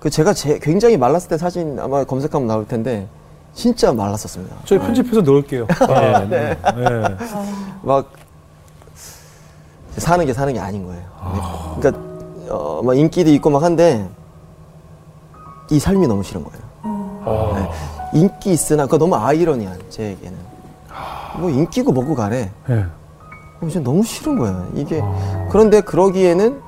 그 0.01 0.11
제가 0.11 0.33
제, 0.33 0.59
굉장히 0.61 0.97
말랐을 0.97 1.29
때 1.29 1.39
사진 1.39 1.79
아마 1.79 2.03
검색하면 2.05 2.47
나올 2.49 2.67
텐데 2.67 3.07
진짜 3.59 3.93
말랐었습니다. 3.93 4.55
저희 4.67 4.79
편집해서 4.79 5.21
넣을게요. 5.21 5.67
아, 5.81 6.21
네. 6.31 6.57
예. 6.77 7.17
막 7.83 8.09
사는 9.97 10.25
게 10.25 10.33
사는 10.33 10.55
게 10.55 10.61
아닌 10.61 10.87
거예요. 10.87 11.03
그러니까 11.81 12.01
어, 12.55 12.81
막 12.85 12.97
인기도 12.97 13.31
있고 13.33 13.51
막 13.51 13.65
한데 13.65 14.09
이 15.73 15.81
삶이 15.81 16.07
너무 16.07 16.23
싫은 16.23 16.45
거예요. 16.45 16.63
어. 16.85 17.53
네. 18.13 18.21
인기 18.21 18.53
있으나 18.53 18.85
그거 18.85 18.97
너무 18.97 19.17
아이러니한 19.17 19.77
제에게는 19.91 20.39
뭐 21.39 21.51
인기고 21.51 21.91
뭐고 21.91 22.15
가래. 22.15 22.53
예. 22.71 22.75
어, 22.75 22.89
진짜 23.63 23.81
너무 23.81 24.05
싫은 24.05 24.39
거예요. 24.39 24.69
이게 24.77 25.03
그런데 25.51 25.81
그러기에는 25.81 26.63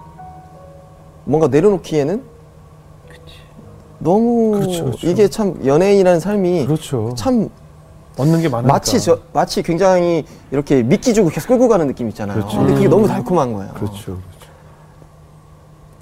뭔가 1.23 1.47
내려놓기에는 1.47 2.30
너무 4.01 4.53
그렇죠, 4.53 4.85
그렇죠. 4.87 5.07
이게 5.07 5.29
참 5.29 5.61
연예인이라는 5.65 6.21
삶이 6.21 6.67
그렇죠. 6.67 7.15
참 7.17 7.49
얻는 8.17 8.41
게 8.41 8.49
많으니까. 8.49 8.73
마치 8.73 9.01
저 9.01 9.19
마치 9.33 9.63
굉장히 9.63 10.25
이렇게 10.51 10.83
미끼 10.83 11.15
주고 11.15 11.29
계속 11.29 11.49
끌고 11.49 11.69
가는 11.69 11.87
느낌 11.87 12.09
있잖아요. 12.09 12.39
그렇죠. 12.39 12.59
근데 12.59 12.75
그게 12.75 12.89
너무 12.89 13.07
달콤한 13.07 13.53
거예요. 13.53 13.73
그렇죠. 13.75 13.95
그렇죠. 14.03 14.21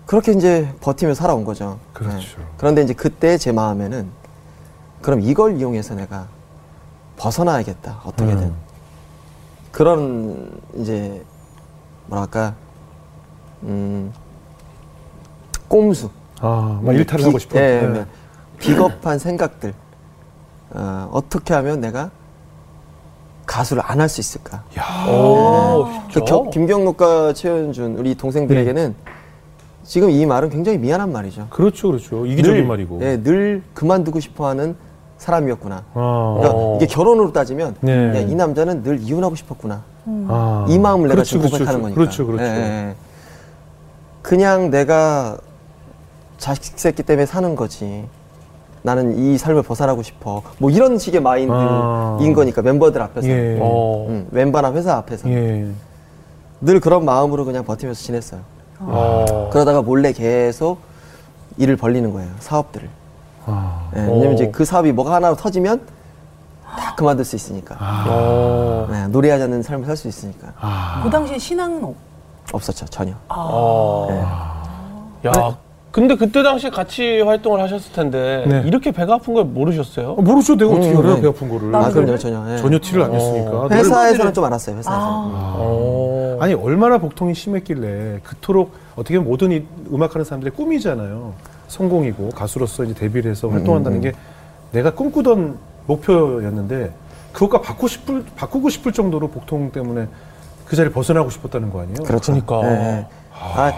그렇게 0.07 0.33
이제 0.33 0.73
버티며 0.81 1.15
살아온 1.15 1.45
거죠. 1.45 1.79
그렇죠. 1.93 2.17
네. 2.19 2.45
그런데 2.57 2.83
이제 2.83 2.95
그때 2.95 3.37
제 3.37 3.53
마음에는 3.53 4.09
그럼 5.03 5.21
이걸 5.21 5.59
이용해서 5.59 5.95
내가 5.95 6.29
벗어나야겠다. 7.17 8.01
어떻게든. 8.05 8.43
음. 8.45 8.57
그런 9.73 10.61
이제 10.77 11.23
뭐랄까 12.07 12.55
음 13.65 14.13
꼼수. 15.69 16.11
아, 16.40 16.81
막 16.83 16.94
일탈을 16.94 17.18
비- 17.18 17.24
하고 17.24 17.38
싶어. 17.38 17.59
예, 17.59 17.83
예. 17.83 17.87
뭐 17.87 18.07
비겁한 18.59 19.18
생각들. 19.18 19.74
어, 20.70 21.09
어떻게 21.12 21.55
하면 21.55 21.81
내가 21.81 22.11
가수를 23.46 23.83
안 23.87 24.01
할 24.01 24.09
수 24.09 24.20
있을까? 24.20 24.62
야. 24.79 25.11
오, 25.11 25.87
그? 26.12 26.20
겨- 26.24 26.51
김경록과 26.51 27.33
최현준 27.33 27.96
우리 27.96 28.14
동생들에게는 28.14 28.94
지금 29.85 30.11
이 30.11 30.27
말은 30.27 30.51
굉장히 30.51 30.77
미안한 30.79 31.11
말이죠. 31.12 31.46
그렇죠, 31.48 31.88
그렇죠. 31.88 32.27
이기적인 32.27 32.61
늘, 32.61 32.66
말이고. 32.66 32.98
예, 33.03 33.16
늘 33.22 33.62
그만두고 33.72 34.20
싶어하는 34.20 34.77
사람이었구나. 35.16 35.77
아. 35.94 36.35
그러니까 36.38 36.51
어. 36.55 36.77
이게 36.77 36.87
결혼으로 36.87 37.33
따지면 37.33 37.74
네. 37.81 38.09
야, 38.16 38.20
이 38.20 38.35
남자는 38.35 38.83
늘 38.83 39.01
이혼하고 39.01 39.35
싶었구나. 39.35 39.83
아. 40.29 40.66
이 40.68 40.79
마음을 40.79 41.05
내가 41.09 41.14
그렇죠, 41.14 41.29
지금 41.31 41.40
그렇죠, 41.46 41.55
고백하는 41.59 41.81
거니까. 41.83 41.98
그렇죠, 41.98 42.27
그렇죠. 42.27 42.44
예, 42.44 42.48
예. 42.90 42.94
그냥 44.20 44.70
내가 44.70 45.38
자식 46.38 46.79
새끼 46.79 47.03
때문에 47.03 47.27
사는 47.27 47.55
거지. 47.55 48.09
나는 48.83 49.18
이 49.18 49.37
삶을 49.37 49.62
벗어나고 49.62 50.03
싶어. 50.03 50.42
뭐 50.59 50.70
이런 50.70 50.98
식의 50.98 51.20
마인드인 51.20 51.53
아. 51.53 52.16
거니까 52.35 52.62
멤버들 52.62 53.03
앞에서. 53.03 53.29
예. 53.29 53.59
어. 53.61 54.07
음, 54.09 54.29
멤버나 54.31 54.72
회사 54.72 54.94
앞에서 54.96 55.29
예. 55.29 55.68
늘 56.61 56.81
그런 56.81 57.05
마음으로 57.05 57.44
그냥 57.44 57.64
버티면서 57.64 58.01
지냈어요. 58.01 58.40
어. 58.81 59.51
그러다가 59.53 59.83
몰래 59.83 60.12
계속 60.12 60.79
일을 61.57 61.77
벌리는 61.77 62.11
거예요. 62.12 62.31
사업들을. 62.38 62.88
아. 63.46 63.90
예, 63.96 64.01
왜냐면 64.01 64.29
오. 64.29 64.33
이제 64.35 64.51
그 64.51 64.64
사업이 64.64 64.92
뭐가 64.92 65.14
하나 65.14 65.35
터지면 65.35 65.81
다 66.64 66.94
그만둘 66.94 67.24
수 67.24 67.35
있으니까. 67.35 67.77
어. 68.09 68.87
네, 68.90 69.09
노래하지 69.09 69.44
않는 69.44 69.62
삶을 69.62 69.87
살 69.87 69.96
수 69.96 70.07
있으니까. 70.07 70.53
아. 70.61 71.01
그 71.03 71.11
당시에 71.11 71.38
신앙은 71.38 71.83
없. 71.83 71.94
없었죠, 72.53 72.87
전혀. 72.87 73.12
어. 73.29 74.07
야, 75.27 75.57
근데 75.90 76.16
그때 76.16 76.42
당시 76.42 76.70
같이 76.70 77.20
활동을 77.20 77.61
하셨을 77.62 77.92
텐데 77.92 78.44
네. 78.46 78.62
이렇게 78.66 78.90
배가 78.92 79.14
아픈 79.14 79.33
걸 79.33 79.44
모르셨어요? 79.44 80.12
어, 80.12 80.22
모르죠. 80.22 80.55
내가 80.57 80.72
어떻게 80.72 80.92
음, 80.92 80.98
알아요? 80.98 81.14
네. 81.14 81.20
배 81.22 81.29
아픈 81.29 81.48
거를. 81.48 81.74
아, 81.74 81.88
그럼요? 81.88 82.18
전혀. 82.18 82.53
예. 82.53 82.57
전혀 82.59 82.79
티를 82.79 83.03
안 83.03 83.12
냈으니까. 83.12 83.51
어. 83.51 83.68
회사에서는 83.70 84.35
좀 84.35 84.44
알았어요, 84.44 84.77
회사에서. 84.77 85.01
아. 85.01 85.55
어. 85.59 86.38
아니 86.40 86.55
얼마나 86.55 86.98
복통이 86.98 87.35
심했길래 87.35 88.20
그토록 88.22 88.72
어떻게 88.96 89.16
보면 89.16 89.29
모든 89.31 89.51
이 89.51 89.64
음악하는 89.90 90.24
사람들의 90.24 90.53
꿈이잖아요. 90.55 91.33
성공이고 91.68 92.31
가수로서 92.31 92.85
이제 92.85 92.94
데뷔를 92.94 93.31
해서 93.31 93.48
활동한다는 93.48 93.98
음, 93.98 94.03
게 94.03 94.12
내가 94.72 94.94
꿈꾸던 94.94 95.57
목표였는데 95.87 96.92
그것과 97.33 97.61
바꾸고 97.62 97.88
싶을 97.88 98.24
바꾸고 98.37 98.68
싶을 98.68 98.92
정도로 98.92 99.29
복통 99.29 99.70
때문에 99.72 100.07
그 100.66 100.77
자리를 100.77 100.92
벗어나고 100.92 101.31
싶었다는 101.31 101.70
거 101.70 101.81
아니에요? 101.81 102.03
그렇죠. 102.05 102.33
그러니까. 102.33 102.62
예, 102.64 102.96
예. 102.98 103.07
아, 103.33 103.72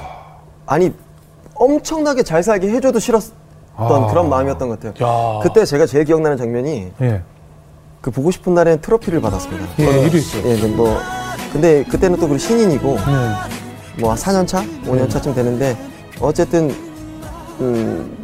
아니, 0.66 0.92
엄청나게 1.61 2.23
잘 2.23 2.42
살게 2.42 2.68
해줘도 2.70 2.99
싫었던 2.99 3.33
아. 3.77 4.07
그런 4.09 4.29
마음이었던 4.31 4.68
것 4.68 4.81
같아요. 4.81 5.07
야. 5.07 5.40
그때 5.42 5.64
제가 5.66 5.85
제일 5.87 6.05
기억나는 6.05 6.38
장면이 6.38 6.90
예. 7.03 7.23
그 8.01 8.11
보고 8.11 8.31
싶은 8.31 8.55
날엔 8.55 8.81
트로피를 8.81 9.20
받았습니다. 9.20 9.66
예, 9.79 10.09
1위 10.09 10.14
했죠. 10.14 10.38
예, 10.49 10.57
네, 10.57 10.68
뭐 10.68 10.96
근데 11.53 11.85
그때는 11.85 12.18
또그 12.18 12.38
신인이고 12.38 12.96
네. 12.96 14.01
뭐 14.01 14.14
4년 14.14 14.46
차, 14.46 14.62
5년 14.87 15.11
차쯤 15.11 15.35
되는데 15.35 15.77
어쨌든 16.18 16.70
음 17.61 18.16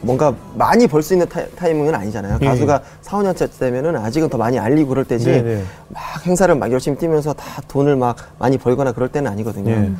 뭔가 0.00 0.32
많이 0.54 0.86
벌 0.86 1.02
수 1.02 1.12
있는 1.12 1.28
타, 1.28 1.68
이 1.68 1.74
밍은 1.74 1.94
아니잖아요. 1.94 2.38
예, 2.40 2.46
가수가 2.46 2.80
4, 3.02 3.18
5년 3.18 3.36
차 3.36 3.46
때면은 3.46 3.96
아직은 3.96 4.30
더 4.30 4.38
많이 4.38 4.58
알리고 4.58 4.88
그럴 4.88 5.04
때지. 5.04 5.26
네, 5.26 5.42
네. 5.42 5.62
막 5.88 6.26
행사를 6.26 6.54
막 6.54 6.72
열심히 6.72 6.96
뛰면서 6.96 7.34
다 7.34 7.60
돈을 7.68 7.96
막 7.96 8.16
많이 8.38 8.56
벌거나 8.56 8.92
그럴 8.92 9.10
때는 9.10 9.30
아니거든요. 9.30 9.72
예. 9.72 9.92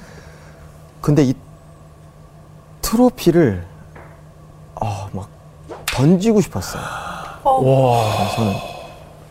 근데 1.03 1.23
이 1.25 1.35
트로피를 2.83 3.65
아, 4.81 5.09
막 5.13 5.29
던지고 5.87 6.41
싶었어요. 6.41 6.83
와. 7.45 8.03
저는 8.37 8.53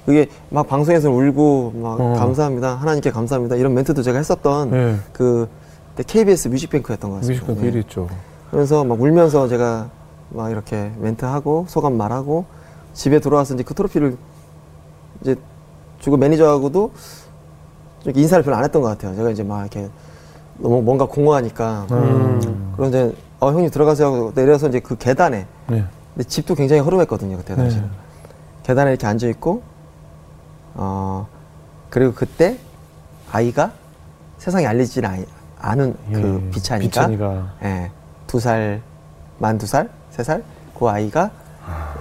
그게 0.06 0.30
막 0.50 0.68
방송에서 0.68 1.10
울고 1.10 1.74
막 1.76 2.00
어. 2.00 2.14
감사합니다 2.14 2.76
하나님께 2.76 3.12
감사합니다 3.12 3.58
이런 3.58 3.74
멘트도 3.74 4.02
제가 4.02 4.18
했었던 4.18 4.72
네. 4.72 4.96
그 5.12 5.50
그때 5.98 6.04
KBS 6.04 6.50
뮤직뱅크였던 6.50 7.10
것 7.10 7.16
같습니다. 7.18 7.46
뮤직뱅크 7.46 7.66
네. 7.66 7.72
1위 7.72 7.84
했죠. 7.84 8.08
그러면서 8.50 8.84
막 8.84 9.02
울면서 9.02 9.48
제가 9.48 9.90
막 10.30 10.52
이렇게 10.52 10.92
멘트하고 11.00 11.66
소감 11.68 11.98
말하고 11.98 12.46
집에 12.94 13.20
돌아와서 13.20 13.56
이제 13.56 13.64
그 13.64 13.74
트로피를 13.74 14.16
이제 15.22 15.36
주고 16.00 16.18
매니저하고도 16.18 16.92
인사를 18.14 18.44
별로 18.44 18.58
안 18.58 18.64
했던 18.64 18.82
것 18.82 18.90
같아요. 18.90 19.16
제가 19.16 19.32
이제 19.32 19.44
막 19.44 19.62
이렇게 19.62 19.90
너무 20.58 20.82
뭔가 20.82 21.06
공허하니까 21.06 21.88
음. 21.92 22.74
그런 22.76 22.90
이제 22.90 23.14
어 23.40 23.52
형님 23.52 23.70
들어가세요 23.70 24.08
하고 24.08 24.34
내려서 24.34 24.68
이제 24.68 24.80
그 24.80 24.98
계단에 24.98 25.46
네. 25.68 25.86
근데 26.16 26.28
집도 26.28 26.56
굉장히 26.56 26.82
허름했거든요 26.82 27.38
그때 27.38 27.56
당시 27.56 27.76
네. 27.78 27.82
는 27.84 27.90
계단에 28.64 28.90
이렇게 28.92 29.06
앉아 29.08 29.28
있고 29.28 29.62
어 30.74 31.28
그리고 31.90 32.14
그때 32.14 32.58
아이가 33.32 33.72
세상에 34.38 34.66
알리지 34.66 35.02
않은 35.60 35.96
그 36.14 36.44
예. 36.46 36.52
비찬이가 36.52 36.90
비찬이가. 36.90 37.54
예, 37.64 37.92
두 38.28 38.40
살, 38.40 38.82
만 39.40 39.58
두 39.58 39.66
살, 39.66 39.90
세 40.12 40.24
살, 40.24 40.44
그 40.78 40.88
아이가 40.88 41.32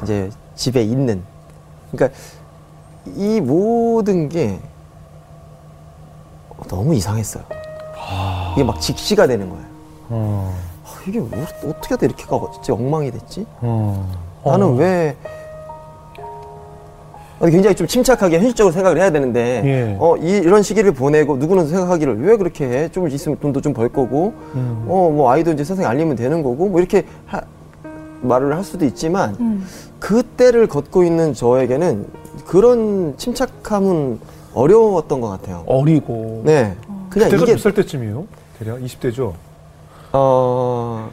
이제 0.02 0.30
집에 0.54 0.82
있는. 0.82 1.22
그러니까 1.90 2.18
이 3.06 3.40
모든 3.40 4.28
게 4.28 4.60
너무 6.68 6.94
이상했어요. 6.94 7.44
이게 8.54 8.64
막 8.64 8.78
직시가 8.80 9.26
되는 9.26 9.48
거예요. 9.48 9.64
어. 10.10 10.54
아, 11.06 11.08
이게 11.08 11.18
어- 11.20 11.68
어떻게 11.68 11.88
하다 11.94 12.06
이렇게가 12.06 12.40
진짜 12.52 12.74
엉망이 12.74 13.10
됐지? 13.10 13.46
어. 13.60 14.06
나는 14.44 14.76
왜 14.76 15.16
어, 17.38 17.46
굉장히 17.46 17.76
좀 17.76 17.86
침착하게 17.86 18.38
현실적으로 18.38 18.72
생각을 18.72 18.98
해야 18.98 19.10
되는데 19.10 19.62
예. 19.64 19.96
어, 20.00 20.16
이, 20.16 20.38
이런 20.38 20.62
시기를 20.62 20.92
보내고 20.92 21.36
누구는 21.36 21.68
생각하기를 21.68 22.22
왜 22.24 22.36
그렇게 22.36 22.64
해? 22.66 22.88
좀 22.90 23.08
있으면 23.08 23.38
돈도 23.38 23.60
좀 23.60 23.74
벌 23.74 23.90
거고 23.90 24.32
음. 24.54 24.86
어, 24.88 25.10
뭐 25.14 25.30
아이도 25.30 25.52
이제 25.52 25.62
세상에 25.62 25.86
알리면 25.86 26.16
되는 26.16 26.42
거고 26.42 26.66
뭐 26.68 26.80
이렇게 26.80 27.04
하- 27.26 27.42
말을 28.22 28.56
할 28.56 28.64
수도 28.64 28.86
있지만 28.86 29.36
음. 29.38 29.66
그때를 30.00 30.66
걷고 30.66 31.04
있는 31.04 31.34
저에게는 31.34 32.06
그런 32.46 33.14
침착함은 33.18 34.18
어려웠던 34.54 35.20
것 35.20 35.28
같아요. 35.28 35.62
어리고. 35.66 36.42
네. 36.46 36.74
그냥 37.10 37.28
그때가 37.28 37.42
이게 37.42 37.52
몇 37.52 37.58
살 37.58 37.74
때쯤이에요? 37.74 38.24
대략 38.58 38.78
20대죠? 38.80 39.34
어 40.12 41.10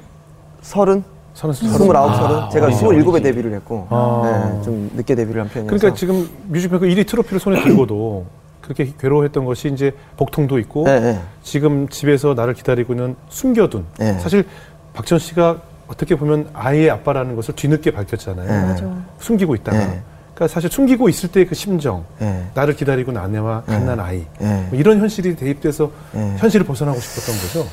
서른 0.62 1.04
서른 1.34 1.54
스물아홉 1.54 2.16
서른 2.16 2.50
제가 2.52 2.72
스물일곱에. 2.72 3.22
데뷔를 3.22 3.54
했고 3.56 3.88
아. 3.90 4.22
네, 4.56 4.62
좀 4.64 4.92
늦게 4.96 5.16
데뷔를 5.16 5.42
한 5.42 5.50
편이어서 5.50 5.76
그러니까 5.76 5.98
지금 5.98 6.30
뮤직뱅크 6.48 6.86
1위 6.86 7.08
트로피를 7.08 7.40
손에 7.40 7.64
들고도 7.64 8.26
그렇게 8.62 8.94
괴로워했던 9.00 9.44
것이 9.46 9.70
이제 9.70 9.92
복통도 10.16 10.60
있고 10.60 10.84
네, 10.86 11.00
네. 11.00 11.20
지금 11.42 11.88
집에서 11.90 12.34
나를 12.34 12.54
기다리고 12.54 12.94
있는 12.94 13.16
숨겨둔 13.30 13.86
네. 13.98 14.18
사실 14.20 14.46
박지헌 14.94 15.20
씨가 15.20 15.58
어떻게 15.88 16.16
보면 16.16 16.50
아이의 16.54 16.90
아빠라는 16.92 17.36
것을 17.36 17.56
뒤늦게 17.56 17.92
밝혔잖아요. 17.92 18.76
네. 18.76 19.04
숨기고 19.20 19.56
있다가 19.56 19.78
네. 19.78 20.02
그러니까 20.34 20.48
사실 20.54 20.70
숨기고 20.72 21.10
있을 21.10 21.30
때 21.30 21.46
그 21.46 21.56
심정 21.56 22.06
네. 22.20 22.46
나를 22.54 22.76
기다리고 22.76 23.12
있는 23.12 23.22
아내와 23.22 23.64
갓난 23.64 24.00
아이 24.00 24.24
네. 24.40 24.68
뭐 24.70 24.80
이런 24.80 25.00
현실이 25.00 25.36
대입돼서 25.36 25.92
네. 26.14 26.36
현실을 26.38 26.66
벗어나고 26.66 27.00
싶었던 27.00 27.36
거죠. 27.64 27.70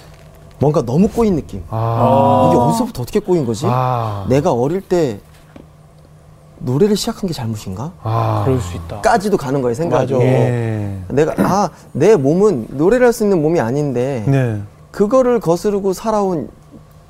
뭔가 0.61 0.83
너무 0.85 1.09
꼬인 1.09 1.37
느낌. 1.37 1.63
아, 1.71 2.49
이게 2.51 2.59
어디서부터 2.61 3.03
어떻게 3.03 3.19
꼬인 3.19 3.47
거지? 3.47 3.65
아, 3.69 4.27
내가 4.29 4.53
어릴 4.53 4.81
때 4.83 5.19
노래를 6.59 6.97
시작한 6.97 7.27
게 7.27 7.33
잘못인가? 7.33 7.93
아, 8.03 8.43
그럴 8.45 8.61
수 8.61 8.77
있다. 8.77 9.01
까지도 9.01 9.39
가는 9.39 9.63
거예요 9.63 9.75
생각이. 9.75 10.13
예. 10.15 10.99
내가 11.09 11.33
아 11.39 11.71
내 11.93 12.15
몸은 12.15 12.67
노래를 12.71 13.07
할 13.07 13.13
수 13.15 13.25
있는 13.25 13.41
몸이 13.41 13.59
아닌데 13.61 14.25
네. 14.29 14.61
그거를 14.91 15.41
거스르고 15.41 15.95
살아온 15.95 16.51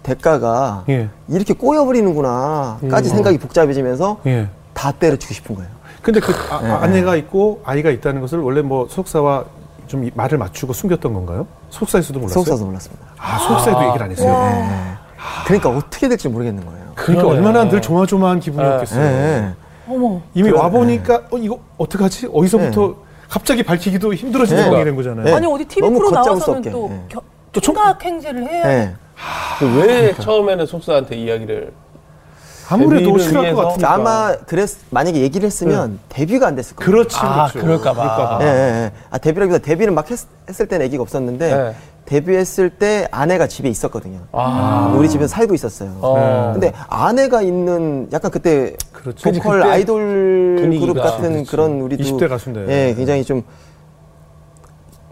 대가가 0.05 0.85
예. 0.89 1.09
이렇게 1.29 1.53
꼬여버리는구나까지 1.53 3.11
음. 3.11 3.15
생각이 3.17 3.39
복잡해지면서 3.39 4.19
예. 4.27 4.49
다 4.73 4.93
때려치고 4.93 5.35
싶은 5.35 5.57
거예요. 5.57 5.71
근데 6.01 6.21
그 6.21 6.33
아, 6.51 6.63
네. 6.63 6.71
아내가 6.71 7.17
있고 7.17 7.61
아이가 7.65 7.91
있다는 7.91 8.21
것을 8.21 8.39
원래 8.39 8.63
뭐 8.63 8.87
소속사와 8.89 9.45
좀 9.89 10.05
이- 10.05 10.13
말을 10.15 10.39
맞추고 10.39 10.73
숨겼던 10.73 11.13
건가요? 11.13 11.47
소속사에서도 11.71 12.21
몰랐어요. 12.21 12.45
소속사도 12.45 12.65
몰랐습니다. 12.67 13.05
아, 13.21 13.39
소속사에도 13.39 13.83
얘기를 13.89 14.03
안 14.03 14.11
했어요. 14.11 14.33
네. 14.51 14.69
그러니까 15.47 15.69
어떻게 15.71 16.09
될지 16.09 16.29
모르겠는 16.29 16.65
거예요. 16.65 16.81
그러니까 16.95 17.29
그러네. 17.29 17.47
얼마나 17.47 17.69
늘 17.69 17.83
조마조마한 17.83 18.41
기분이었겠어요. 18.41 19.01
네. 19.03 19.55
어머. 19.89 20.21
이미 20.35 20.51
그래. 20.51 20.61
와 20.61 20.69
보니까 20.71 21.23
어 21.31 21.37
이거 21.39 21.59
어떡하지? 21.77 22.29
어디서부터 22.33 22.95
갑자기 23.29 23.63
밝히기도 23.63 24.15
힘들어진 24.15 24.57
네. 24.57 24.63
상황이 24.65 24.85
된 24.85 24.97
거잖아요. 24.97 25.25
네. 25.25 25.33
아니 25.35 25.47
어디 25.47 25.65
TV 25.65 25.89
프로 25.91 26.11
나와서는. 26.11 26.63
또 26.71 26.89
네. 26.89 27.05
겨, 27.09 27.21
또 27.53 27.61
총- 27.61 27.75
총각 27.75 28.05
행세를 28.05 28.47
해야 28.49 28.65
네. 28.67 28.95
왜 29.77 30.15
처음에는 30.15 30.65
속사한테 30.67 31.17
이야기를 31.17 31.73
아무래도 32.71 33.19
싫어할 33.19 33.55
것? 33.55 33.63
같으니까. 33.69 33.93
아마 33.95 34.37
그랬 34.47 34.71
만약에 34.91 35.21
얘기를 35.21 35.47
했으면 35.47 35.99
데뷔가 36.09 36.47
안 36.47 36.57
됐을 36.57 36.77
거예요. 36.77 36.91
그렇지, 36.91 37.17
아, 37.19 37.49
그렇죠. 37.49 37.67
그럴까봐. 37.67 38.39
예, 38.43 38.47
예, 38.47 38.51
예. 38.51 38.93
아, 39.11 39.19
데뷔라기보다 39.19 39.63
데뷔는 39.63 39.95
막 39.95 40.11
했, 40.11 40.19
을 40.61 40.67
때는 40.67 40.87
애기가 40.87 41.03
없었는데 41.03 41.57
네. 41.57 41.75
데뷔했을 42.07 42.71
때 42.71 43.07
아내가 43.13 43.47
집에 43.47 43.69
있었거든요. 43.69 44.19
아. 44.33 44.93
우리 44.97 45.09
집에서 45.09 45.29
살고 45.29 45.55
있었어요. 45.55 45.91
어. 46.01 46.51
근데 46.53 46.73
아내가 46.89 47.41
있는 47.41 48.09
약간 48.13 48.31
그때 48.33 48.75
그렇죠. 48.93 49.31
보컬 49.31 49.61
그때 49.61 49.71
아이돌 49.71 50.57
분위기가. 50.61 50.93
그룹 50.93 51.03
같은 51.03 51.31
그렇지. 51.31 51.51
그런 51.51 51.81
우리도 51.81 52.03
20대 52.03 52.29
가수인데. 52.29 52.67
예, 52.69 52.95
굉장히 52.95 53.25
좀 53.25 53.45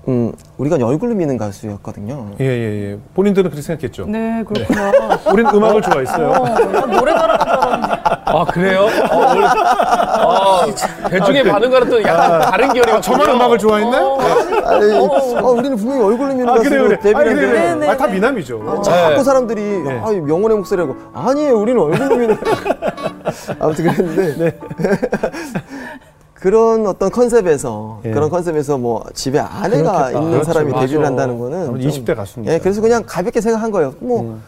음, 0.08 0.32
우리가 0.56 0.76
얼굴로 0.82 1.14
미는 1.14 1.36
가수였거든요. 1.36 2.30
예, 2.40 2.44
예, 2.46 2.92
예. 2.92 2.98
본인들은 3.14 3.50
그렇게 3.50 3.60
생각했죠. 3.60 4.06
네 4.06 4.42
그렇구나. 4.48 4.90
우린 5.30 5.46
음악을 5.46 5.82
좋아했어요. 5.82 6.28
어, 6.30 6.48
난 6.48 6.90
노래 6.90 7.12
잘하는 7.12 7.38
줄 7.38 7.48
알았는데. 7.48 7.96
아, 8.24 8.44
그래요? 8.46 8.86
어, 9.10 9.16
원래- 9.18 9.46
아, 9.46 10.66
대중의 11.10 11.44
반응과는 11.44 11.90
또 11.90 12.02
약간 12.02 12.40
다른 12.40 12.68
결이 12.72 12.90
아, 12.90 13.00
저만 13.02 13.28
음악을 13.28 13.58
좋아했나요? 13.58 14.06
어, 14.06 14.20
아니, 14.64 14.92
어, 14.94 15.50
우리는 15.50 15.76
분명히 15.76 16.02
얼굴로 16.02 16.28
미는 16.34 16.48
아, 16.48 16.54
가수로 16.54 16.70
그래, 16.70 16.82
그래. 16.84 16.94
아, 16.96 17.00
데뷔를 17.00 17.34
그래, 17.34 17.46
그래. 17.46 17.60
했는데 17.60 17.86
네, 17.86 17.92
아, 17.92 17.96
다 17.98 18.06
네. 18.06 18.12
미남이죠. 18.14 18.82
자꾸 18.82 19.16
네. 19.16 19.24
사람들이 19.24 19.62
네. 19.82 20.00
아, 20.02 20.10
명언의 20.10 20.56
목소리라고 20.56 20.96
아니에요 21.12 21.54
우리는 21.58 21.78
얼굴로 21.82 22.16
미는 22.16 22.38
아무튼 23.60 23.92
그랬는데 23.92 24.58
그런 26.40 26.86
어떤 26.86 27.10
컨셉에서 27.10 28.00
예. 28.04 28.10
그런 28.12 28.30
컨셉에서 28.30 28.78
뭐 28.78 29.04
집에 29.12 29.40
아내가 29.40 29.92
그렇겠다. 29.92 30.10
있는 30.12 30.30
그렇죠. 30.30 30.44
사람이 30.44 30.70
맞아. 30.70 30.86
데뷔를 30.86 31.04
한다는 31.06 31.38
거는 31.38 31.68
아무래도 31.68 31.90
좀- 31.90 32.04
20대 32.04 32.14
가수니까. 32.14 32.52
예, 32.52 32.58
그래서 32.60 32.80
그냥 32.80 33.02
가볍게 33.04 33.40
생각한 33.40 33.72
거예요. 33.72 33.94
뭐, 33.98 34.38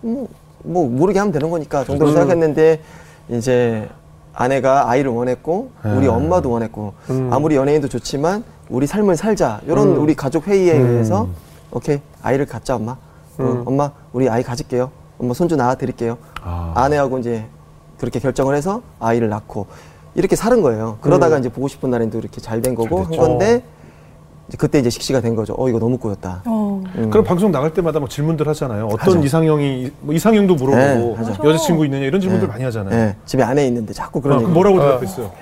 뭐, 0.00 0.28
뭐 0.64 0.88
모르게 0.88 1.20
하면 1.20 1.30
되는 1.32 1.48
거니까 1.48 1.84
정도로 1.84 2.10
생각했는데 2.12 2.80
이제 3.28 3.88
아내가 4.34 4.90
아이를 4.90 5.12
원했고 5.12 5.70
우리 5.84 6.06
예. 6.06 6.08
엄마도 6.08 6.50
원했고 6.50 6.94
아무리 7.30 7.54
연예인도 7.54 7.88
좋지만 7.88 8.42
우리 8.68 8.88
삶을 8.88 9.16
살자 9.16 9.60
이런 9.66 9.96
우리 9.96 10.14
가족 10.16 10.48
회의에 10.48 10.76
의해서 10.76 11.28
오케이 11.70 12.00
아이를 12.22 12.46
갖자 12.46 12.74
엄마 12.74 12.96
어, 13.38 13.62
엄마 13.64 13.90
우리 14.12 14.28
아이 14.28 14.42
가질게요 14.42 14.90
엄마 15.18 15.32
손주 15.32 15.56
낳아 15.56 15.76
드릴게요 15.76 16.18
아. 16.42 16.72
아내하고 16.74 17.18
이제 17.18 17.46
그렇게 17.98 18.18
결정을 18.18 18.54
해서 18.56 18.82
아이를 18.98 19.28
낳고 19.28 19.66
이렇게 20.16 20.34
사는 20.34 20.60
거예요 20.62 20.98
그러다가 21.00 21.38
이제 21.38 21.48
보고 21.48 21.68
싶은 21.68 21.90
날에도 21.90 22.18
이렇게 22.18 22.40
잘 22.40 22.60
된 22.62 22.74
거고 22.74 23.04
한. 23.04 23.16
건데 23.16 23.62
이제 24.48 24.56
그때 24.58 24.78
이제 24.78 24.88
식시가 24.90 25.20
된 25.20 25.34
거죠 25.36 25.54
어 25.58 25.68
이거 25.68 25.78
너무 25.78 25.98
꼬였다 25.98 26.42
어. 26.46 26.82
음. 26.96 27.10
그럼 27.10 27.24
방송 27.24 27.50
나갈 27.52 27.72
때마다 27.74 28.00
막 28.00 28.08
질문들 28.08 28.46
하잖아요. 28.48 28.86
어떤 28.86 29.16
하죠. 29.16 29.24
이상형이 29.26 29.90
뭐 30.00 30.14
이상형도 30.14 30.54
물어보고 30.54 31.18
네. 31.22 31.48
여자친구 31.48 31.84
있느냐 31.84 32.04
이런 32.06 32.20
질문들 32.20 32.46
네. 32.46 32.52
많이 32.52 32.64
하잖아요. 32.64 32.94
예, 32.96 33.16
집에 33.26 33.42
아내 33.42 33.66
있는데 33.66 33.92
자꾸 33.92 34.20
그런 34.20 34.38
아, 34.38 34.40
얘기. 34.40 34.52
그럼 34.52 34.54
뭐라고 34.54 34.78
대답했어요? 34.80 35.32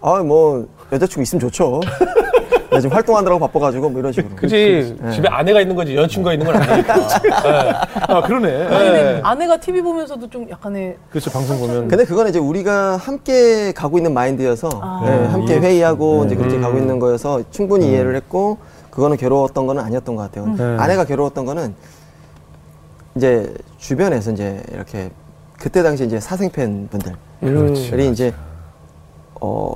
아, 0.00 0.22
뭐 0.22 0.66
여자친구 0.92 1.22
있으면 1.22 1.40
좋죠. 1.40 1.80
나 2.70 2.80
지금 2.80 2.94
활동하느라고 2.94 3.40
바빠가지고 3.40 3.88
뭐 3.90 4.00
이런 4.00 4.12
식으로. 4.12 4.36
그지 4.36 4.96
네. 5.00 5.10
집에 5.12 5.28
아내가 5.28 5.60
있는 5.60 5.74
거지 5.74 5.96
여자친구가 5.96 6.34
있는 6.34 6.46
건 6.46 6.56
아니니까. 6.56 6.94
네. 7.18 7.72
아 8.08 8.22
그러네. 8.22 8.66
아니, 8.66 8.90
네. 8.90 9.20
아내가 9.22 9.56
TV 9.58 9.80
보면서도 9.80 10.28
좀 10.28 10.48
약간의 10.50 10.96
그렇죠 11.10 11.30
방송 11.30 11.58
보면 11.58 11.88
근데 11.88 12.04
그건 12.04 12.28
이제 12.28 12.38
우리가 12.38 12.96
함께 12.96 13.72
가고 13.72 13.96
있는 13.98 14.12
마인드여서 14.12 14.68
아. 14.82 15.02
네, 15.04 15.26
함께 15.28 15.58
회의하고 15.58 16.20
네. 16.22 16.26
이제 16.26 16.36
그렇게 16.36 16.56
음. 16.56 16.60
가고 16.60 16.78
있는 16.78 16.98
거여서 16.98 17.42
충분히 17.50 17.88
이해를 17.88 18.14
했고 18.16 18.58
그거는 18.90 19.16
괴로웠던 19.16 19.66
거는 19.66 19.82
아니었던 19.82 20.16
것 20.16 20.22
같아요. 20.22 20.54
네. 20.54 20.76
아내가 20.82 21.04
괴로웠던 21.04 21.46
거는 21.46 21.74
이제 23.16 23.52
주변에서 23.78 24.32
이제 24.32 24.62
이렇게 24.72 25.10
그때 25.58 25.82
당시 25.82 26.04
이제 26.04 26.20
사생팬 26.20 26.88
분들 26.90 27.14
그렇지. 27.40 27.92
이 27.96 28.10
이제 28.10 28.34
어 29.40 29.72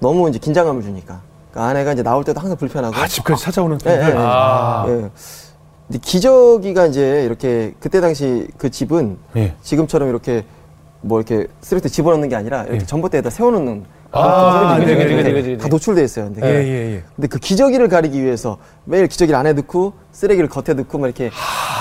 너무 0.00 0.28
이제 0.28 0.38
긴장감을 0.38 0.82
주니까 0.82 1.20
그러니까 1.56 1.64
아내가 1.70 1.92
이제 1.94 2.02
나올 2.02 2.22
때도 2.22 2.38
항상 2.38 2.56
불편하고 2.56 2.94
아 2.94 3.06
집까지 3.08 3.42
찾아오는 3.42 3.78
예, 3.86 3.90
예. 3.90 3.94
예. 3.94 4.14
아. 4.16 4.84
예. 4.88 5.10
근데 5.86 5.98
기저귀가 6.02 6.86
이제 6.86 7.24
이렇게 7.24 7.74
그때 7.80 8.00
당시 8.00 8.46
그 8.58 8.70
집은 8.70 9.18
예. 9.36 9.54
지금처럼 9.62 10.10
이렇게 10.10 10.44
뭐 11.00 11.18
이렇게 11.18 11.46
쓰레기 11.62 11.88
집어넣는 11.88 12.28
게 12.28 12.36
아니라 12.36 12.64
이렇게 12.64 12.80
예. 12.82 12.86
전봇대에다 12.86 13.30
세워놓는 13.30 13.84
아, 14.12 14.76
그지, 14.78 14.86
게 14.86 14.96
그지, 15.04 15.14
그지, 15.16 15.32
그지. 15.32 15.58
다 15.58 15.68
노출돼 15.68 16.02
있어요. 16.04 16.26
근데, 16.26 16.46
예, 16.46 16.64
예, 16.64 16.94
예. 16.96 17.02
근데 17.14 17.28
그 17.28 17.38
기저귀를 17.38 17.88
가리기 17.88 18.22
위해서 18.22 18.58
매일 18.84 19.06
기저귀를 19.08 19.38
안에 19.38 19.52
넣고 19.54 19.92
쓰레기를 20.12 20.48
겉에 20.48 20.74
넣고 20.74 20.98
막 20.98 21.06
이렇게 21.06 21.30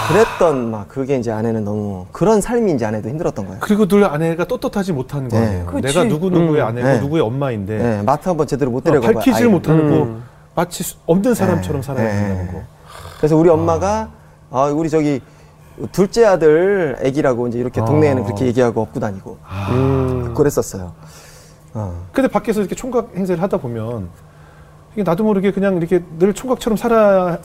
그랬던 0.10 0.72
막 0.72 0.88
그게 0.88 1.18
이제 1.18 1.32
아내는 1.32 1.64
너무 1.64 2.06
그런 2.12 2.42
삶이 2.42 2.74
이제 2.74 2.86
아내도 2.86 3.10
힘들었던 3.10 3.46
거예요. 3.46 3.60
그리고 3.62 3.88
늘 3.88 4.04
아내가 4.06 4.46
떳떳하지 4.46 4.94
못하는 4.94 5.30
네. 5.30 5.38
거예요. 5.38 5.66
그치. 5.68 5.88
내가 5.94 6.04
누구 6.08 6.30
누구의 6.30 6.62
음. 6.62 6.68
아내고 6.68 6.88
네. 6.88 7.00
누구의 7.00 7.22
엄마인데 7.24 8.00
예, 8.00 8.02
마트 8.04 8.28
한번 8.28 8.48
제대로 8.48 8.72
못 8.72 8.80
어, 8.80 8.92
데려가 8.92 9.12
밝히질 9.14 9.48
못하는 9.50 9.90
거 9.90 10.04
음. 10.04 10.24
마치 10.56 10.84
수- 10.84 10.96
없는 11.06 11.34
사람처럼 11.36 11.82
네. 11.82 11.86
살아야 11.88 12.08
네. 12.14 12.20
된다는 12.28 12.52
거. 12.54 12.62
그래서 13.18 13.36
우리 13.38 13.50
엄마가 13.50 14.10
아 14.52 14.64
우리 14.66 14.90
저기 14.90 15.22
둘째 15.92 16.26
아들 16.26 16.96
애기라고 17.02 17.48
이제 17.48 17.60
이렇게 17.60 17.84
동네에는 17.84 18.22
아. 18.24 18.26
그렇게 18.26 18.46
얘기하고 18.46 18.82
업고 18.82 19.00
다니고 19.00 19.38
음. 19.72 20.34
그랬었어요. 20.36 20.94
어. 21.76 21.94
근데 22.14 22.28
밖에서 22.30 22.62
이렇게 22.62 22.74
총각 22.74 23.12
행세를 23.16 23.42
하다 23.44 23.58
보면 23.58 24.08
이게 24.94 25.04
나도 25.04 25.24
모르게 25.26 25.52
그냥 25.52 25.76
이렇게 25.78 26.02
늘 26.18 26.34
총각처럼 26.34 26.78
살아야 26.78 27.38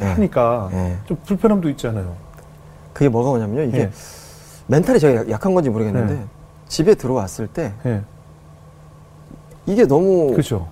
네. 0.00 0.06
하니까 0.06 0.68
네. 0.72 0.96
좀 1.06 1.18
불편함도 1.26 1.68
있잖아요. 1.70 2.16
그게 2.94 3.08
뭐가 3.08 3.30
뭐냐면요. 3.30 3.62
이게 3.68 3.78
예. 3.80 3.90
멘탈이 4.66 4.98
제가 4.98 5.20
약- 5.20 5.30
약한 5.30 5.54
건지 5.54 5.68
모르겠는데 5.68 6.14
네. 6.14 6.24
집에 6.66 6.94
들어왔을 6.94 7.46
때 7.46 7.74
예. 7.84 8.00
이게 9.66 9.86
너무 9.86 10.30
그렇죠. 10.32 10.66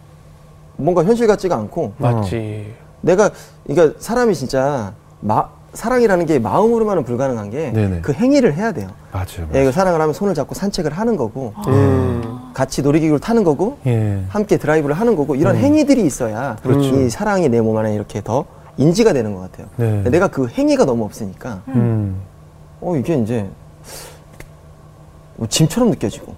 뭔가 0.76 1.04
현실 1.04 1.26
같지가 1.26 1.54
않고 1.56 1.92
맞지. 1.98 2.74
내가 3.02 3.30
그러니까 3.66 3.98
사람이 4.00 4.34
진짜 4.34 4.94
마, 5.20 5.48
사랑이라는 5.74 6.24
게 6.26 6.38
마음으로만은 6.38 7.04
불가능한 7.04 7.50
게. 7.50 8.00
그 8.02 8.12
행위를 8.14 8.54
해야 8.54 8.72
돼요. 8.72 8.88
맞아요. 9.12 9.48
예, 9.54 9.64
그 9.64 9.72
사랑을 9.72 10.00
하면 10.00 10.14
손을 10.14 10.34
잡고 10.34 10.54
산책을 10.54 10.92
하는 10.92 11.16
거고 11.16 11.52
음. 11.68 12.38
같이 12.52 12.82
놀이기구를 12.82 13.20
타는 13.20 13.44
거고 13.44 13.78
예. 13.86 14.22
함께 14.28 14.56
드라이브를 14.56 14.94
하는 14.94 15.16
거고 15.16 15.34
이런 15.34 15.56
행위들이 15.56 16.04
있어야 16.04 16.56
그렇죠. 16.62 17.00
이 17.00 17.10
사랑이 17.10 17.48
내 17.48 17.60
몸 17.60 17.76
안에 17.76 17.94
이렇게 17.94 18.20
더 18.22 18.44
인지가 18.76 19.12
되는 19.12 19.34
것 19.34 19.40
같아요. 19.50 19.66
네. 19.76 20.02
내가 20.10 20.28
그 20.28 20.48
행위가 20.48 20.84
너무 20.84 21.04
없으니까 21.04 21.60
음. 21.68 22.20
어 22.80 22.96
이게 22.96 23.14
이제 23.16 23.48
뭐 25.36 25.46
짐처럼 25.48 25.90
느껴지고 25.90 26.34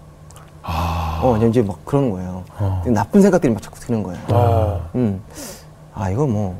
어 1.22 1.36
이제 1.48 1.62
막 1.62 1.84
그러는 1.84 2.10
거예요. 2.10 2.44
어. 2.58 2.82
나쁜 2.86 3.20
생각들이 3.22 3.52
막 3.52 3.62
자꾸 3.62 3.78
드는 3.80 4.02
거예요. 4.02 4.20
아. 4.28 4.80
음. 4.94 5.20
아 5.94 6.10
이거 6.10 6.26
뭐 6.26 6.58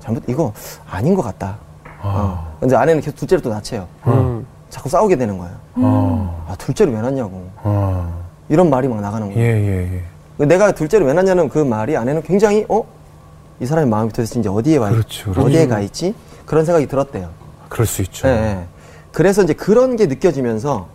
잘못 0.00 0.22
이거 0.26 0.52
아닌 0.90 1.14
것 1.14 1.22
같다. 1.22 1.56
어. 2.02 2.56
근데 2.60 2.74
아내는 2.76 3.00
계속 3.00 3.16
둘째를 3.16 3.42
또 3.42 3.50
낳채요. 3.50 3.86
음. 4.06 4.46
자꾸 4.70 4.88
싸우게 4.88 5.16
되는 5.16 5.38
거예요. 5.38 5.54
어. 5.76 6.46
아 6.48 6.54
둘째를 6.56 6.92
왜 6.92 7.00
낳냐고 7.00 7.48
어. 7.62 8.21
이런 8.48 8.70
말이 8.70 8.88
막 8.88 9.00
나가는 9.00 9.30
예, 9.30 9.34
거예요. 9.34 9.46
예, 9.46 10.02
예. 10.38 10.44
내가 10.44 10.72
둘째를 10.72 11.06
왜 11.06 11.12
낳냐는 11.12 11.48
그 11.48 11.58
말이 11.58 11.96
아내는 11.96 12.22
굉장히 12.22 12.64
어? 12.68 12.84
이 13.60 13.66
사람의 13.66 13.88
마음이 13.88 14.10
도대체 14.10 14.40
이제 14.40 14.48
어디에 14.48 14.76
와 14.76 14.90
있, 14.90 14.92
그렇죠, 14.94 15.30
그렇죠. 15.30 15.46
어디에 15.46 15.66
가 15.66 15.80
있지? 15.80 16.14
그런 16.46 16.64
생각이 16.64 16.86
들었대요. 16.86 17.30
그럴 17.68 17.86
수 17.86 18.02
있죠. 18.02 18.28
예, 18.28 18.32
예. 18.32 18.64
그래서 19.12 19.42
이제 19.42 19.52
그런 19.52 19.96
게 19.96 20.06
느껴지면서 20.06 20.88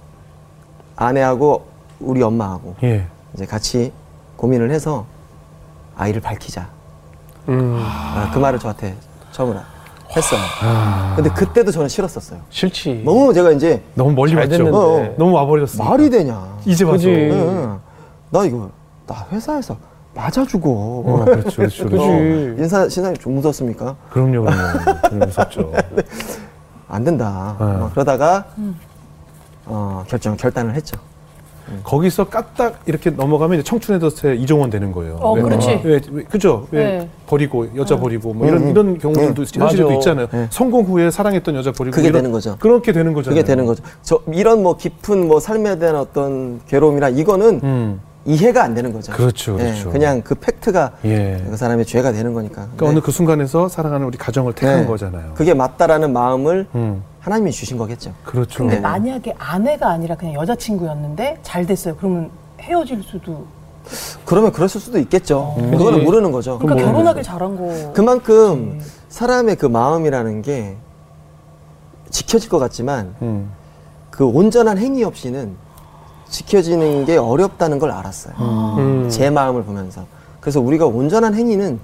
아내하고 0.96 1.66
우리 2.00 2.22
엄마하고 2.22 2.76
예. 2.84 3.08
이제 3.34 3.46
같이 3.46 3.94
고민을 4.36 4.72
해서 4.72 5.06
아이를 5.96 6.22
밝히자. 6.22 6.70
음. 7.50 7.78
아, 7.80 8.30
그 8.34 8.40
말을 8.40 8.60
저한테 8.60 8.96
처음으로 9.32 9.60
했어요. 10.16 10.40
아. 10.62 11.14
근데 11.16 11.30
그때도 11.30 11.72
저는 11.72 11.90
싫었었어요. 11.90 12.40
싫지. 12.50 13.02
너무 13.06 13.34
제가 13.34 13.52
이제 13.52 13.82
너무 13.94 14.12
멀리 14.14 14.32
잘 14.32 14.40
왔죠. 14.50 14.68
어, 14.76 15.02
어. 15.02 15.16
너무 15.18 15.34
와버렸어. 15.34 15.84
말이 15.84 16.10
되냐. 16.10 16.58
이제. 16.66 16.86
그지. 16.86 17.10
예, 17.10 17.30
예. 17.30 17.68
나 18.30 18.44
이거 18.46 18.70
나 19.06 19.26
회사에서 19.32 19.78
맞아주고 20.14 21.04
어, 21.06 21.26
그렇죠, 21.26 21.56
그렇죠. 21.58 21.84
그지. 21.86 21.98
어, 22.04 22.08
인사 22.58 22.90
신상이 22.90 23.18
좀 23.18 23.36
무섭습니까? 23.36 23.96
그럼요, 24.10 24.44
그럼요. 24.44 25.02
그럼 25.04 25.20
무섭죠. 25.20 25.72
안 26.90 27.04
된다. 27.04 27.56
네. 27.60 27.66
막 27.66 27.92
그러다가 27.92 28.46
어, 29.66 30.04
결정 30.08 30.36
결단을 30.38 30.74
했죠. 30.76 30.98
거기서 31.84 32.26
까딱 32.26 32.82
이렇게 32.86 33.10
넘어가면 33.10 33.60
이제 33.60 33.64
청춘의 33.64 34.00
덫에 34.00 34.36
이종원 34.36 34.70
되는 34.70 34.92
거예요. 34.92 35.18
어, 35.22 35.34
왜, 35.34 35.42
그렇지. 35.42 35.82
왜, 35.84 36.00
왜, 36.12 36.24
그죠? 36.24 36.68
왜 36.72 36.84
네. 36.84 37.10
버리고 37.28 37.68
여자 37.76 37.98
버리고 37.98 38.34
뭐 38.34 38.48
이런 38.48 38.62
음, 38.62 38.66
음. 38.68 38.72
이런 38.72 38.98
경우들도 38.98 39.46
네. 39.46 39.60
현실에도. 39.60 39.92
있잖아요. 39.94 40.28
네. 40.32 40.48
성공 40.50 40.86
후에 40.86 41.12
사랑했던 41.12 41.56
여자 41.56 41.72
버리고 41.72 41.96
그게 41.96 42.08
이런- 42.10 42.20
되는 42.22 42.32
거죠. 42.32 42.56
그렇게 42.60 42.92
되는 42.92 43.14
거잖아요. 43.14 43.36
그게 43.36 43.46
되는 43.46 43.66
거죠. 43.66 43.84
저 44.02 44.20
이런 44.34 44.64
뭐 44.64 44.78
깊은 44.78 45.28
뭐 45.28 45.40
삶에 45.40 45.78
대한 45.80 45.96
어떤 45.98 46.60
괴로움이나 46.68 47.10
이거는 47.10 47.60
음, 47.64 48.00
이해가 48.26 48.64
안 48.64 48.74
되는 48.74 48.92
거죠. 48.92 49.14
그렇죠, 49.14 49.54
예, 49.60 49.64
그렇죠. 49.72 49.90
그냥 49.92 50.22
그 50.22 50.36
팩트가 50.36 50.92
예. 51.06 51.42
그 51.50 51.56
사람의 51.56 51.86
죄가 51.86 52.12
되는 52.12 52.34
거니까. 52.34 52.56
그러니까 52.56 52.78
근데 52.78 52.92
어느 52.92 53.00
그 53.02 53.12
순간에서 53.12 53.70
사랑하는 53.70 54.06
우리 54.06 54.18
가정을 54.18 54.54
택한 54.54 54.82
네. 54.82 54.86
거잖아요. 54.86 55.32
그게 55.36 55.54
맞다라는 55.54 56.12
마음을 56.12 56.68
음, 56.76 57.02
하나님이 57.28 57.52
주신 57.52 57.78
거겠죠. 57.78 58.14
그렇죠. 58.24 58.60
근데 58.60 58.76
네. 58.76 58.82
만약에 58.82 59.36
아내가 59.38 59.90
아니라 59.90 60.16
그냥 60.16 60.36
여자친구였는데 60.36 61.40
잘 61.44 61.66
됐어요. 61.66 61.98
그러면 61.98 62.32
헤어질 62.62 63.04
수도. 63.04 63.46
그러면 64.26 64.54
그랬을 64.54 64.80
수도 64.80 64.98
있겠죠. 65.00 65.54
음. 65.58 65.72
그거는 65.72 66.00
그치. 66.00 66.06
모르는 66.06 66.32
거죠. 66.32 66.58
그러니까 66.58 66.86
뭐. 66.86 66.94
결혼하길 66.94 67.24
잘한 67.24 67.58
거. 67.58 67.92
그만큼 67.94 68.82
사람의 69.10 69.58
그 69.58 69.66
마음이라는 69.66 70.42
게 70.42 70.78
지켜질 72.12 72.50
것 72.50 72.60
같지만 72.60 73.14
음, 73.22 73.52
그 74.10 74.26
온전한 74.26 74.78
행위 74.78 75.04
없이는 75.04 75.54
지켜지는 76.30 77.04
게 77.04 77.18
어렵다는 77.18 77.78
걸 77.78 77.92
알았어요. 77.92 78.36
음. 78.40 79.10
제 79.10 79.30
마음을 79.30 79.64
보면서. 79.64 80.06
그래서 80.40 80.62
우리가 80.62 80.86
온전한 80.86 81.36
행위는 81.36 81.78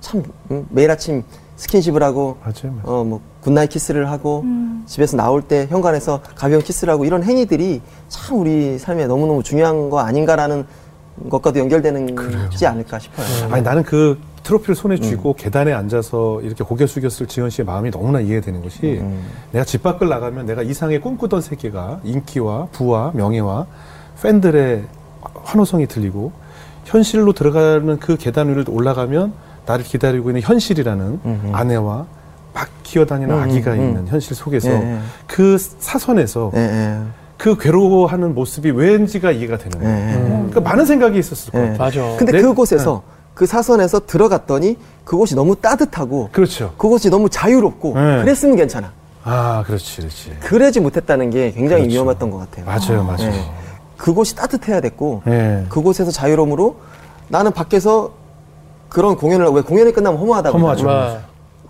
참 0.00 0.22
음, 0.52 0.68
매일 0.70 0.88
아침 0.92 1.24
스킨십을 1.56 2.02
하고 2.02 2.36
맞아요, 2.40 2.74
맞아요. 2.82 2.82
어 2.84 2.96
뭐 2.96 3.20
good 3.42 3.54
night 3.54 3.70
키스를 3.70 4.10
하고 4.10 4.40
음. 4.44 4.82
집에서 4.86 5.16
나올 5.16 5.42
때 5.42 5.66
현관에서 5.70 6.20
가벼운 6.34 6.62
키스를 6.62 6.92
하고 6.92 7.04
이런 7.04 7.22
행위들이 7.22 7.80
참 8.08 8.38
우리 8.38 8.78
삶에 8.78 9.06
너무너무 9.06 9.42
중요한 9.42 9.90
거 9.90 10.00
아닌가라는 10.00 10.66
것과도 11.30 11.60
연결되는 11.60 12.16
지 12.50 12.66
않을까 12.66 12.98
싶어요. 12.98 13.26
아니 13.52 13.62
나는 13.62 13.84
그 13.84 14.18
트로피를 14.42 14.74
손에 14.74 14.98
쥐고 14.98 15.34
계단에 15.34 15.72
앉아서 15.72 16.42
이렇게 16.42 16.64
고개 16.64 16.86
숙였을 16.86 17.26
지헌 17.26 17.50
씨의 17.50 17.64
마음이 17.64 17.90
너무나 17.90 18.20
이해되는 18.20 18.62
것이 18.62 18.98
음. 19.00 19.24
내가 19.52 19.64
집 19.64 19.82
밖을 19.82 20.08
나가면 20.08 20.46
내가 20.46 20.62
이상의 20.62 21.00
꿈꾸던 21.00 21.40
세계가 21.40 22.00
인기와 22.04 22.66
부와 22.72 23.12
명예와 23.14 23.66
팬들의 24.22 24.84
환호성이 25.44 25.86
들리고 25.86 26.32
현실로 26.84 27.32
들어가는 27.32 27.98
그 27.98 28.16
계단 28.16 28.50
위를 28.50 28.64
올라가면 28.68 29.32
나를 29.66 29.84
기다리고 29.84 30.30
있는 30.30 30.42
현실이라는 30.42 31.20
음흠. 31.24 31.50
아내와 31.54 32.06
막 32.52 32.68
기어다니는 32.82 33.34
음, 33.34 33.40
아기가 33.42 33.72
음. 33.72 33.80
있는 33.80 34.06
현실 34.06 34.36
속에서 34.36 34.70
예, 34.70 34.74
예. 34.74 34.98
그 35.26 35.56
사선에서 35.58 36.52
예, 36.54 36.60
예. 36.60 36.98
그 37.36 37.56
괴로워하는 37.58 38.34
모습이 38.34 38.70
왠지가 38.70 39.32
이해가 39.32 39.58
되는 39.58 39.78
예, 39.80 39.84
거예요. 39.84 40.08
예. 40.24 40.28
그러니까 40.50 40.60
많은 40.60 40.84
생각이 40.86 41.18
있었을 41.18 41.52
것 41.52 41.58
예. 41.58 41.76
같아요. 41.76 41.78
맞아. 42.04 42.16
근데 42.18 42.32
내- 42.32 42.42
그곳에서 42.42 43.02
그 43.34 43.46
사선에서 43.46 44.06
들어갔더니 44.06 44.78
그곳이 45.04 45.34
너무 45.34 45.56
따뜻하고 45.56 46.28
그렇죠. 46.30 46.72
그곳이 46.78 47.10
너무 47.10 47.28
자유롭고 47.28 47.94
네. 47.94 48.20
그랬으면 48.22 48.56
괜찮아. 48.56 48.92
아, 49.24 49.64
그렇지, 49.66 49.96
그렇지. 49.96 50.36
그러지 50.40 50.80
못했다는 50.80 51.30
게 51.30 51.50
굉장히 51.52 51.82
그렇죠. 51.84 51.94
위험했던 51.94 52.30
것 52.30 52.38
같아요. 52.38 52.66
맞아요, 52.66 53.02
맞아요. 53.02 53.30
네. 53.30 53.50
그곳이 53.96 54.36
따뜻해야 54.36 54.80
됐고 54.80 55.22
예. 55.26 55.64
그곳에서 55.68 56.10
자유로움으로 56.12 56.76
나는 57.28 57.50
밖에서 57.52 58.12
그런 58.94 59.16
공연을 59.16 59.48
왜 59.48 59.60
공연이 59.60 59.92
끝나면 59.92 60.20
허무하다고 60.20 60.56
허무하죠. 60.56 60.88
아. 60.88 61.18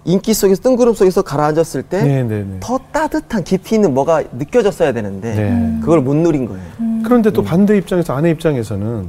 인기 0.05 0.35
속에서 0.35 0.61
뜬구름 0.61 0.93
속에서 0.93 1.23
가라앉았을 1.23 1.85
때더 1.85 2.07
네, 2.07 2.23
네, 2.23 2.45
네. 2.47 2.61
따뜻한 2.93 3.43
깊이 3.43 3.77
있는 3.77 3.95
뭐가 3.95 4.23
느껴졌어야 4.33 4.93
되는데 4.93 5.35
네. 5.35 5.79
그걸 5.81 6.03
못 6.03 6.15
누린 6.15 6.45
거예요. 6.45 6.63
그런데 7.03 7.31
또 7.31 7.43
반대 7.43 7.79
입장에서 7.79 8.15
아내 8.15 8.29
입장에서는 8.29 9.09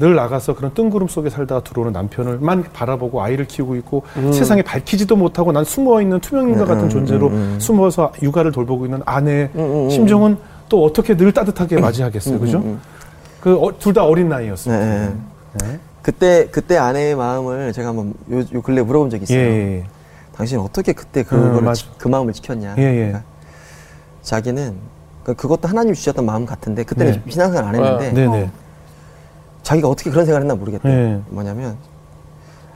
늘 0.00 0.14
나가서 0.16 0.56
그런 0.56 0.74
뜬구름 0.74 1.06
속에 1.06 1.30
살다가 1.30 1.62
들어오는 1.62 1.92
남편을만 1.92 2.64
바라보고 2.72 3.22
아이를 3.22 3.46
키우고 3.46 3.76
있고 3.76 4.02
음. 4.16 4.32
세상에 4.32 4.62
밝히지도 4.62 5.14
못하고 5.14 5.52
난 5.52 5.64
숨어 5.64 6.02
있는 6.02 6.18
투명인간 6.18 6.66
같은 6.66 6.84
음, 6.84 6.88
존재로 6.88 7.28
음, 7.28 7.32
음. 7.32 7.60
숨어서 7.60 8.12
육아를 8.20 8.50
돌보고 8.50 8.86
있는 8.86 9.02
아내의 9.04 9.50
음, 9.54 9.60
음, 9.60 9.84
음. 9.84 9.90
심정은 9.90 10.36
또 10.68 10.82
어떻게 10.82 11.16
늘 11.16 11.30
따뜻하게 11.30 11.78
맞이하겠어요, 11.80 12.40
그죠? 12.40 12.58
음, 12.58 12.64
음. 12.64 12.80
그둘 13.40 13.94
다 13.94 14.04
어린 14.04 14.28
나이였어요. 14.28 14.76
네, 14.76 15.12
네. 15.60 15.68
네. 15.68 15.80
그때 16.02 16.48
그때 16.50 16.76
아내의 16.76 17.14
마음을 17.14 17.72
제가 17.72 17.88
한번 17.90 18.14
요, 18.30 18.40
요 18.54 18.62
근래 18.62 18.82
물어본 18.82 19.10
적이 19.10 19.20
예, 19.22 19.24
있어요. 19.24 19.38
예, 19.48 19.84
당신 20.34 20.58
어떻게 20.58 20.92
그때 20.92 21.20
음, 21.20 21.24
그거를 21.24 21.62
맞아. 21.62 21.82
지- 21.84 21.90
그 21.96 22.08
마음을 22.08 22.32
지켰냐? 22.32 22.74
예, 22.78 22.82
예. 22.82 22.94
그러니까 22.96 23.22
자기는 24.22 24.74
그- 25.24 25.34
그것도 25.34 25.68
하나님 25.68 25.94
주셨던 25.94 26.26
마음 26.26 26.44
같은데 26.44 26.82
그때는 26.82 27.22
네. 27.24 27.30
신앙생활 27.30 27.64
안 27.68 27.74
했는데 27.74 28.12
네, 28.12 28.26
네. 28.26 28.50
자기가 29.62 29.88
어떻게 29.88 30.10
그런 30.10 30.24
생각을 30.26 30.42
했나 30.42 30.54
모르겠대. 30.56 30.88
네. 30.88 31.20
뭐냐면 31.28 31.76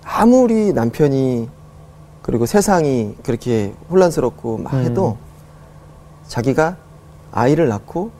아무리 0.04 0.72
남편이 0.72 1.48
그리고 2.22 2.46
세상이 2.46 3.16
그렇게 3.24 3.72
혼란스럽고 3.90 4.58
막 4.58 4.74
음. 4.74 4.84
해도 4.84 5.16
자기가 6.28 6.76
아이를 7.32 7.66
낳고 7.68 8.10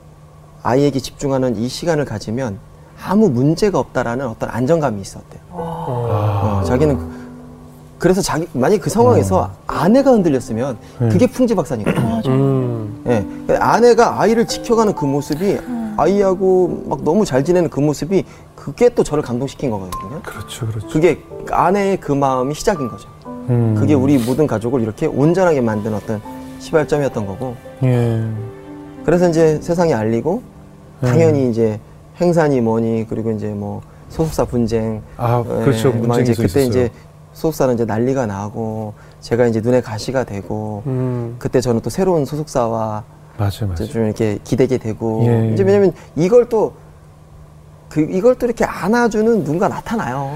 아이에게 0.63 0.99
집중하는 0.99 1.55
이 1.55 1.69
시간을 1.69 2.03
가지면 2.03 2.59
아무 3.03 3.29
문제가 3.29 3.79
없다라는 3.79 4.27
어떤 4.27 4.49
안정감이 4.49 5.01
있었대요. 5.01 5.41
어, 5.51 6.63
자기는 6.65 6.97
그- 6.97 7.17
그래서 7.99 8.21
자기 8.21 8.47
만약 8.53 8.79
그 8.79 8.89
상황에서 8.89 9.51
아내가 9.65 10.11
흔들렸으면 10.11 10.77
네. 10.99 11.09
그게 11.09 11.25
풍지 11.27 11.55
박산이거든요. 11.55 12.21
음. 12.27 13.03
예. 13.07 13.55
아내가 13.57 14.21
아이를 14.21 14.45
지켜가는 14.45 14.93
그 14.93 15.05
모습이 15.05 15.57
아이하고 15.97 16.83
막 16.87 17.03
너무 17.03 17.25
잘 17.25 17.43
지내는 17.43 17.69
그 17.71 17.79
모습이 17.79 18.23
그게 18.55 18.89
또 18.89 19.03
저를 19.03 19.23
감동시킨 19.23 19.71
거거든요. 19.71 20.21
그렇죠, 20.21 20.67
그렇죠. 20.67 20.87
그게 20.89 21.23
아내의 21.49 21.97
그 21.99 22.11
마음이 22.11 22.53
시작인 22.53 22.87
거죠. 22.87 23.07
음. 23.25 23.73
그게 23.77 23.95
우리 23.95 24.17
모든 24.23 24.45
가족을 24.45 24.81
이렇게 24.81 25.07
온전하게 25.07 25.61
만든 25.61 25.95
어떤 25.95 26.21
시발점이었던 26.59 27.25
거고. 27.25 27.55
예. 27.83 28.23
그래서 29.05 29.27
이제 29.29 29.59
세상에 29.61 29.93
알리고 29.93 30.43
음. 31.01 31.07
당연히 31.07 31.49
이제 31.49 31.79
행사니 32.19 32.61
뭐니 32.61 33.05
그리고 33.09 33.31
이제 33.31 33.47
뭐 33.47 33.81
소속사 34.09 34.45
분쟁. 34.45 35.01
아, 35.17 35.43
예, 35.45 35.63
그렇죠. 35.63 35.91
막 35.91 35.99
문쟁이 35.99 36.21
이제 36.23 36.31
있었어요. 36.31 36.47
그때 36.47 36.63
이제 36.65 36.91
소속사는 37.33 37.75
이제 37.75 37.85
난리가 37.85 38.25
나고 38.25 38.93
제가 39.19 39.47
이제 39.47 39.61
눈에 39.61 39.81
가시가 39.81 40.23
되고 40.23 40.83
음. 40.87 41.35
그때 41.37 41.61
저는 41.61 41.81
또 41.81 41.89
새로운 41.89 42.25
소속사와 42.25 43.03
맞아요, 43.37 43.67
맞아요. 43.67 43.85
좀 43.87 44.05
이렇게 44.05 44.39
기대게 44.43 44.77
되고 44.79 45.23
예, 45.25 45.49
예. 45.49 45.53
이제 45.53 45.63
왜냐면 45.63 45.93
이걸 46.15 46.49
또 46.49 46.73
그 47.89 48.01
이걸 48.01 48.35
또 48.35 48.45
이렇게 48.45 48.65
안아주는 48.65 49.43
누군가 49.43 49.67
나타나요. 49.67 50.29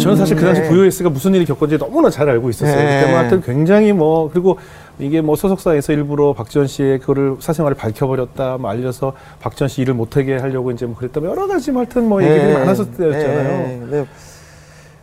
저는 0.00 0.16
사실 0.16 0.34
그 0.36 0.44
당시 0.44 0.62
네. 0.62 0.68
VOS가 0.68 1.10
무슨 1.10 1.34
일이 1.34 1.44
겪었는지 1.44 1.78
너무나 1.78 2.08
잘 2.08 2.28
알고 2.28 2.48
있었어요. 2.50 2.74
네. 2.74 3.00
그때 3.00 3.10
뭐 3.10 3.20
하여튼 3.20 3.42
굉장히 3.42 3.92
뭐 3.92 4.30
그리고 4.30 4.58
이게 4.98 5.20
뭐 5.20 5.36
소속사에서 5.36 5.92
일부러 5.92 6.32
박지원 6.32 6.66
씨의 6.66 7.00
그거를 7.00 7.36
사생활을 7.38 7.76
밝혀버렸다, 7.76 8.56
뭐 8.58 8.70
알려서 8.70 9.12
박지원 9.40 9.68
씨 9.68 9.82
일을 9.82 9.92
못하게 9.92 10.38
하려고 10.38 10.70
이제 10.70 10.86
뭐 10.86 10.96
그랬다, 10.96 11.20
뭐 11.20 11.28
여러 11.28 11.46
가지 11.46 11.70
뭐 11.70 11.82
하여튼 11.82 12.08
뭐 12.08 12.22
얘기들이 12.22 12.46
네. 12.46 12.58
많았을 12.58 12.90
때였잖아요. 12.92 13.48
네. 13.58 13.78
근데, 13.78 14.06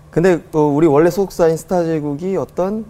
근데 0.10 0.40
또 0.52 0.76
우리 0.76 0.88
원래 0.88 1.12
소속사인 1.12 1.58
스타제국이 1.58 2.38
어떤 2.38 2.86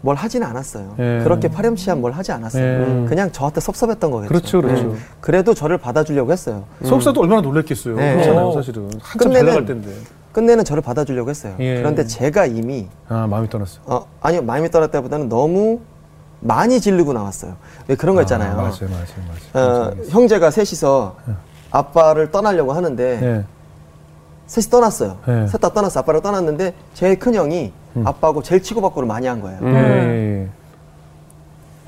뭘 0.00 0.16
하지는 0.16 0.46
않았어요. 0.46 0.94
네. 0.96 1.20
그렇게 1.24 1.48
파렴치한 1.48 2.00
뭘 2.00 2.12
하지 2.12 2.30
않았어요. 2.32 2.62
네. 3.02 3.06
그냥 3.08 3.32
저한테 3.32 3.60
섭섭했던 3.60 4.10
거겠죠. 4.10 4.28
그렇죠, 4.28 4.62
그렇죠. 4.62 4.94
그래도 5.20 5.54
저를 5.54 5.78
받아주려고 5.78 6.32
했어요. 6.32 6.64
소속사도 6.82 7.20
얼마나 7.20 7.40
놀랬겠어요. 7.40 7.96
네. 7.96 8.14
그렇잖아요, 8.14 8.52
사실은. 8.52 8.84
한참 9.02 9.32
잘 9.32 9.42
끝내는- 9.42 9.46
나갈 9.46 9.66
때인데. 9.66 9.90
끝내는 10.32 10.64
저를 10.64 10.82
받아주려고 10.82 11.30
했어요. 11.30 11.54
예. 11.58 11.78
그런데 11.78 12.06
제가 12.06 12.46
이미 12.46 12.86
아, 13.08 13.26
마음이 13.26 13.48
떠났어. 13.50 13.80
어, 13.86 14.06
아니요 14.20 14.42
마음이 14.42 14.70
떠났다보다는 14.70 15.28
너무 15.28 15.80
많이 16.40 16.80
질르고 16.80 17.12
나왔어요. 17.12 17.56
왜 17.88 17.96
그런 17.96 18.14
거 18.14 18.22
있잖아요. 18.22 18.52
아, 18.52 18.54
맞아요, 18.54 18.72
맞아요, 18.82 19.04
맞아요. 19.52 19.88
어, 19.88 19.92
형제가 20.10 20.52
셋이서 20.52 21.16
아빠를 21.72 22.30
떠나려고 22.30 22.72
하는데 22.72 23.18
네. 23.20 23.44
셋이 24.48 24.64
떠났어요. 24.70 25.16
네. 25.26 25.46
셋다 25.46 25.68
떠났어. 25.72 26.00
아빠를 26.00 26.20
떠났는데 26.22 26.72
제일 26.94 27.18
큰 27.18 27.34
형이 27.34 27.70
음. 27.96 28.06
아빠하고 28.06 28.42
제일 28.42 28.62
치고받고를 28.62 29.06
많이 29.06 29.26
한 29.26 29.40
거예요. 29.42 29.58
음. 29.62 29.74
예, 29.74 29.78
예. 30.42 30.48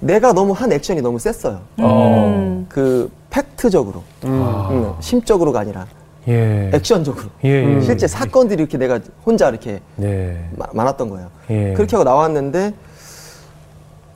내가 0.01 0.33
너무 0.33 0.53
한 0.53 0.71
액션이 0.71 1.01
너무 1.03 1.19
셌어요. 1.19 1.61
음. 1.79 2.67
그 2.69 3.11
팩트적으로, 3.31 4.03
음. 4.25 4.31
음, 4.71 4.95
심적으로가 5.01 5.61
아니라 5.61 5.87
예. 6.29 6.71
액션적으로. 6.75 7.29
예, 7.45 7.77
예. 7.77 7.81
실제 7.81 8.07
사건들이 8.07 8.61
이렇게 8.63 8.77
내가 8.77 9.01
혼자 9.25 9.49
이렇게 9.49 9.81
네. 9.97 10.47
마- 10.57 10.67
많았던 10.73 11.09
거예요. 11.09 11.29
예. 11.51 11.73
그렇게 11.73 11.97
하고 11.97 12.05
나왔는데 12.05 12.75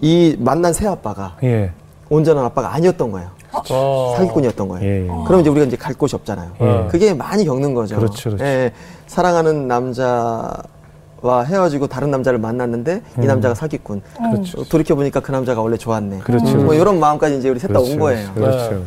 이 0.00 0.36
만난 0.38 0.72
새 0.74 0.86
아빠가 0.86 1.36
예. 1.42 1.72
온전한 2.10 2.44
아빠가 2.44 2.74
아니었던 2.74 3.10
거예요. 3.10 3.30
어. 3.70 4.14
사기꾼이었던 4.16 4.68
거예요. 4.68 4.84
예. 4.86 5.02
예. 5.04 5.24
그럼 5.26 5.40
이제 5.40 5.50
우리가 5.50 5.66
이제 5.66 5.76
갈 5.76 5.94
곳이 5.94 6.14
없잖아요. 6.16 6.50
예. 6.60 6.88
그게 6.90 7.14
많이 7.14 7.44
겪는 7.44 7.74
거죠. 7.74 7.96
그렇죠, 7.96 8.30
그렇죠. 8.30 8.44
예, 8.44 8.72
사랑하는 9.06 9.68
남자와 9.68 11.44
헤어지고 11.46 11.86
다른 11.86 12.10
남자를 12.10 12.38
만났는데 12.38 13.02
이 13.22 13.26
남자가 13.26 13.54
사기꾼. 13.54 14.02
음. 14.20 14.30
그렇죠. 14.32 14.60
어, 14.60 14.64
돌이켜 14.64 14.94
보니까 14.94 15.20
그 15.20 15.30
남자가 15.32 15.60
원래 15.62 15.76
좋았네. 15.76 16.18
그렇죠, 16.20 16.44
뭐 16.44 16.54
그렇죠. 16.54 16.74
이런 16.74 17.00
마음까지 17.00 17.38
이제 17.38 17.48
우리 17.48 17.58
셋 17.58 17.72
다 17.72 17.80
온 17.80 17.98
거예요. 17.98 18.30
그렇죠, 18.34 18.58
네. 18.58 18.68
그렇죠. 18.68 18.86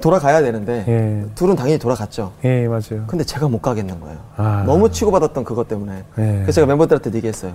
돌아가야 0.00 0.40
되는데 0.40 0.84
예. 0.88 1.26
둘은 1.34 1.56
당연히 1.56 1.78
돌아갔죠. 1.78 2.32
예, 2.44 2.66
맞아요. 2.66 3.04
근데 3.06 3.22
제가 3.22 3.48
못 3.48 3.60
가겠는 3.60 4.00
거예요. 4.00 4.18
아. 4.36 4.62
너무 4.66 4.90
치고받았던 4.90 5.44
그것 5.44 5.68
때문에. 5.68 6.04
예. 6.18 6.22
그래서 6.40 6.52
제가 6.52 6.66
멤버들한테 6.66 7.12
얘기했어요. 7.14 7.52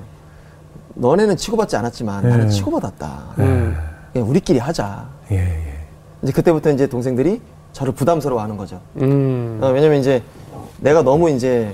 너네는 0.94 1.38
치고받지 1.38 1.76
않았지만 1.76 2.24
예. 2.26 2.28
나는 2.30 2.50
치고받았다. 2.50 3.20
음. 3.40 3.76
그냥 4.14 4.30
우리끼리 4.30 4.60
하자. 4.60 5.06
예, 6.16 6.22
예. 6.22 6.24
이제 6.24 6.32
그때부터 6.34 6.72
이제 6.72 6.88
동생들이 6.88 7.42
저를 7.74 7.94
부담스러워하는 7.94 8.58
거죠. 8.58 8.80
음. 8.98 9.60
어, 9.62 9.68
왜냐면 9.70 10.00
이제 10.00 10.24
내가 10.80 11.02
너무 11.02 11.30
이제 11.30 11.74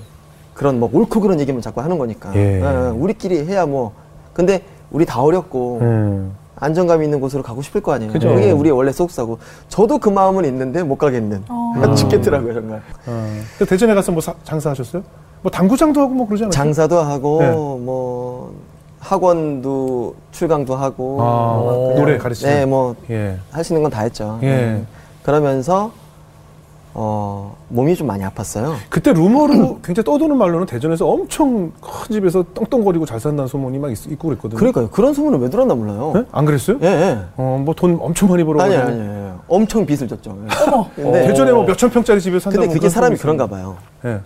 그런 0.53 0.79
뭐 0.79 0.89
옳고 0.91 1.21
그런 1.21 1.39
얘기만 1.39 1.61
자꾸 1.61 1.81
하는 1.81 1.97
거니까. 1.97 2.33
예. 2.35 2.61
어, 2.61 2.95
우리끼리 2.97 3.45
해야 3.45 3.65
뭐. 3.65 3.93
근데 4.33 4.63
우리 4.91 5.05
다 5.05 5.21
어렵고 5.21 5.79
음. 5.81 6.35
안정감 6.55 7.01
있는 7.01 7.19
곳으로 7.19 7.41
가고 7.41 7.61
싶을 7.61 7.81
거 7.81 7.91
아니에요. 7.93 8.11
그죠. 8.13 8.29
그게 8.29 8.51
우리 8.51 8.69
원래 8.69 8.91
소속사고. 8.91 9.39
저도 9.67 9.97
그 9.97 10.09
마음은 10.09 10.45
있는데 10.45 10.83
못 10.83 10.97
가겠는. 10.97 11.43
죽겠더라고요 11.97 12.53
정말. 12.53 12.81
어. 13.07 13.39
그 13.57 13.65
대전에 13.65 13.93
가서 13.95 14.11
뭐 14.11 14.21
사- 14.21 14.35
장사하셨어요? 14.43 15.01
뭐 15.41 15.51
당구장도 15.51 15.99
하고 16.01 16.13
뭐 16.13 16.27
그러지 16.27 16.43
않았어요? 16.43 16.63
장사도 16.63 16.99
하고 16.99 17.39
네. 17.41 17.49
뭐 17.51 18.53
학원도 19.01 20.15
출강도 20.31 20.75
하고 20.75 21.17
아, 21.21 21.57
뭐 21.57 21.93
노래 21.97 22.17
가르치는? 22.17 22.53
네, 22.53 22.65
뭐 22.65 22.95
예. 23.09 23.37
할 23.51 23.63
수 23.63 23.73
있는 23.73 23.81
건 23.83 23.91
다 23.91 24.01
했죠. 24.03 24.39
예. 24.43 24.47
네. 24.47 24.83
그러면서 25.23 25.91
어, 26.93 27.55
몸이 27.69 27.95
좀 27.95 28.07
많이 28.07 28.23
아팠어요. 28.23 28.73
그때 28.89 29.13
루머로 29.13 29.79
굉장히 29.81 30.03
떠도는 30.03 30.37
말로는 30.37 30.65
대전에서 30.65 31.07
엄청 31.07 31.71
큰 31.79 32.11
집에서 32.13 32.43
똥똥거리고 32.53 33.05
잘 33.05 33.19
산다는 33.19 33.47
소문이 33.47 33.79
막 33.79 33.91
있, 33.91 34.19
고 34.19 34.27
그랬거든요. 34.27 34.57
그러니까요. 34.59 34.89
그런 34.89 35.13
소문을 35.13 35.39
왜 35.39 35.49
들었나 35.49 35.73
몰라요. 35.73 36.11
네? 36.13 36.23
안 36.31 36.45
그랬어요? 36.45 36.77
예, 36.81 36.87
예. 36.87 37.19
어, 37.37 37.61
뭐 37.63 37.73
돈 37.73 37.97
엄청 38.01 38.29
많이 38.29 38.43
벌어. 38.43 38.61
아니, 38.61 38.75
아니, 38.75 38.91
아니. 39.01 39.29
엄청 39.47 39.85
빚을 39.85 40.07
졌죠. 40.07 40.37
예. 40.97 41.01
근데, 41.01 41.27
대전에 41.27 41.51
뭐 41.53 41.63
몇천 41.65 41.89
평짜리 41.89 42.19
집에 42.21 42.39
산다고. 42.39 42.61
근데 42.61 42.67
그게 42.73 42.79
그런 42.79 42.89
사람이 42.91 43.15
그런가 43.17 43.47
봐요. 43.47 43.77
있어요. 44.03 44.19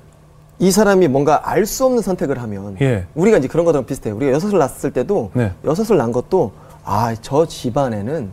이 0.60 0.72
사람이 0.72 1.08
뭔가 1.10 1.42
알 1.50 1.66
수 1.66 1.86
없는 1.86 2.02
선택을 2.02 2.42
하면 2.42 2.78
예. 2.82 2.86
예. 2.86 3.06
우리가 3.16 3.38
이제 3.38 3.48
그런 3.48 3.66
거랑 3.66 3.86
비슷해요. 3.86 4.16
우리가 4.16 4.32
여섯을 4.34 4.58
낳았을 4.58 4.92
때도 4.92 5.32
네. 5.34 5.52
여섯을 5.66 5.98
낳은 5.98 6.12
것도 6.12 6.52
아, 6.86 7.14
저 7.22 7.46
집안에는 7.46 8.30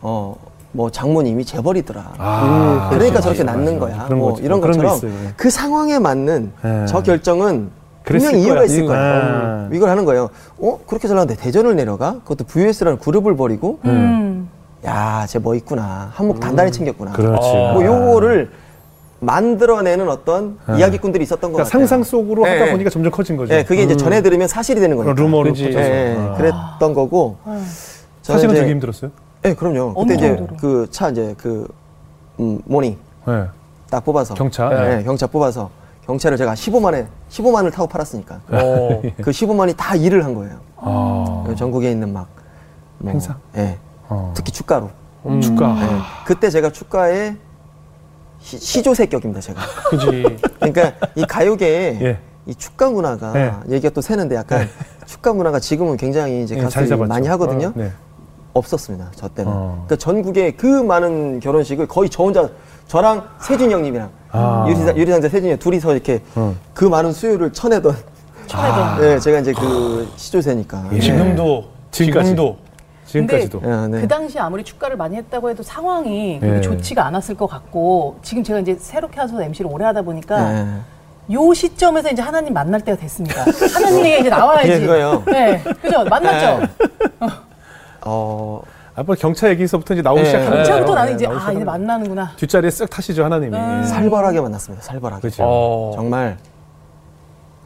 어, 0.00 0.34
뭐 0.72 0.90
장모님이 0.90 1.44
재벌이더라. 1.44 2.12
아, 2.18 2.88
그러니까 2.90 3.16
맞아, 3.16 3.24
저렇게 3.26 3.44
맞아, 3.44 3.58
낳는 3.58 3.78
맞아. 3.78 3.92
거야. 3.94 4.04
그런 4.06 4.18
뭐 4.20 4.30
거죠. 4.30 4.42
이런 4.44 4.60
그런 4.60 4.78
거 4.78 4.84
것처럼 4.84 5.14
있어요. 5.14 5.32
그 5.36 5.50
상황에 5.50 5.98
맞는 5.98 6.52
예. 6.64 6.86
저 6.86 7.02
결정은 7.02 7.70
분명히 8.04 8.40
이유가 8.42 8.54
거야. 8.54 8.64
있을 8.64 8.78
이유가. 8.78 8.94
거예요. 8.94 9.68
예. 9.72 9.76
이걸 9.76 9.90
하는 9.90 10.04
거예요. 10.06 10.30
어? 10.58 10.78
그렇게 10.86 11.08
잘 11.08 11.16
나왔는데 11.16 11.42
대전을 11.42 11.76
내려가? 11.76 12.20
그것도 12.24 12.44
VS라는 12.44 12.98
그룹을 13.00 13.36
버리고 13.36 13.80
음. 13.84 14.48
야, 14.86 15.26
쟤 15.28 15.38
뭐 15.38 15.54
있구나. 15.56 16.10
한몫 16.14 16.40
단단히 16.40 16.72
챙겼구나. 16.72 17.12
그렇지. 17.12 17.48
어. 17.52 17.72
뭐 17.74 17.84
요거를 17.84 18.50
만들어내는 19.20 20.08
어떤 20.08 20.58
예. 20.70 20.78
이야기꾼들이 20.78 21.22
있었던 21.24 21.52
것 21.52 21.56
그러니까 21.56 21.64
같아요. 21.64 21.86
상상 21.86 22.02
속으로 22.02 22.46
예, 22.46 22.52
하다 22.52 22.66
예. 22.68 22.72
보니까 22.72 22.90
점점 22.90 23.12
커진 23.12 23.36
거죠. 23.36 23.54
예, 23.54 23.62
그게 23.64 23.82
이제 23.82 23.96
전해 23.96 24.22
들으면 24.22 24.48
사실이 24.48 24.80
되는 24.80 24.96
거니까. 24.96 25.14
루머로. 25.14 25.50
퍼져서. 25.52 25.78
예, 25.80 26.16
아. 26.18 26.34
그랬던 26.34 26.94
거고. 26.94 27.36
사실은 28.22 28.54
되게 28.54 28.70
힘들었어요. 28.70 29.10
예, 29.44 29.54
그럼요. 29.54 29.94
그때 29.94 30.14
이제? 30.14 30.46
그 30.60 30.86
차 30.90 31.08
이제 31.10 31.34
그 31.38 31.66
음, 32.40 32.60
모닝 32.64 32.96
예. 33.28 33.44
딱 33.90 34.04
뽑아서 34.04 34.34
경차. 34.34 34.70
예, 34.72 34.98
예. 34.98 35.02
경차 35.04 35.26
뽑아서 35.26 35.70
경차를 36.06 36.36
제가 36.38 36.54
15만에 36.54 37.06
15만을 37.30 37.72
타고 37.72 37.86
팔았으니까 37.88 38.40
어. 38.50 39.02
그 39.22 39.30
15만이 39.30 39.76
다 39.76 39.94
일을 39.96 40.24
한 40.24 40.34
거예요. 40.34 40.58
아. 40.76 41.44
그 41.46 41.54
전국에 41.54 41.90
있는 41.90 42.12
막 42.12 42.26
뭐, 42.98 43.12
행사? 43.12 43.36
예. 43.56 43.78
어. 44.08 44.32
특히 44.34 44.50
축가로. 44.52 44.90
음. 45.26 45.40
축가. 45.42 45.76
예. 45.82 45.86
그때 46.26 46.48
제가 46.50 46.70
축가에 46.70 47.34
시, 48.42 48.58
시조세격입니다 48.58 49.40
제가. 49.40 49.60
그지. 49.90 50.38
그러니까 50.56 50.92
이 51.14 51.24
가요계에 51.24 51.98
예. 52.02 52.18
이 52.46 52.54
축가 52.54 52.90
문화가 52.90 53.32
네. 53.32 53.52
얘기가 53.68 53.92
또 53.92 54.00
새는데 54.00 54.34
약간 54.36 54.68
축가 55.06 55.32
문화가 55.32 55.60
지금은 55.60 55.96
굉장히 55.96 56.42
이제 56.42 56.56
예, 56.56 56.62
가수들이. 56.62 56.96
많이 56.96 57.28
하거든요. 57.28 57.68
어, 57.68 57.72
네. 57.74 57.92
없었습니다. 58.52 59.10
저 59.14 59.28
때는. 59.28 59.52
어. 59.52 59.84
그러니까 59.86 59.96
전국에 59.96 60.52
그 60.52 60.66
많은 60.66 61.40
결혼식을 61.40 61.86
거의 61.86 62.08
저 62.10 62.24
혼자 62.24 62.48
저랑 62.88 63.24
세준 63.40 63.70
형님이랑 63.70 64.10
아. 64.32 64.64
유리상, 64.68 64.96
유리상자 64.96 65.28
세준이 65.28 65.52
형 65.52 65.58
둘이서 65.58 65.92
이렇게 65.92 66.22
어. 66.34 66.54
그 66.74 66.84
많은 66.84 67.12
수요를 67.12 67.52
쳐내던 67.52 67.94
쳐내던. 68.46 69.00
네, 69.00 69.18
제가 69.20 69.38
이제 69.40 69.52
그 69.52 70.08
시조세니까. 70.16 70.88
예. 70.92 71.00
지금도 71.00 71.68
지금까지. 71.92 72.30
지금도 72.30 72.56
지금까지도. 73.10 73.60
예, 73.64 73.86
네. 73.88 74.00
그 74.02 74.08
당시 74.08 74.38
아무리 74.38 74.62
축가를 74.64 74.96
많이 74.96 75.16
했다고 75.16 75.50
해도 75.50 75.62
상황이 75.62 76.38
네. 76.40 76.48
그렇게 76.48 76.60
좋지가 76.60 77.04
않았을 77.06 77.36
것 77.36 77.46
같고 77.46 78.18
지금 78.22 78.42
제가 78.44 78.60
이제 78.60 78.76
새롭게 78.78 79.18
하셔서 79.20 79.42
MC를 79.42 79.70
오래 79.72 79.84
하다 79.84 80.02
보니까 80.02 80.52
네. 80.52 80.66
요 81.32 81.52
시점에서 81.54 82.10
이제 82.10 82.22
하나님 82.22 82.52
만날 82.54 82.80
때가 82.80 82.96
됐습니다. 82.98 83.42
하나님에게 83.74 84.18
이제 84.20 84.28
나와야지. 84.30 84.70
예, 84.70 84.80
그거요. 84.80 85.22
네, 85.26 85.62
그죠? 85.82 86.04
만났죠. 86.04 86.66
어, 88.02 88.62
앞으로 88.94 89.16
경차 89.16 89.48
얘기서부터 89.50 89.94
이제 89.94 90.02
나오기 90.02 90.20
네. 90.22 90.26
시작하는 90.26 90.50
거예요. 90.52 90.64
처음부터 90.64 90.94
나는 90.94 91.10
네, 91.10 91.14
이제 91.16 91.26
아 91.26 91.30
이제 91.30 91.38
시작하는. 91.40 91.64
만나는구나. 91.66 92.32
뒷자리에 92.36 92.70
쓱 92.70 92.90
타시죠 92.90 93.24
하나님이. 93.24 93.56
음. 93.56 93.84
살벌하게 93.84 94.40
만났습니다. 94.40 94.84
살벌하게. 94.84 95.20
그렇죠. 95.22 95.42
어. 95.44 95.92
정말 95.94 96.36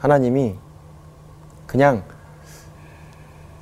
하나님이 0.00 0.54
그냥 1.66 2.02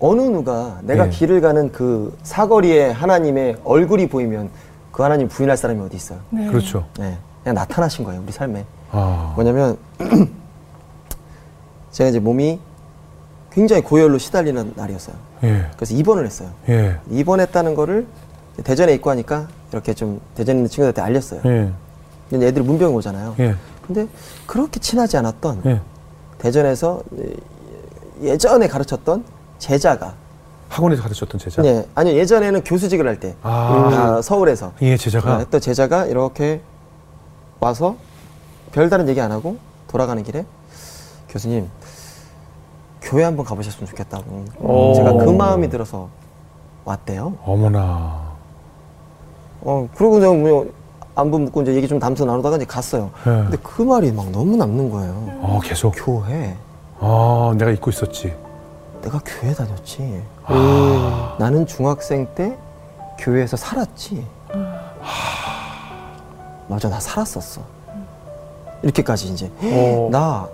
어느 0.03 0.21
누가 0.23 0.81
내가 0.83 1.05
네. 1.05 1.11
길을 1.11 1.41
가는 1.41 1.71
그 1.71 2.19
사거리에 2.25 2.91
하나님의 2.91 3.59
얼굴이 3.63 4.09
보이면 4.09 4.51
그 4.91 5.05
하나님 5.05 5.29
부인할 5.29 5.57
사람이 5.57 5.81
어디 5.81 5.97
있어요? 5.97 6.19
네. 6.29 6.49
그렇죠. 6.49 6.85
네, 6.99 7.17
그냥 7.45 7.55
나타나신 7.55 8.05
거예요 8.05 8.21
우리 8.21 8.33
삶에. 8.33 8.67
아. 8.91 9.33
뭐냐면 9.37 9.79
제가 11.93 12.11
이제 12.11 12.19
몸이 12.19 12.59
굉장히 13.53 13.83
고열로 13.83 14.19
시달리는 14.19 14.73
날이었어요. 14.75 15.15
예. 15.45 15.67
그래서 15.77 15.95
입원을 15.95 16.27
했어요. 16.27 16.51
예. 16.69 16.97
입원했다는 17.09 17.77
거를 17.77 18.07
대전에 18.65 18.95
있고 18.95 19.11
하니까 19.11 19.47
이렇게 19.71 19.95
좀 19.95 20.21
대전에 20.35 20.59
있는 20.59 20.69
친구들한테 20.69 21.01
알렸어요. 21.01 21.43
예. 21.45 21.71
근데 22.29 22.49
애들이 22.49 22.65
문병 22.65 22.93
오잖아요. 22.97 23.37
예. 23.39 23.55
근데 23.87 24.09
그렇게 24.47 24.81
친하지 24.81 25.17
않았던 25.17 25.63
예. 25.67 25.81
대전에서 26.39 27.03
예전에 28.21 28.67
가르쳤던 28.67 29.42
제자가 29.73 30.13
학원에서 30.69 31.03
가르쳤던 31.03 31.39
제자. 31.39 31.63
예, 31.65 31.87
아니 31.95 32.17
예전에는 32.17 32.65
교수직을 32.65 33.07
할 33.07 33.21
때 33.21 33.37
아. 33.43 34.17
아, 34.19 34.23
서울에서 34.23 34.73
예, 34.83 34.97
제자가. 34.97 35.35
아, 35.35 35.39
했던 35.39 35.61
제자가 35.61 36.07
이렇게 36.07 36.61
와서 37.61 37.95
별다른 38.73 39.09
얘기 39.09 39.21
안 39.21 39.31
하고 39.31 39.57
돌아가는 39.87 40.21
길에 40.25 40.45
교수님 41.29 41.69
교회 43.03 43.23
한번 43.23 43.45
가보셨으면 43.47 43.87
좋겠다고 43.87 44.45
오. 44.61 44.95
제가 44.95 45.13
그 45.13 45.31
마음이 45.31 45.69
들어서 45.71 46.09
왔대요. 46.85 47.35
어머나. 47.45 48.33
어 49.61 49.89
그러고 49.95 50.19
내가 50.19 50.33
뭐 50.33 50.73
안부 51.15 51.39
묻고 51.39 51.63
이제 51.63 51.75
얘기 51.75 51.87
좀 51.87 52.01
담소 52.01 52.25
나누다가 52.25 52.57
이제 52.57 52.65
갔어요. 52.65 53.11
예. 53.21 53.31
근데 53.31 53.57
그 53.63 53.83
말이 53.83 54.11
막 54.11 54.29
너무 54.33 54.57
남는 54.57 54.91
거예요. 54.91 55.13
어, 55.41 55.61
계속. 55.63 55.93
교회 55.95 56.57
아, 56.99 57.55
내가 57.57 57.71
잊고 57.71 57.91
있었지. 57.91 58.35
내가 59.03 59.21
교회 59.25 59.53
다녔지. 59.53 60.23
아. 60.45 61.37
나는 61.39 61.67
중학생 61.67 62.27
때 62.35 62.57
교회에서 63.19 63.57
살았지. 63.57 64.27
맞아, 66.69 66.89
나 66.89 66.99
살았었어. 67.01 67.61
이렇게까지 68.83 69.29
이제 69.29 69.51
어. 69.63 70.09
나 70.11 70.49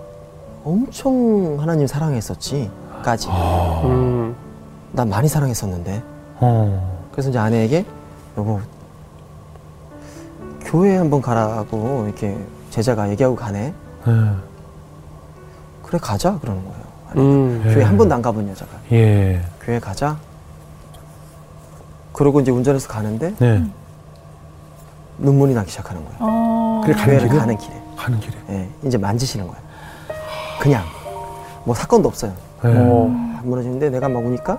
엄청 0.64 1.56
하나님 1.60 1.86
사랑했었지. 1.86 2.70
까지. 3.02 3.28
음. 3.28 4.34
나 4.92 5.04
많이 5.04 5.28
사랑했었는데. 5.28 6.02
어. 6.40 7.08
그래서 7.12 7.30
이제 7.30 7.38
아내에게 7.38 7.84
여보 8.36 8.60
교회 10.62 10.96
한번 10.96 11.22
가라고 11.22 12.04
이렇게 12.06 12.36
제자가 12.70 13.08
얘기하고 13.10 13.36
가네. 13.36 13.72
예. 14.06 14.12
그래 15.82 15.98
가자 16.00 16.38
그러는 16.38 16.62
거예요. 16.64 16.77
음. 17.16 17.60
교회 17.64 17.80
예. 17.80 17.82
한 17.82 17.96
번도 17.96 18.14
안 18.14 18.22
가본 18.22 18.48
여자가 18.48 18.72
예. 18.92 19.40
교회 19.62 19.78
가자. 19.78 20.16
그러고 22.12 22.40
이제 22.40 22.50
운전해서 22.50 22.88
가는데 22.88 23.34
네. 23.38 23.64
눈물이 25.18 25.54
나기 25.54 25.70
시작하는 25.70 26.04
거예요. 26.04 26.16
어. 26.20 26.80
그래, 26.84 26.94
가는 26.94 27.06
교회를 27.06 27.28
길에? 27.28 27.38
가는 27.40 27.56
길에. 27.58 27.82
가는 27.96 28.20
길에. 28.20 28.36
예, 28.50 28.68
이제 28.84 28.98
만지시는 28.98 29.46
거예요. 29.46 29.62
그냥 30.60 30.84
뭐 31.64 31.74
사건도 31.74 32.08
없어요. 32.08 32.32
예. 32.64 32.68
어. 32.68 33.06
안 33.38 33.40
무너지는데 33.44 33.90
내가 33.90 34.08
막 34.08 34.24
우니까 34.24 34.58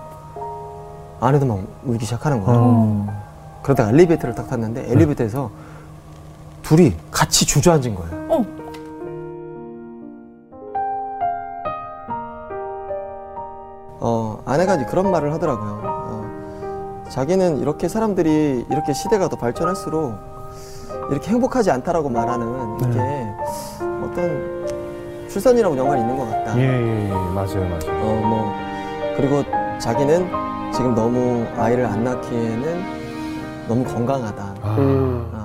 아내도 1.20 1.46
막 1.46 1.60
울기 1.84 2.06
시작하는 2.06 2.42
거예요. 2.44 2.60
어. 2.62 3.60
그러다가 3.62 3.90
엘리베이터를 3.90 4.36
딱 4.36 4.48
탔는데 4.48 4.90
엘리베이터에서 4.92 5.52
둘이 6.64 6.96
같이 7.12 7.46
주저앉은 7.46 7.96
거예요. 7.96 8.19
아내가 14.60 14.86
그런 14.86 15.10
말을 15.10 15.32
하더라고요. 15.34 15.82
어, 15.84 17.04
자기는 17.10 17.60
이렇게 17.60 17.88
사람들이 17.88 18.66
이렇게 18.70 18.94
시대가 18.94 19.30
더 19.30 19.38
발전할수록 19.38 20.16
이렇게 21.12 21.32
행복하지 21.32 21.72
않다라고 21.72 22.10
말하는 22.10 22.78
이게 22.82 23.00
어떤 24.04 24.68
출산이라고 25.30 25.78
연관이 25.78 26.02
있는 26.02 26.18
것 26.18 26.30
같다. 26.30 26.58
예, 26.58 26.64
예, 26.64 27.06
예. 27.06 27.10
맞아요, 27.10 27.70
맞아요. 27.70 28.02
어, 28.02 28.28
뭐, 28.28 28.54
그리고 29.16 29.44
자기는 29.80 30.72
지금 30.74 30.94
너무 30.94 31.46
아이를 31.58 31.86
안 31.86 32.04
낳기에는 32.04 32.84
너무 33.68 33.84
건강하다. 33.86 34.44
아. 34.62 34.76
음. 34.78 35.30
어, 35.34 35.39